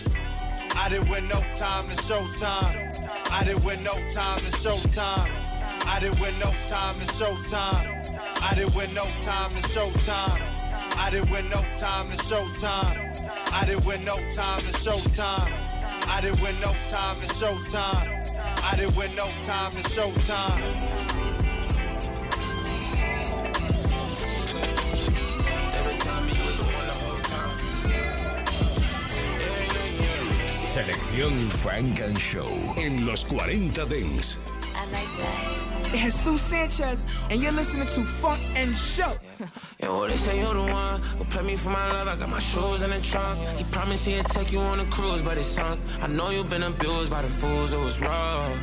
I 0.76 0.90
didn't 0.90 1.10
win 1.10 1.28
no 1.28 1.42
time 1.56 1.90
to 1.90 1.96
showtime. 1.96 3.32
I 3.32 3.44
didn't 3.44 3.64
win 3.66 3.84
no 3.84 3.94
time 4.12 4.40
to 4.40 4.52
showtime. 4.62 5.30
I 5.88 6.00
didn't 6.00 6.20
win 6.22 6.38
no 6.40 6.54
time 6.68 7.00
to 7.00 7.06
showtime. 7.06 7.99
I 8.42 8.56
didn't 8.56 8.76
win 8.76 8.94
no 8.94 9.04
time 9.24 9.52
to 9.52 9.62
showtime. 9.70 10.42
I 10.98 11.10
didn't 11.12 11.32
win 11.32 11.50
no 11.50 11.62
time 11.78 12.10
to 12.10 12.18
showtime. 12.18 13.52
I 13.54 13.66
didn't 13.66 13.86
win 13.86 14.04
no 14.06 14.16
time 14.34 14.62
to 14.62 14.74
showtime. 14.80 15.52
I 16.08 16.22
didn't 16.22 16.42
win 16.42 16.56
no 16.62 16.74
time 16.88 17.20
to 17.22 17.28
showtime. 17.28 18.20
I 18.64 18.76
didn't 18.76 18.96
win 18.96 19.16
no 19.16 19.28
time 19.44 19.72
to 19.72 19.90
showtime. 19.90 21.10
Selección 30.66 31.50
Funk 31.52 32.00
and 32.00 32.18
Show 32.18 32.48
en 32.78 33.06
los 33.06 33.26
40 33.26 33.86
Dance. 33.86 34.38
Jesús 36.10 36.40
Sánchez, 36.40 37.06
and 37.30 37.42
you're 37.42 37.52
listening 37.52 37.88
to 37.88 38.04
Funk 38.04 38.40
and 38.56 38.76
Show. 38.76 39.14
Yeah, 39.80 39.90
what 39.90 40.10
they 40.10 40.18
say 40.18 40.40
you're 40.40 40.54
the 40.54 40.72
one 40.72 41.02
who 41.18 41.24
play 41.26 41.44
me 41.44 41.56
for 41.56 41.70
my 41.70 41.92
love. 41.94 42.08
I 42.08 42.16
got 42.16 42.30
my 42.30 42.40
shoes 42.40 42.82
in 42.82 42.90
the 42.90 43.00
trunk. 43.02 43.40
He 43.58 43.64
promised 43.66 44.06
he'd 44.06 44.26
take 44.26 44.52
you 44.52 44.60
on 44.60 44.80
a 44.80 44.86
cruise, 44.86 45.22
but 45.22 45.38
it's 45.38 45.48
sunk. 45.48 45.80
I 46.02 46.08
know 46.08 46.30
you've 46.30 46.50
been 46.50 46.64
abused 46.64 47.12
by 47.12 47.22
them 47.22 47.32
fools. 47.32 47.74
It 47.74 47.80
was 47.80 48.00
rough. 48.02 48.58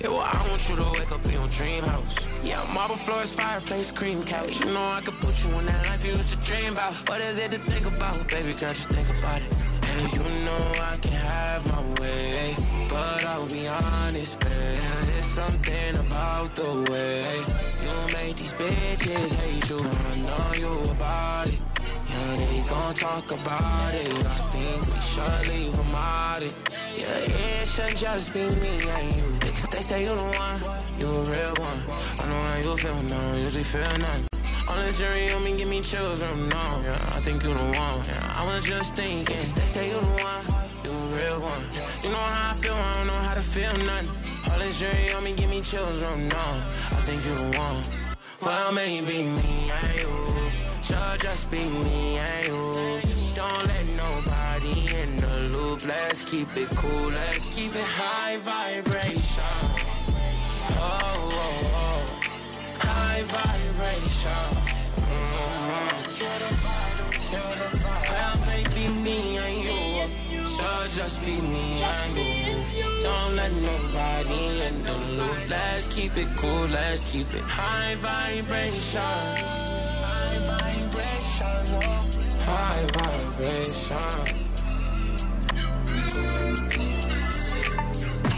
Yeah, 0.00 0.08
well, 0.08 0.20
I 0.20 0.48
want 0.48 0.68
you 0.68 0.76
to 0.76 0.90
wake 0.98 1.12
up 1.12 1.24
in 1.26 1.32
your 1.32 1.48
dream 1.48 1.84
house. 1.84 2.14
Yeah, 2.44 2.62
marble 2.74 2.96
floors, 2.96 3.32
fireplace, 3.32 3.90
cream 3.90 4.22
couch. 4.24 4.60
You 4.60 4.66
know 4.66 4.86
I 4.98 5.00
could 5.00 5.14
put 5.20 5.34
you 5.44 5.58
in 5.58 5.66
that 5.66 5.88
life 5.88 6.04
you 6.04 6.12
used 6.12 6.32
to 6.32 6.38
dream 6.50 6.72
about. 6.72 6.94
What 7.08 7.20
is 7.20 7.38
it 7.38 7.50
to 7.52 7.58
think 7.58 7.94
about? 7.94 8.16
Baby 8.28 8.52
girl, 8.60 8.72
just 8.72 8.88
think 8.88 9.18
about 9.18 9.42
it. 9.42 9.54
And 9.82 10.12
you 10.12 10.44
know 10.44 10.82
I 10.82 10.96
can 10.98 11.12
have 11.12 11.62
my 11.72 12.00
way. 12.00 12.54
But 12.88 13.24
I'll 13.24 13.46
be 13.46 13.66
honest, 13.68 14.38
babe. 14.40 15.15
Something 15.36 15.96
about 15.96 16.54
the 16.54 16.90
way 16.90 17.20
you 17.84 17.92
make 18.14 18.36
these 18.38 18.54
bitches 18.54 19.36
hate 19.44 19.68
you. 19.68 19.76
I 19.76 20.16
know 20.24 20.54
you 20.56 20.90
about 20.90 21.46
it. 21.46 21.60
Yeah, 22.08 22.36
they 22.40 22.64
gon' 22.70 22.94
talk 22.94 23.30
about 23.30 23.92
it. 23.92 24.16
I 24.16 24.40
think 24.48 24.80
we 24.80 24.98
should 25.04 25.48
leave 25.52 25.76
them 25.76 25.94
out 25.94 26.40
it. 26.40 26.54
Yeah, 26.96 27.60
it 27.60 27.68
should 27.68 27.94
just 27.98 28.32
be 28.32 28.48
me 28.48 28.88
and 28.88 29.12
you. 29.12 29.28
Because 29.40 29.66
they 29.66 29.82
say 29.84 30.04
you 30.04 30.16
the 30.16 30.24
one, 30.40 30.58
you 30.98 31.06
a 31.06 31.22
real 31.28 31.52
one. 31.60 31.80
I 31.84 32.24
know 32.30 32.40
how 32.48 32.56
you 32.64 32.76
feel, 32.78 33.02
no, 33.02 33.36
usually 33.36 33.62
feel 33.62 33.92
nothing. 33.98 34.28
All 34.70 34.76
this 34.86 34.96
jury 34.96 35.30
on 35.34 35.44
me, 35.44 35.54
give 35.54 35.68
me 35.68 35.82
chills 35.82 36.24
from 36.24 36.48
now. 36.48 36.80
Yeah, 36.82 36.94
I 37.12 37.20
think 37.20 37.44
you 37.44 37.52
the 37.52 37.62
one. 37.62 38.00
Yeah, 38.08 38.40
I 38.40 38.46
was 38.46 38.64
just 38.64 38.96
thinking. 38.96 39.36
They 39.36 39.68
say 39.68 39.88
you 39.88 40.00
the 40.00 40.16
one, 40.24 40.44
you 40.82 40.90
a 40.92 41.06
real 41.12 41.40
one. 41.40 41.62
You 42.02 42.08
know 42.08 42.24
how 42.24 42.52
I 42.52 42.56
feel, 42.56 42.72
I 42.72 42.92
don't 42.94 43.06
know 43.08 43.20
how 43.20 43.34
to 43.34 43.42
feel 43.42 43.76
nothing. 43.84 44.35
All 44.56 44.62
this 44.62 44.80
jury 44.80 45.12
on 45.12 45.22
me, 45.22 45.34
give 45.34 45.50
me 45.50 45.60
chills 45.60 46.02
from 46.02 46.28
now. 46.28 46.52
I 46.86 46.96
think 47.04 47.26
you 47.26 47.34
the 47.36 47.58
one. 47.58 47.82
Well, 48.40 48.72
maybe 48.72 49.24
me 49.24 49.70
and 49.70 50.00
you. 50.00 50.26
Should 50.80 51.20
just 51.20 51.50
be 51.50 51.58
me 51.58 52.16
and 52.16 52.46
you. 52.46 52.72
Don't 53.34 53.66
let 53.68 53.86
nobody 54.00 54.88
in 54.96 55.16
the 55.16 55.40
loop. 55.52 55.84
Let's 55.86 56.22
keep 56.22 56.48
it 56.56 56.70
cool. 56.74 57.10
Let's 57.10 57.44
keep 57.54 57.76
it 57.76 57.84
high 57.84 58.38
vibration. 58.38 59.44
Oh, 60.72 61.04
oh, 61.20 61.60
oh. 61.76 62.06
high 62.78 63.22
vibration. 63.36 64.56
Mm-hmm. 65.04 66.16
Well, 68.08 68.36
maybe 68.48 68.88
me 69.04 69.36
and 69.36 69.56
you. 69.66 70.46
Should 70.46 70.90
just 70.96 71.20
be 71.26 71.42
me 71.42 71.82
and 71.82 72.16
you. 72.16 72.45
Don't 73.02 73.36
let 73.36 73.52
nobody 73.52 74.62
in 74.66 74.82
the 74.82 74.96
loop. 75.16 75.48
Let's 75.48 75.86
keep 75.94 76.16
it 76.16 76.28
cool. 76.36 76.66
Let's 76.68 77.02
keep 77.10 77.32
it 77.34 77.42
high 77.42 77.94
vibrations. 77.96 78.96
High 78.96 80.38
vibration. 80.50 81.66
High 82.40 82.86
vibration. 82.96 84.46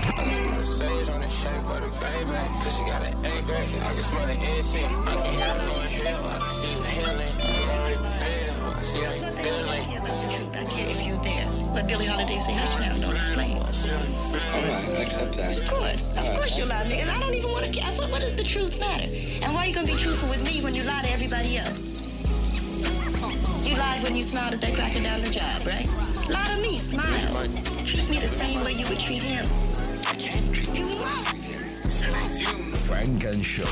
I 0.07 0.23
can 0.23 0.33
smell 0.35 0.59
the 0.59 0.65
sage 0.67 1.09
on 1.11 1.21
the 1.21 1.29
shape 1.29 1.65
of 1.65 1.81
the 1.81 1.91
baby. 2.01 2.39
Cause 2.63 2.77
she 2.77 2.85
got 2.85 3.03
an 3.05 3.15
A 3.25 3.43
grade. 3.43 3.75
I 3.83 3.93
can 3.95 4.03
smell 4.03 4.27
the 4.27 4.35
incense. 4.35 5.09
I 5.09 5.15
can 5.15 5.33
hear 5.33 5.55
her 5.55 5.71
on 5.73 5.87
hill. 5.89 6.25
I 6.25 6.39
can 6.39 6.51
see 6.51 6.75
the 6.75 6.87
healing. 6.87 7.35
I 7.39 7.47
know 7.67 7.73
how 7.73 7.89
you 7.89 8.01
feel. 8.19 8.55
I 8.77 8.83
see 8.83 9.03
how 9.05 9.15
you 9.15 9.31
feeling. 9.33 11.18
If 11.79 11.91
you 11.91 11.99
there. 11.99 12.07
Let 12.07 12.07
Billie 12.07 12.07
Holiday 12.07 12.39
say 12.39 12.53
hush 12.55 12.81
now, 12.81 13.07
don't 13.07 13.17
explain. 13.17 13.57
All 13.57 13.63
right, 13.63 14.99
I 14.99 15.03
accept 15.03 15.37
that. 15.37 15.59
Of 15.59 15.69
course, 15.69 16.13
of 16.13 16.19
All 16.19 16.29
right, 16.29 16.39
course 16.39 16.59
you 16.59 16.65
I 16.65 16.67
lie 16.67 16.83
to 16.83 16.89
me, 16.89 17.01
and 17.01 17.11
I 17.11 17.21
don't 17.21 17.35
even 17.35 17.53
want 17.53 17.73
to. 17.73 17.81
What, 17.83 18.11
what 18.11 18.21
does 18.21 18.35
the 18.35 18.43
truth 18.43 18.81
matter? 18.81 19.09
And 19.43 19.55
why 19.55 19.65
are 19.65 19.67
you 19.69 19.75
gonna 19.75 19.87
be 19.87 19.95
truthful 19.95 20.29
with 20.29 20.45
me 20.45 20.61
when 20.61 20.75
you 20.75 20.83
lie 20.83 21.03
to 21.03 21.11
everybody 21.11 21.57
else? 21.57 22.03
You 23.65 23.77
lied 23.77 24.03
when 24.03 24.17
you 24.17 24.23
smiled 24.23 24.55
at 24.55 24.61
that 24.61 24.75
cracker 24.75 25.03
down 25.03 25.23
the 25.23 25.31
job, 25.31 25.65
right? 25.67 25.89
Lie 26.29 26.55
to 26.57 26.61
me, 26.61 26.77
smile. 26.77 27.49
Treat 27.85 28.11
me 28.11 28.19
the 28.19 28.27
same 28.27 28.65
way 28.65 28.73
you 28.73 28.87
would 28.89 28.99
treat 28.99 29.23
him. 29.23 29.45
You 30.75 30.87
must. 30.99 31.45
Funk 32.89 33.25
and 33.25 33.45
Show. 33.45 33.65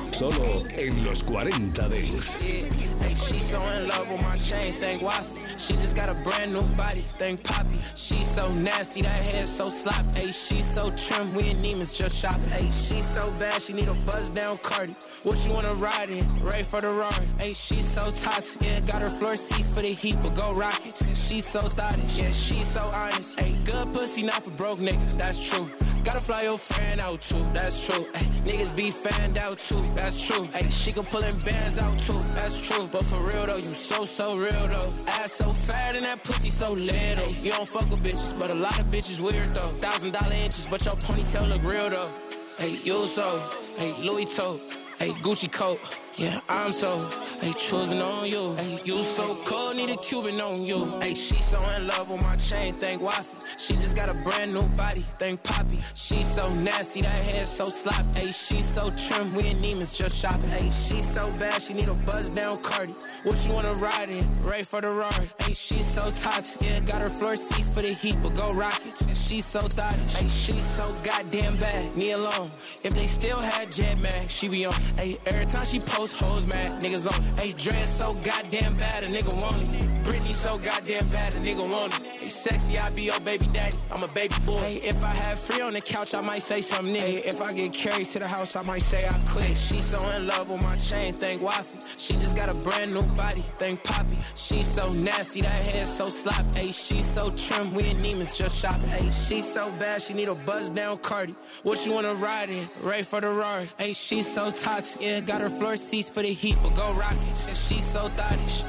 Solo 0.00 0.60
en 0.76 1.04
los 1.04 1.22
40 1.22 1.88
Dance. 1.88 2.83
She 3.14 3.40
so 3.40 3.58
in 3.70 3.88
love 3.88 4.10
with 4.10 4.22
my 4.22 4.36
chain, 4.36 4.74
thank 4.74 5.02
Waffy. 5.02 5.40
She 5.58 5.72
just 5.74 5.94
got 5.94 6.08
a 6.08 6.14
brand 6.14 6.52
new 6.52 6.62
body, 6.76 7.02
thank 7.18 7.42
Poppy. 7.44 7.78
She 7.94 8.22
so 8.22 8.52
nasty, 8.52 9.02
that 9.02 9.34
hair 9.34 9.46
so 9.46 9.68
sloppy. 9.68 10.20
Hey, 10.20 10.32
she 10.32 10.62
so 10.62 10.90
trim, 10.96 11.32
we 11.34 11.50
in 11.50 11.58
Neiman's 11.58 11.92
just 11.92 12.16
shopping. 12.16 12.50
Hey, 12.50 12.66
she 12.70 13.00
so 13.02 13.30
bad, 13.32 13.62
she 13.62 13.72
need 13.72 13.88
a 13.88 13.94
buzz 13.94 14.30
down 14.30 14.58
Cardi. 14.58 14.94
What 15.22 15.44
you 15.46 15.52
wanna 15.52 15.74
ride 15.74 16.10
in? 16.10 16.24
Ready 16.42 16.64
for 16.64 16.80
the 16.80 16.90
Rari. 16.90 17.26
Hey, 17.38 17.54
she 17.54 17.82
so 17.82 18.10
toxic, 18.10 18.62
yeah, 18.62 18.80
got 18.80 19.02
her 19.02 19.10
floor 19.10 19.36
seats 19.36 19.68
for 19.68 19.80
the 19.80 19.88
heat, 19.88 20.16
but 20.22 20.34
go 20.34 20.52
Rockets. 20.52 21.02
She 21.28 21.40
so 21.40 21.60
thottish, 21.60 22.18
yeah, 22.18 22.30
she 22.30 22.62
so 22.62 22.80
honest. 22.92 23.40
Hey, 23.40 23.56
good 23.64 23.92
pussy, 23.92 24.22
not 24.22 24.42
for 24.42 24.50
broke 24.50 24.78
niggas, 24.78 25.16
that's 25.16 25.38
true. 25.40 25.70
Gotta 26.04 26.20
fly 26.20 26.42
your 26.42 26.58
friend 26.58 27.00
out 27.00 27.22
too, 27.22 27.42
that's 27.54 27.86
true. 27.86 28.06
Ay, 28.14 28.24
niggas 28.44 28.76
be 28.76 28.90
fanned 28.90 29.38
out 29.38 29.58
too, 29.58 29.82
that's 29.94 30.20
true. 30.20 30.46
Ay, 30.54 30.68
she 30.68 30.92
can 30.92 31.04
pull 31.04 31.24
in 31.24 31.38
bands 31.38 31.78
out 31.78 31.98
too, 31.98 32.20
that's 32.34 32.60
true. 32.60 32.86
But 32.92 33.04
for 33.04 33.16
real 33.16 33.46
though, 33.46 33.56
you 33.56 33.72
so, 33.72 34.04
so 34.04 34.36
real 34.36 34.50
though. 34.68 34.92
Ass 35.06 35.32
so 35.32 35.52
fat 35.54 35.94
and 35.94 36.04
that 36.04 36.22
pussy 36.22 36.50
so 36.50 36.72
little. 36.72 37.30
You 37.42 37.52
don't 37.52 37.66
fuck 37.66 37.90
with 37.90 38.02
bitches, 38.02 38.38
but 38.38 38.50
a 38.50 38.54
lot 38.54 38.78
of 38.78 38.86
bitches 38.86 39.18
weird 39.18 39.54
though. 39.54 39.72
Thousand 39.80 40.12
dollar 40.12 40.34
inches, 40.34 40.66
but 40.66 40.84
your 40.84 40.94
ponytail 40.94 41.48
look 41.48 41.62
real 41.62 41.88
though. 41.88 42.10
Hey, 42.58 42.78
you 42.84 43.06
so, 43.06 43.42
hey, 43.78 43.94
Louis 43.98 44.26
toe, 44.26 44.60
hey, 44.98 45.10
Gucci 45.22 45.50
coat. 45.50 45.80
Yeah, 46.16 46.38
I'm 46.48 46.70
so, 46.70 47.10
hey, 47.40 47.52
choosing 47.54 48.00
on 48.00 48.28
you. 48.28 48.54
Hey, 48.54 48.78
you 48.84 49.02
so 49.02 49.34
cold, 49.44 49.76
need 49.76 49.90
a 49.90 49.96
Cuban 49.96 50.40
on 50.40 50.62
you. 50.62 50.84
Hey, 51.00 51.12
she 51.12 51.42
so 51.42 51.58
in 51.70 51.88
love 51.88 52.08
with 52.08 52.22
my 52.22 52.36
chain, 52.36 52.72
thank 52.74 53.02
Waffy. 53.02 53.58
She 53.58 53.72
just 53.72 53.96
got 53.96 54.08
a 54.08 54.14
brand 54.14 54.54
new 54.54 54.62
body, 54.76 55.00
thank 55.18 55.42
Poppy. 55.42 55.80
She 55.94 56.22
so 56.22 56.54
nasty, 56.54 57.00
that 57.00 57.34
hair 57.34 57.46
so 57.46 57.68
sloppy. 57.68 58.20
Hey, 58.20 58.30
she 58.30 58.62
so 58.62 58.90
trim, 58.90 59.34
we 59.34 59.48
in 59.48 59.56
Neiman's 59.56 59.92
just 59.92 60.16
shopping. 60.16 60.50
Hey, 60.50 60.70
she 60.70 61.02
so 61.02 61.32
bad, 61.32 61.60
she 61.60 61.74
need 61.74 61.88
a 61.88 61.94
buzz 61.94 62.28
down 62.30 62.62
Cardi. 62.62 62.94
What 63.24 63.44
you 63.44 63.52
wanna 63.52 63.74
ride 63.74 64.08
in? 64.08 64.24
Ready 64.44 64.62
for 64.62 64.80
the 64.80 64.90
Rari. 64.90 65.28
Hey, 65.40 65.54
she 65.54 65.82
so 65.82 66.12
toxic, 66.12 66.62
yeah, 66.62 66.78
got 66.78 67.02
her 67.02 67.10
floor 67.10 67.34
seats 67.34 67.68
for 67.68 67.80
the 67.80 67.92
heat, 67.92 68.16
but 68.22 68.36
go 68.36 68.52
Rockets. 68.52 69.00
And 69.00 69.16
she 69.16 69.40
so 69.40 69.58
thottish, 69.58 70.14
hey, 70.14 70.28
she 70.28 70.60
so 70.60 70.94
goddamn 71.02 71.56
bad. 71.56 71.96
Me 71.96 72.12
alone. 72.12 72.52
If 72.84 72.94
they 72.94 73.06
still 73.06 73.38
had 73.38 73.72
Jet 73.72 73.98
Mag, 73.98 74.30
she 74.30 74.46
be 74.46 74.64
on. 74.64 74.74
Hey, 74.96 75.18
every 75.26 75.46
time 75.46 75.64
she 75.64 75.80
post 76.04 76.22
hoes 76.22 76.46
mad, 76.46 76.82
niggas 76.82 77.06
on. 77.06 77.38
Hey, 77.38 77.52
dress 77.52 77.98
so 77.98 78.12
goddamn 78.14 78.76
bad, 78.76 79.04
a 79.04 79.06
nigga 79.06 79.32
want 79.42 79.72
it. 79.72 79.94
Britney 80.04 80.34
so 80.34 80.58
goddamn 80.58 81.08
bad, 81.08 81.34
a 81.34 81.38
nigga 81.38 81.66
want 81.70 81.98
it. 81.98 82.22
Hey, 82.22 82.28
sexy, 82.28 82.78
I 82.78 82.90
be 82.90 83.02
your 83.02 83.20
baby 83.20 83.46
daddy. 83.54 83.78
I'm 83.90 84.02
a 84.02 84.08
baby 84.08 84.34
boy. 84.44 84.58
Hey, 84.58 84.76
if 84.76 85.02
I 85.02 85.08
had 85.08 85.38
free 85.38 85.62
on 85.62 85.72
the 85.72 85.80
couch, 85.80 86.14
I 86.14 86.20
might 86.20 86.42
say 86.42 86.60
something. 86.60 86.94
Hey, 86.94 87.22
if 87.24 87.40
I 87.40 87.54
get 87.54 87.72
carried 87.72 88.06
to 88.08 88.18
the 88.18 88.28
house, 88.28 88.54
I 88.54 88.62
might 88.62 88.82
say 88.82 88.98
I 88.98 89.18
quit. 89.26 89.56
She 89.56 89.80
so 89.80 89.98
in 90.10 90.26
love 90.26 90.50
with 90.50 90.62
my 90.62 90.76
chain, 90.76 91.14
thank 91.14 91.40
Waffy. 91.40 91.80
She 91.98 92.12
just 92.12 92.36
got 92.36 92.50
a 92.50 92.54
brand 92.54 92.92
new 92.92 93.02
body, 93.16 93.40
thank 93.58 93.82
Poppy. 93.82 94.18
She 94.34 94.62
so 94.62 94.92
nasty, 94.92 95.40
that 95.40 95.74
hair 95.74 95.86
so 95.86 96.10
sloppy. 96.10 96.60
Hey, 96.60 96.72
she 96.72 97.00
so 97.02 97.30
trim, 97.30 97.72
we 97.72 97.84
in 97.88 97.96
Neiman's 97.98 98.36
just 98.36 98.60
shopping. 98.60 98.90
Hey, 98.90 99.08
she 99.08 99.40
so 99.40 99.72
bad, 99.78 100.02
she 100.02 100.12
need 100.12 100.28
a 100.28 100.34
buzz 100.34 100.68
down 100.68 100.98
Cardi. 100.98 101.34
What 101.62 101.86
you 101.86 101.92
wanna 101.94 102.14
ride 102.14 102.50
in? 102.50 102.68
Ready 102.82 103.04
for 103.04 103.22
the 103.22 103.28
Rari. 103.28 103.70
Hey, 103.78 103.94
she 103.94 104.22
so 104.22 104.50
toxic, 104.50 105.00
yeah, 105.00 105.20
got 105.20 105.40
her 105.40 105.48
floor 105.48 105.76
seats 105.94 106.08
for 106.08 106.22
the 106.22 106.28
heat, 106.32 106.56
but 106.60 106.74
go 106.74 106.92
Rockets. 106.94 107.46
And 107.46 107.56
she 107.56 107.80
so 107.80 108.08
thottish. 108.16 108.64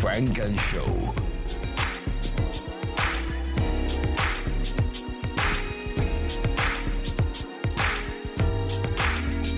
Funk 0.00 0.38
and 0.40 0.60
Show. 0.60 1.14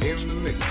In 0.07 0.29
the 0.29 0.41
mix. 0.45 0.63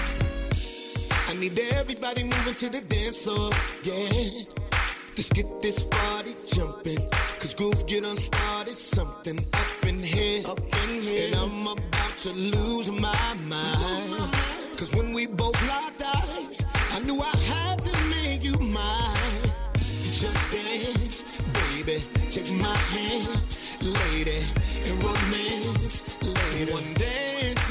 I 1.28 1.34
need 1.38 1.60
everybody 1.74 2.24
moving 2.24 2.56
to 2.56 2.70
the 2.70 2.80
dance 2.80 3.18
floor, 3.18 3.52
yeah. 3.84 4.71
Let's 5.18 5.30
get 5.34 5.62
this 5.62 5.84
party 5.84 6.34
jumping. 6.46 7.00
Cause 7.40 7.54
groove 7.54 7.86
get 7.86 8.04
unstarted, 8.04 8.78
something 8.78 9.40
up 9.54 9.86
in 9.86 10.00
here. 10.02 10.44
Up 10.48 10.60
in 10.60 11.02
here. 11.02 11.28
And 11.28 11.36
I'm 11.36 11.68
about 11.68 12.16
to 12.24 12.30
lose 12.30 12.90
my 12.90 13.34
mind. 13.48 14.32
Cause 14.78 14.94
when 14.96 15.12
we 15.12 15.28
both 15.28 15.60
locked 15.68 16.02
eyes, 16.02 16.66
I 16.92 17.02
knew 17.02 17.20
I 17.22 17.38
had 17.52 17.82
to 17.82 17.98
make 18.10 18.44
you 18.44 18.58
mine. 18.60 19.52
Just 19.76 20.52
dance, 20.52 21.26
baby. 21.54 22.04
Take 22.30 22.52
my 22.54 22.76
hand, 22.96 23.58
lady. 23.82 24.46
And 24.86 25.04
romance, 25.04 26.04
lady. 26.22 26.72
One 26.72 26.94
dance 26.94 27.70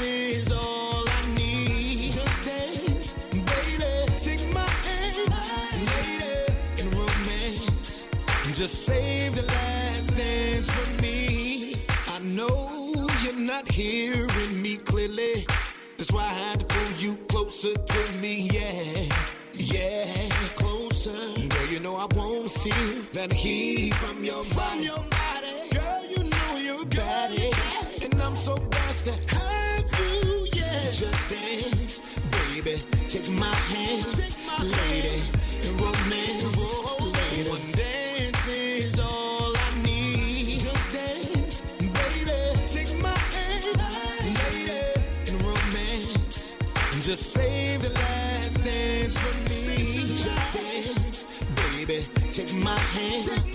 Just 8.53 8.85
save 8.85 9.33
the 9.33 9.43
last 9.43 10.15
dance 10.15 10.69
for 10.69 11.01
me. 11.01 11.75
I 12.07 12.19
know 12.19 12.69
you're 13.23 13.33
not 13.33 13.67
hearing 13.71 14.61
me 14.61 14.75
clearly. 14.75 15.47
That's 15.97 16.11
why 16.11 16.23
I 16.23 16.33
had 16.33 16.59
to 16.59 16.65
pull 16.65 16.91
you 16.97 17.15
closer 17.29 17.73
to 17.73 18.11
me, 18.21 18.49
yeah. 18.51 19.15
Yeah, 19.53 20.29
closer. 20.55 21.11
Girl, 21.11 21.67
you 21.71 21.79
know 21.79 21.95
I 21.95 22.07
wanna 22.13 22.49
feel 22.49 23.01
that 23.13 23.31
heat 23.31 23.95
from 23.95 24.23
your 24.23 24.43
body. 24.53 24.89
Girl, 25.71 26.03
you 26.09 26.23
know 26.23 26.57
you're 26.57 26.85
body. 26.85 27.51
And 28.03 28.21
I'm 28.21 28.35
so 28.35 28.57
blessed 28.57 29.05
to 29.05 29.13
have 29.35 29.85
you, 29.99 30.47
yeah. 30.53 30.91
Just 30.91 31.29
dance, 31.29 32.01
baby. 32.31 32.83
Take 33.07 33.31
my 33.31 33.55
hand, 33.71 34.05
lady. 34.59 35.23
And 35.33 35.40
Just 47.01 47.33
save 47.33 47.81
the 47.81 47.89
last 47.89 48.63
dance 48.63 49.17
for 49.17 49.33
me. 49.49 50.05
Dance, 50.53 51.25
baby. 51.55 52.07
Take 52.31 52.53
my 52.53 52.77
hand, 52.77 53.50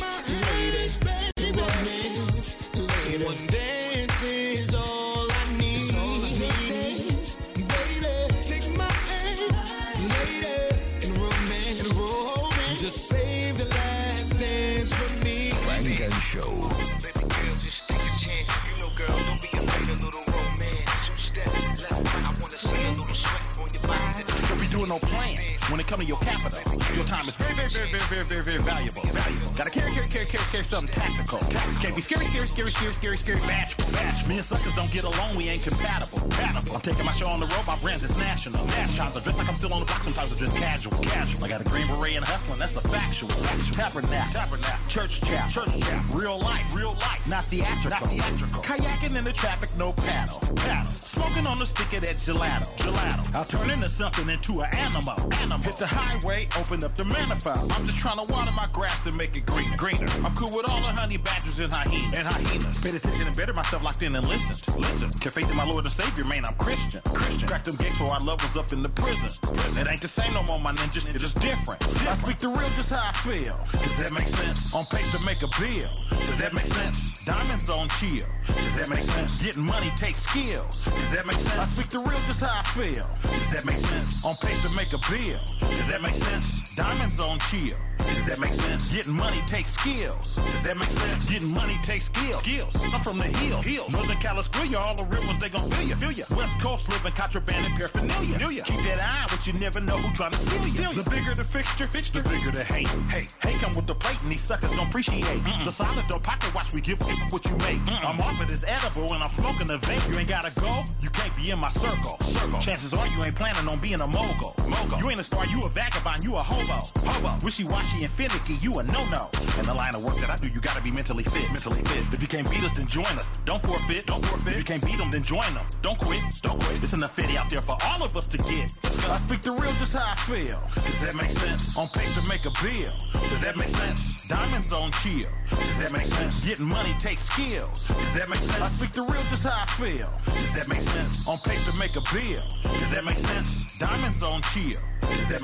to 25.87 26.05
your 26.05 26.18
capital. 26.18 26.59
Your 26.95 27.05
time 27.07 27.26
is 27.28 27.37
very, 27.37 27.55
very, 27.55 27.68
very, 27.68 27.89
very, 27.89 28.03
very, 28.03 28.24
very, 28.24 28.43
very 28.43 28.59
valuable. 28.59 29.03
Valuable. 29.03 29.55
Gotta 29.55 29.70
carry, 29.70 29.93
carry, 29.93 30.09
carry, 30.09 30.26
carry, 30.26 30.45
carry 30.51 30.64
something 30.64 30.93
tactical. 30.93 31.39
Can't 31.80 31.95
be 31.95 32.03
scary, 32.03 32.26
scary, 32.26 32.47
scary, 32.47 32.70
scary, 32.70 32.93
scary, 32.93 33.18
scary, 33.18 33.41
bashful. 33.47 34.28
Me 34.28 34.34
and 34.34 34.45
suckers 34.45 34.74
don't 34.74 34.91
get 34.91 35.05
along, 35.05 35.37
we 35.37 35.49
ain't 35.49 35.62
compatible. 35.62 36.18
Compatible. 36.18 36.74
I'm 36.74 36.80
taking 36.82 37.05
my 37.05 37.12
show 37.12 37.28
on 37.28 37.41
the 37.41 37.47
road, 37.47 37.66
my 37.66 37.78
brands 37.78 38.03
is 38.03 38.16
national. 38.16 38.59
Sometimes 38.59 39.16
I 39.16 39.20
dress 39.22 39.39
like 39.39 39.49
I'm 39.49 39.55
still 39.55 39.72
on 39.72 39.80
the 39.80 39.87
block, 39.87 40.03
sometimes 40.03 40.32
I 40.32 40.37
dress 40.37 40.53
casual. 40.59 40.93
Casual. 41.03 41.45
I 41.45 41.49
got 41.49 41.61
a 41.61 41.64
green 41.64 41.87
beret 41.87 42.16
and 42.16 42.24
hustling, 42.24 42.59
that's 42.59 42.76
a 42.76 42.80
factual. 42.82 43.30
Factual. 43.30 43.76
Tabernacle. 43.76 44.32
Tabernacle. 44.32 44.89
Church 44.89 45.20
chap. 45.22 45.51
Church 45.51 45.78
chap. 45.80 46.05
Real 46.12 46.39
life. 46.41 46.74
Real 46.74 46.95
life. 46.95 47.22
Not 47.28 47.45
theatrical. 47.47 47.91
Not 47.91 48.07
theatrical. 48.11 48.62
Kayaking 48.62 49.16
in 49.16 49.24
the 49.24 49.32
traffic, 49.32 49.70
no 49.76 49.93
paddle. 49.93 50.41
Paddle. 50.57 50.93
Smoking 50.93 51.47
on 51.47 51.59
the 51.59 51.66
stick 51.66 51.93
of 51.95 52.03
that 52.03 52.18
gelato. 52.18 52.66
Gelato. 52.76 53.34
I'll 53.34 53.45
turn 53.45 53.70
into 53.70 53.89
something 53.89 54.28
into 54.28 54.61
an 54.61 54.74
animal. 54.74 55.14
Animal. 55.34 55.62
Hit 55.62 55.76
the 55.79 55.87
highway, 55.87 56.49
open 56.59 56.83
up 56.85 56.95
the 56.95 57.05
manifold. 57.05 57.70
I'm 57.72 57.85
just 57.85 57.99
trying 57.99 58.16
to 58.16 58.33
water 58.33 58.53
my 58.57 58.66
grass 58.72 59.07
and 59.07 59.16
make 59.16 59.37
it 59.37 59.45
green, 59.45 59.68
Greener. 59.77 60.09
I'm 60.24 60.35
cool 60.35 60.55
with 60.57 60.68
all 60.68 60.81
the 60.81 60.93
honey 60.93 61.18
badgers 61.18 61.59
and 61.61 61.72
hyenas. 61.72 62.16
And 62.16 62.27
hyenas. 62.27 62.81
Paid 62.81 62.95
attention 62.95 63.27
and 63.27 63.37
better 63.37 63.53
myself 63.53 63.83
locked 63.83 64.03
in 64.03 64.16
and 64.16 64.27
listened. 64.27 64.62
Listen. 64.77 65.11
Can 65.20 65.31
faith 65.33 65.51
in 65.51 65.57
my 65.57 65.68
Lord 65.68 65.85
and 65.85 65.93
Savior, 65.93 66.24
man, 66.24 66.45
I'm 66.47 66.55
Christian. 66.55 67.03
Christian. 67.05 67.49
Crack 67.49 67.64
them 67.64 67.77
gates 67.77 67.97
for 67.99 68.09
our 68.09 68.20
loved 68.20 68.43
ones 68.43 68.57
up 68.57 68.72
in 68.72 68.83
the 68.83 68.89
prison. 68.89 69.29
Prison. 69.43 69.87
It 69.87 69.91
ain't 69.91 70.01
the 70.01 70.09
same 70.09 70.33
no 70.33 70.43
more, 70.45 70.59
my 70.59 70.72
ninjas. 70.72 71.12
It's 71.12 71.22
just 71.22 71.41
different. 71.41 71.83
I 72.09 72.14
speak 72.14 72.39
the 72.39 72.49
real 72.49 72.72
just 72.77 72.91
how 72.91 73.11
I 73.11 73.12
feel. 73.12 73.57
Does 73.72 73.97
that 74.01 74.12
make 74.12 74.29
sense? 74.29 74.74
On 74.74 74.87
pace 74.87 75.09
to 75.12 75.20
make 75.27 75.43
a 75.43 75.51
bill. 75.61 75.91
Does 76.24 76.39
that 76.39 76.55
make 76.55 76.64
sense? 76.64 77.24
Diamonds 77.27 77.68
on 77.68 77.89
chill. 78.01 78.27
Does 78.47 78.77
that 78.77 78.89
make 78.89 79.05
sense? 79.05 79.43
Getting 79.43 79.64
money 79.64 79.91
takes 79.97 80.22
skills. 80.22 80.85
Does 80.85 81.12
that 81.12 81.27
make 81.27 81.37
sense? 81.37 81.59
I 81.59 81.64
speak 81.64 81.89
the 81.89 81.99
real 81.99 82.20
just 82.27 82.41
how 82.41 82.61
I 82.61 82.62
feel. 82.72 83.07
Does 83.22 83.51
that 83.53 83.64
make 83.64 83.79
sense? 83.79 84.24
On 84.24 84.37
pace 84.37 84.59
to 84.62 84.70
make 84.77 84.93
a 84.93 84.99
bill. 85.11 85.41
Does 85.71 85.89
that 85.89 86.03
make 86.03 86.12
sense? 86.12 86.77
Diamonds 86.77 87.21
on 87.21 87.39
chill. 87.51 87.77
Does 87.99 88.27
that 88.27 88.39
make 88.39 88.53
sense? 88.53 88.93
Getting 88.93 89.14
money 89.14 89.41
takes 89.47 89.73
skills. 89.73 90.37
Does 90.37 90.62
that 90.62 90.77
make 90.77 90.89
sense? 90.89 91.29
Getting 91.29 91.55
money 91.55 91.75
takes 91.83 92.07
skills. 92.07 92.39
Skills. 92.39 92.77
I'm 92.95 93.01
from 93.01 93.19
the 93.19 93.25
hill. 93.25 93.62
Hill. 93.62 93.87
Northern 93.91 94.17
California, 94.19 94.79
all 94.79 94.95
the 94.95 95.05
real 95.05 95.25
ones, 95.25 95.39
they 95.39 95.49
gon' 95.49 95.62
feel 95.62 95.89
you. 95.89 95.95
Feel 95.95 96.12
you. 96.12 96.25
West 96.37 96.61
Coast 96.61 96.89
living 96.89 97.12
contraband 97.12 97.67
and 97.67 97.75
paraphernalia. 97.75 98.39
Feel 98.39 98.53
ya. 98.53 98.64
Keep 98.64 98.83
that 98.85 99.01
eye, 99.01 99.27
but 99.29 99.47
you 99.47 99.53
never 99.55 99.81
know 99.81 99.97
who 99.97 100.12
trying 100.14 100.33
to 100.33 100.39
steal 100.39 100.85
ya. 100.85 100.91
The 100.91 101.09
bigger 101.11 101.35
the 101.35 101.45
fixture, 101.45 101.87
fixture, 101.87 102.23
the 102.23 102.29
bigger 102.29 102.51
the 102.51 102.64
hate. 102.64 102.89
Hey, 103.11 103.25
hey, 103.43 103.59
come 103.59 103.75
with 103.75 103.87
the 103.87 103.95
plate, 103.95 104.23
and 104.23 104.31
these 104.31 104.43
suckers 104.43 104.71
don't 104.71 104.87
appreciate. 104.89 105.25
The 105.64 105.73
solid 105.73 106.07
don't 106.09 106.23
pocket 106.23 106.55
watch, 106.55 106.73
we 106.73 106.81
give 106.81 107.01
people 107.01 107.27
what 107.31 107.45
you 107.47 107.57
make. 107.59 107.81
I'm 108.05 108.21
off 108.21 108.41
of 108.41 108.49
this 108.49 108.64
edible, 108.69 109.12
and 109.14 109.23
I'm 109.23 109.31
smoking 109.31 109.67
the 109.67 109.79
vape. 109.79 110.12
You 110.12 110.19
ain't 110.19 110.29
gotta 110.29 110.53
go, 110.61 110.85
you 111.01 111.11
can't 111.11 111.35
be 111.37 111.51
in 111.51 111.59
my 111.59 111.71
circle. 111.71 112.19
Circle. 112.21 112.61
Chances 112.61 112.95
are 112.95 113.07
you 113.09 113.25
ain't 113.25 113.35
planning 113.35 113.67
on 113.69 113.79
being 113.81 114.01
a 114.01 114.07
mogul. 114.07 114.55
Mogul. 114.71 114.99
You 115.01 115.11
ain't 115.11 115.21
a 115.21 115.25
star, 115.25 115.47
you 115.47 115.56
a 115.65 115.69
vagabond, 115.69 116.25
you 116.25 116.37
a 116.37 116.43
hobo. 116.43 116.79
Hobo. 117.07 117.45
Wishy-washy 117.45 118.05
and 118.05 118.13
finicky, 118.13 118.55
you 118.55 118.73
a 118.75 118.83
no-no. 118.83 119.31
In 119.59 119.67
the 119.67 119.75
line 119.75 119.95
of 119.95 120.05
work 120.05 120.17
that 120.17 120.31
I 120.31 120.37
do, 120.37 120.49
you 120.49 120.61
gotta 120.61 120.83
be 120.83 120.91
mentally 120.91 121.25
fit. 121.25 121.51
Mentally 121.53 121.83
fit. 121.83 122.05
If 122.13 122.21
you 122.21 122.29
can't 122.29 122.49
beat 122.51 122.63
us, 122.63 122.73
then 122.73 122.87
join 122.87 123.07
us. 123.19 123.27
Don't 123.45 123.63
forfeit. 123.63 124.07
Don't 124.07 124.23
forfeit. 124.25 124.53
If 124.53 124.59
you 124.59 124.65
can't 124.65 124.85
beat 124.85 124.99
them, 124.99 125.11
then 125.11 125.23
join 125.23 125.53
them. 125.55 125.65
Don't 125.83 125.99
quit. 125.99 126.21
Don't 126.43 126.61
quit. 126.65 126.83
It's 126.83 126.93
enough 126.93 127.15
fitty 127.15 127.39
out 127.39 127.49
there 127.51 127.63
for 127.63 127.77
all 127.85 128.03
of 128.03 128.17
us 128.17 128.29
to 128.29 128.39
get. 128.39 128.75
I 129.09 129.17
speak 129.19 129.43
the 129.43 129.51
real 129.53 129.73
just 129.79 129.95
how 129.95 130.13
I 130.13 130.17
feel. 130.27 130.59
Does 130.75 131.01
that 131.01 131.15
make 131.15 131.31
sense? 131.31 131.77
On 131.79 131.89
pace 131.89 132.13
to 132.15 132.23
make 132.29 132.45
a 132.45 132.51
bill. 132.63 132.93
Does 133.29 133.41
that 133.43 133.57
make 133.57 133.69
sense? 133.69 134.29
Diamonds 134.29 134.73
on 134.73 134.91
chill. 135.03 135.31
Does 135.49 135.79
that 135.79 135.93
make 135.93 136.07
sense? 136.07 136.45
Getting 136.45 136.67
money 136.67 136.95
takes 136.99 137.25
skills. 137.25 137.87
Does 137.87 138.15
that 138.15 138.29
make 138.29 138.41
sense? 138.41 138.61
I 138.61 138.69
speak 138.69 138.93
the 138.93 139.03
real 139.03 139.23
just 139.31 139.45
how 139.45 139.63
I 139.63 139.67
feel. 139.79 140.11
Does 140.35 140.55
that 140.55 140.69
make 140.69 140.83
sense? 140.83 141.29
On 141.29 141.39
pace 141.39 141.63
to 141.63 141.73
make 141.79 141.97
a 141.97 142.03
bill. 142.13 142.43
Does 142.63 142.91
that 142.91 143.05
make 143.05 143.15
sense? 143.15 143.79
Diamonds 143.79 144.23
on 144.23 144.43
chill. 144.53 144.81
Does 145.01 145.29
that 145.29 145.43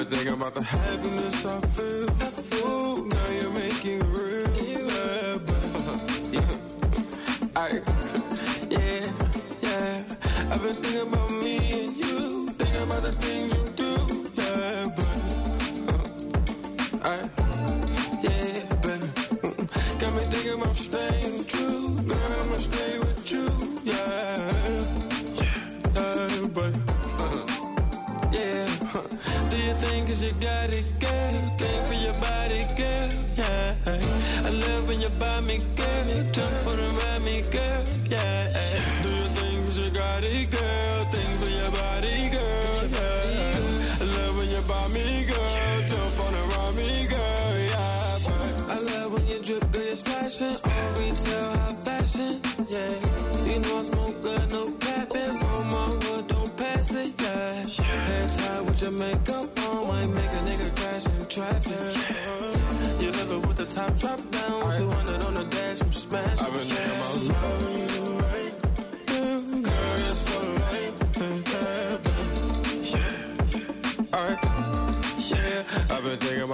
Been 0.00 0.08
thinking 0.08 0.32
about 0.32 0.54
the 0.54 0.64
happiness 0.64 1.44
I 1.44 1.60
feel. 1.60 2.49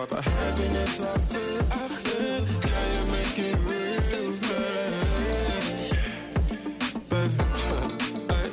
About 0.07 0.25
the 0.25 0.31
happiness 0.31 1.03
I 1.03 1.19
feel. 1.19 1.63
I 1.71 1.89
feel. 1.89 2.45
Can 2.63 2.87
you 2.97 3.05
make 3.13 3.39
it 3.39 3.57
real? 3.67 4.33
Yeah. 4.43 4.91
Baby. 7.11 7.37
Hey. 8.31 8.51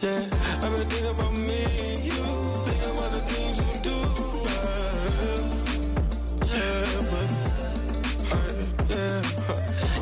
Yeah, 0.00 0.24
I've 0.62 0.70
been 0.72 0.86
thinking 0.88 1.10
about 1.14 1.32
me 1.32 1.60
and 1.92 2.02
you. 2.04 2.24
Thinking 2.66 2.92
about 2.96 3.10
the 3.12 3.20
things 3.30 3.56
you 3.60 3.72
do. 3.88 3.98
Yeah. 4.46 5.44
Yeah, 6.52 6.84
baby. 7.10 7.38
Hey. 8.30 8.52
Yeah. 8.90 9.20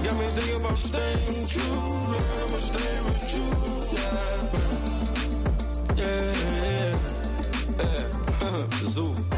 Got 0.03 0.15
me 0.19 0.25
thinking 0.27 0.61
about 0.61 0.79
staying 0.79 1.47
true. 1.47 1.87
Girl, 2.09 2.43
I'ma 2.45 2.59
stay 2.59 2.95
with 3.07 3.25
you. 3.35 3.47
Yeah, 3.95 4.23
baby. 4.53 4.77
Yeah, 6.01 6.33
yeah. 6.45 6.97
Yeah. 7.79 8.85
Zoo. 8.85 9.38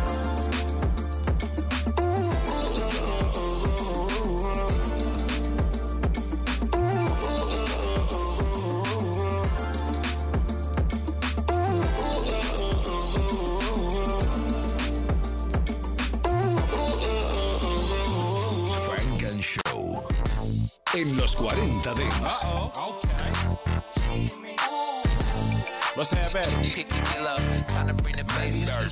Let's 26.01 26.12
have 26.12 26.34
at 26.34 26.48
it. 26.48 26.74
Pick 26.74 26.88
it 26.88 27.26
up, 27.28 27.36
time 27.68 27.88
to 27.88 27.92
bring 27.92 28.16
the 28.16 28.24
bass 28.24 28.57
dirt. 28.64 28.88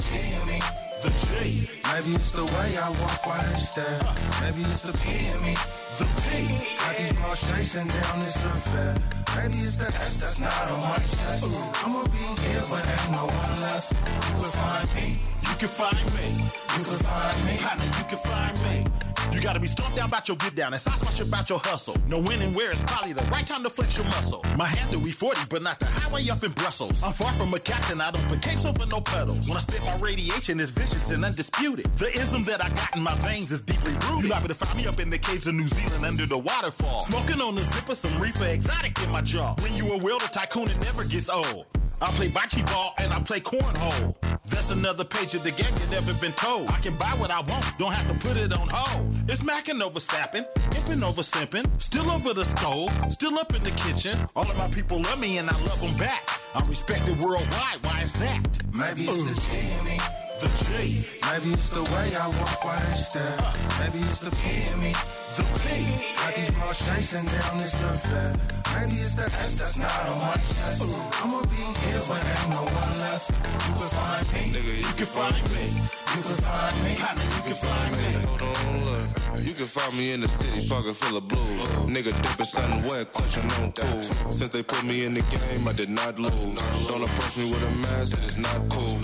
The 1.01 1.09
J. 1.09 1.81
Maybe 1.89 2.15
it's 2.15 2.33
the 2.33 2.45
way 2.45 2.77
I 2.77 2.91
walk 3.01 3.25
while 3.25 3.41
they 3.49 3.57
stare. 3.57 3.97
Maybe 4.45 4.61
it's 4.61 4.83
the 4.83 4.93
P 4.93 5.25
in 5.33 5.41
me. 5.41 5.57
The 5.97 6.05
P. 6.05 6.77
Got 6.77 6.99
these 6.99 7.13
balls 7.17 7.41
chasing 7.49 7.89
down 7.89 8.21
this 8.21 8.37
affair. 8.45 8.95
Maybe 9.41 9.57
it's 9.57 9.79
that 9.79 9.97
S 9.97 10.21
that's 10.21 10.39
not 10.39 10.53
on 10.69 10.81
my 10.81 10.97
chest. 10.97 11.49
I'ma 11.81 12.05
be 12.13 12.29
here 12.45 12.61
when 12.69 12.85
ain't 12.85 13.09
no 13.09 13.25
one 13.25 13.61
left. 13.65 13.89
You 13.89 14.45
can 14.45 14.53
find 14.61 14.89
me. 14.93 15.09
You 15.49 15.55
can 15.57 15.69
find 15.81 16.09
me. 16.13 16.29
You 16.77 16.85
can 16.85 17.01
find 17.09 17.37
me. 17.49 17.57
Partner, 17.57 17.89
you 17.89 18.05
can 18.05 18.19
find 18.21 18.57
me. 18.69 18.85
You 19.33 19.41
gotta 19.41 19.61
be 19.61 19.67
stormed 19.67 19.97
down 19.97 20.09
about 20.09 20.27
your 20.29 20.37
get 20.39 20.55
down 20.55 20.73
and 20.73 20.81
sauce 20.81 21.05
much 21.05 21.27
about 21.27 21.49
your 21.49 21.59
hustle. 21.59 21.97
No 22.09 22.19
when 22.19 22.41
and 22.41 22.55
where 22.55 22.73
is 22.73 22.81
probably 22.83 23.13
the 23.13 23.23
right 23.31 23.47
time 23.47 23.63
to 23.63 23.71
flex 23.71 23.97
your 23.97 24.07
muscle. 24.07 24.45
My 24.57 24.67
handle 24.67 25.01
we 25.01 25.13
40, 25.13 25.41
but 25.49 25.63
not 25.63 25.79
the 25.79 25.87
highway 25.87 26.29
up 26.31 26.43
in 26.43 26.53
Brussels. 26.53 27.03
I'm 27.03 27.13
far 27.13 27.33
from 27.33 27.53
a 27.55 27.59
captain, 27.59 28.01
I 28.01 28.11
don't 28.11 28.27
put 28.29 28.43
capes 28.43 28.65
over 28.65 28.87
no 28.87 29.01
pedals. 29.01 29.49
When 29.49 29.57
I 29.57 29.61
spit 29.61 29.83
my 29.85 29.97
radiation 29.97 30.61
is 30.61 30.71
vicious 30.71 31.15
and 31.15 31.25
undisputed. 31.25 31.87
The 31.99 32.11
ism 32.19 32.45
that 32.45 32.65
I 32.65 32.69
got 32.71 32.97
in 32.97 33.03
my 33.03 33.15
veins 33.17 33.51
is 33.51 33.61
deeply 33.61 33.93
rooted. 33.93 34.25
You 34.25 34.29
liable 34.31 34.49
to 34.49 34.55
find 34.55 34.77
me 34.77 34.87
up 34.87 35.01
in 35.01 35.11
the 35.11 35.19
caves 35.19 35.47
of 35.47 35.55
New 35.55 35.69
Zealand 35.69 36.05
under 36.05 36.27
the 36.27 36.39
waterfall. 36.39 37.03
Smoking 37.03 37.41
on 37.41 37.55
the 37.55 37.63
zipper, 37.63 37.95
some 37.95 38.19
reefer 38.21 38.47
exotic 38.47 39.01
in 39.03 39.11
my 39.11 39.21
jaw. 39.21 39.55
When 39.63 39.75
you 39.75 39.93
a 39.93 39.99
welder 39.99 40.29
tycoon, 40.29 40.69
it 40.69 40.79
never 40.83 41.05
gets 41.05 41.29
old. 41.29 41.67
I 42.01 42.07
play 42.13 42.29
bocce 42.29 42.65
ball 42.67 42.95
and 42.99 43.13
I 43.13 43.21
play 43.21 43.41
cornhole. 43.41 44.15
That's 44.49 44.71
another 44.71 45.05
page 45.05 45.35
of 45.35 45.43
the 45.43 45.51
game 45.51 45.73
you've 45.73 45.91
never 45.91 46.15
been 46.21 46.33
told. 46.33 46.69
I 46.69 46.79
can 46.79 46.95
buy 46.97 47.15
what 47.19 47.31
I 47.31 47.41
want, 47.41 47.67
don't 47.79 47.93
have 47.93 48.09
to 48.09 48.27
put 48.27 48.37
it 48.37 48.53
on 48.53 48.69
hold. 48.71 49.15
It's 49.29 49.43
macking 49.43 49.83
over 49.83 49.99
sapping, 49.99 50.45
imping 50.71 51.03
over 51.03 51.23
simping, 51.23 51.67
still 51.81 52.11
over 52.11 52.33
the 52.33 52.45
stove, 52.45 52.91
still 53.13 53.39
up 53.39 53.55
in 53.55 53.63
the 53.65 53.73
kitchen. 53.73 54.17
All 54.37 54.49
of 54.49 54.57
my 54.57 54.69
people 54.69 55.01
love 55.03 55.19
me 55.19 55.39
and 55.39 55.51
I 55.51 55.55
love 55.61 55.81
them 55.81 55.99
back. 55.99 56.23
I'm 56.55 56.69
respected 56.69 57.19
worldwide, 57.19 57.85
why 57.85 58.03
is 58.03 58.15
that? 58.21 58.47
Maybe 58.73 59.03
it's 59.05 59.25
the 59.25 59.41
uh. 59.41 59.61
G 59.61 59.79
in 59.79 59.85
me. 59.85 59.99
The 60.41 60.49
J. 60.55 61.19
Maybe 61.27 61.53
it's 61.53 61.71
the 61.71 61.83
way 61.83 62.15
I 62.15 62.29
walk 62.29 62.65
while 62.65 62.79
they 62.79 62.95
stare. 62.95 63.37
Uh. 63.41 63.53
Maybe 63.81 63.99
it's 64.05 64.21
the 64.21 64.31
P 64.31 64.73
in 64.73 64.81
me. 64.81 64.93
The 65.37 65.43
P. 65.43 66.15
Got 66.15 66.37
these 66.37 66.51
balls 66.53 66.79
chasing 66.87 67.27
down 67.27 67.59
this 67.59 67.75
affair. 67.83 68.58
Maybe 68.81 69.01
it's 69.01 69.17
that 69.17 69.35
S 69.35 69.59
that's 69.59 69.79
not 69.79 70.09
on 70.09 70.19
my 70.19 70.35
chest. 70.35 70.83
I'ma 71.19 71.43
be 71.51 71.57
here 71.83 72.03
when 72.07 72.23
ain't 72.23 72.49
no 72.49 72.63
one 72.63 72.99
left. 73.01 73.31
You 73.67 73.75
can 73.75 73.91
find 73.91 74.27
me. 74.33 74.41
Nigga, 74.55 74.79
you 74.79 74.95
can 74.95 75.07
find 75.07 75.43
me. 75.51 76.08
You 76.19 76.25
can 76.25 76.35
find 76.43 76.83
me. 76.83 76.91
You 76.91 77.43
can 77.47 77.55
find 77.55 77.97
me. 77.97 78.27
Hold 78.27 78.43
on, 78.43 78.85
look. 78.87 79.45
You 79.47 79.55
can 79.55 79.67
find 79.67 79.97
me 79.97 80.11
in 80.11 80.21
the 80.21 80.29
city, 80.29 80.69
pocket 80.69 80.97
full 80.97 81.17
of 81.17 81.29
blues. 81.29 81.71
Nigga 81.87 82.11
dipping 82.11 82.45
something 82.45 82.83
wet, 82.91 83.13
clutching 83.13 83.49
on 83.63 83.71
cool. 83.71 84.03
Since 84.33 84.49
they 84.49 84.65
put 84.65 84.83
me 84.83 85.05
in 85.05 85.15
the 85.15 85.21
game, 85.21 85.69
I 85.69 85.73
did 85.75 85.91
not 85.91 86.19
lose. 86.19 86.67
Don't 86.89 87.05
approach 87.05 87.39
me 87.39 87.49
with 87.53 87.63
a 87.63 87.71
mask, 87.87 88.19
it 88.19 88.25
is 88.25 88.37
not 88.37 88.69
cool. 88.69 88.99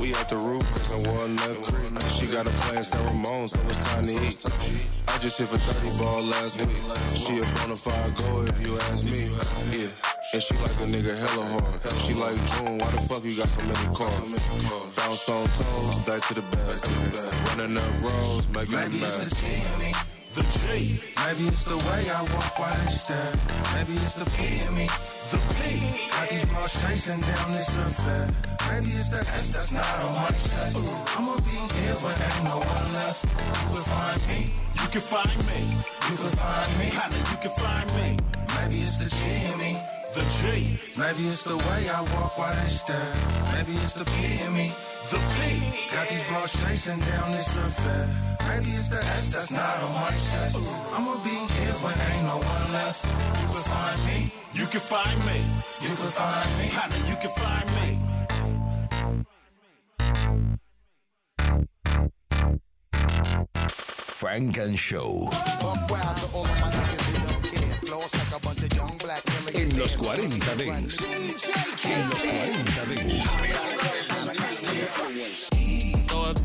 We 0.00 0.14
at 0.14 0.30
the 0.30 0.38
roof, 0.38 0.64
Chris 0.70 0.88
and 0.96 1.06
Walnut 1.06 1.60
Creek. 1.64 2.10
She 2.10 2.26
got 2.28 2.46
a 2.46 2.54
plan, 2.64 2.82
San 2.82 3.04
Ramon, 3.04 3.46
so 3.46 3.60
it's 3.68 3.76
time 3.78 4.06
to 4.06 4.12
eat. 4.12 4.46
I 5.08 5.18
just 5.18 5.38
hit 5.38 5.48
for 5.48 5.58
30 5.58 5.98
ball 6.02 6.22
last 6.22 6.56
week. 6.58 6.80
She 7.14 7.40
a 7.40 7.44
bona 7.60 7.76
fide 7.76 8.16
go 8.16 8.40
if 8.40 8.66
you 8.66 8.78
ask 8.88 9.04
me. 9.04 9.28
Yeah. 9.76 10.13
And 10.34 10.42
she 10.42 10.54
like 10.54 10.74
a 10.82 10.86
nigga 10.90 11.14
hella 11.14 11.46
hard. 11.46 12.02
She 12.02 12.12
like 12.12 12.34
June, 12.50 12.78
why 12.82 12.90
the 12.90 12.98
fuck 13.06 13.22
you 13.22 13.38
got 13.38 13.46
so 13.46 13.62
many 13.70 13.86
cars? 13.94 14.18
Bounce 14.98 15.28
on 15.30 15.46
toes, 15.54 16.02
back 16.10 16.26
to 16.26 16.34
the 16.34 16.42
back. 16.50 16.82
Running 17.54 17.78
up 17.78 17.86
roads, 18.02 18.50
making 18.50 18.74
Maybe 18.74 18.98
them 18.98 19.14
it's 19.14 19.30
mad. 19.30 19.30
the 19.30 19.34
G 19.38 19.62
in 19.62 19.78
me. 19.78 19.90
The 20.34 20.42
J. 20.42 21.14
Maybe 21.22 21.46
it's 21.46 21.62
the 21.62 21.78
way 21.86 22.10
I 22.10 22.18
walk 22.34 22.58
while 22.58 22.74
they 22.82 22.90
stare. 22.90 23.30
Maybe 23.78 23.94
it's 23.94 24.18
the 24.18 24.26
P 24.34 24.58
in 24.66 24.74
me. 24.74 24.90
The 25.30 25.38
P. 25.54 26.02
Got 26.10 26.26
these 26.26 26.44
balls 26.50 26.74
chasing 26.82 27.22
down 27.22 27.52
this 27.54 27.70
affair. 27.70 28.26
Maybe 28.74 28.90
it's 28.90 29.14
that 29.14 29.30
S 29.30 29.54
that's 29.54 29.70
not 29.70 29.86
on 30.02 30.18
my 30.18 30.34
chest. 30.34 30.82
I'ma 31.14 31.38
be 31.46 31.54
here 31.78 31.94
when 32.02 32.10
ain't 32.10 32.42
no 32.42 32.58
one 32.58 32.88
left. 32.98 33.22
You 33.22 33.70
can 33.70 33.86
find 33.86 34.22
me. 34.26 34.50
You 34.82 34.88
can 34.90 35.04
find 35.14 35.38
me. 35.46 35.62
You 36.10 36.16
can 36.18 36.34
find 36.34 36.70
me. 36.82 36.90
Partner, 36.90 37.22
you 37.22 37.38
can 37.38 37.54
find 37.54 37.88
me. 37.94 38.08
Maybe 38.58 38.82
it's 38.82 38.98
the 38.98 39.06
G 39.06 39.54
in 39.54 39.58
me. 39.62 39.93
The 40.14 40.22
J. 40.42 40.78
Maybe 40.96 41.26
it's 41.26 41.42
the 41.42 41.56
way 41.56 41.88
I 41.90 42.00
walk 42.14 42.38
while 42.38 42.54
they 42.54 42.68
stare. 42.68 43.14
Maybe 43.52 43.72
it's 43.72 43.94
the 43.94 44.04
P 44.04 44.44
in 44.46 44.54
me. 44.54 44.70
The 45.10 45.18
P. 45.18 45.90
Got 45.92 46.08
these 46.08 46.22
balls 46.30 46.52
chasing 46.62 47.00
down 47.00 47.32
this 47.32 47.48
affair. 47.56 48.08
Maybe 48.46 48.70
it's 48.70 48.88
the 48.88 49.02
S 49.02 49.32
that's 49.32 49.50
not 49.50 49.82
on 49.82 49.92
my 49.92 50.10
chest. 50.10 50.54
I'ma 50.94 51.14
be 51.24 51.30
here 51.30 51.74
when 51.82 51.98
ain't 51.98 52.26
no 52.30 52.38
one 52.38 52.72
left. 52.72 53.04
You 53.42 53.48
can 53.50 53.64
find 53.74 54.00
me. 54.06 54.30
You 54.54 54.66
can 54.66 54.80
find 54.80 55.18
me. 55.26 55.42
You 55.82 55.88
can 55.88 56.10
find 56.14 56.58
me. 56.58 56.68
Partner, 56.70 57.02
you 57.10 57.16
can 57.16 57.30
find 57.30 57.68
me. 57.74 57.98
Funk 64.24 64.58
and 64.58 64.78
Show. 64.78 65.28
Los 69.84 69.96
40 69.98 70.54
Dents. 70.56 70.96
En 71.84 72.08
los 72.08 72.22
40 72.22 72.84
Dents. 72.86 73.24
Throw 76.06 76.30
up. 76.30 76.38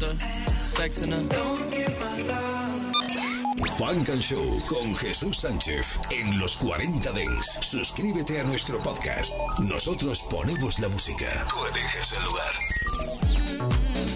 Funk 3.78 4.10
and 4.10 4.22
Show 4.22 4.62
con 4.68 4.94
Jesús 4.94 5.38
Sánchez 5.38 5.98
en 6.12 6.38
los 6.38 6.58
40 6.58 7.14
Dents. 7.14 7.60
Suscríbete 7.62 8.42
a 8.42 8.44
nuestro 8.44 8.78
podcast. 8.80 9.34
Nosotros 9.60 10.20
ponemos 10.30 10.78
la 10.80 10.90
música. 10.90 11.48
Tú 11.50 11.66
eliges 11.66 12.12
el 12.12 12.24
lugar. 12.26 14.09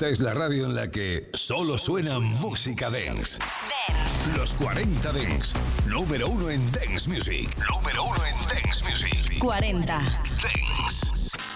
Esta 0.00 0.08
es 0.08 0.20
la 0.20 0.32
radio 0.32 0.64
en 0.64 0.74
la 0.74 0.90
que 0.90 1.28
solo 1.34 1.76
suena 1.76 2.20
música 2.20 2.88
dance. 2.88 3.38
Los 4.34 4.54
40 4.54 5.12
Dents. 5.12 5.52
Número 5.86 6.26
uno 6.26 6.48
en 6.48 6.72
Dance 6.72 7.06
Music. 7.06 7.54
Número 7.70 8.04
uno 8.04 8.24
en 8.24 8.34
Dance 8.48 8.82
Music. 8.82 9.38
40. 9.38 9.92
Dance. 9.92 10.49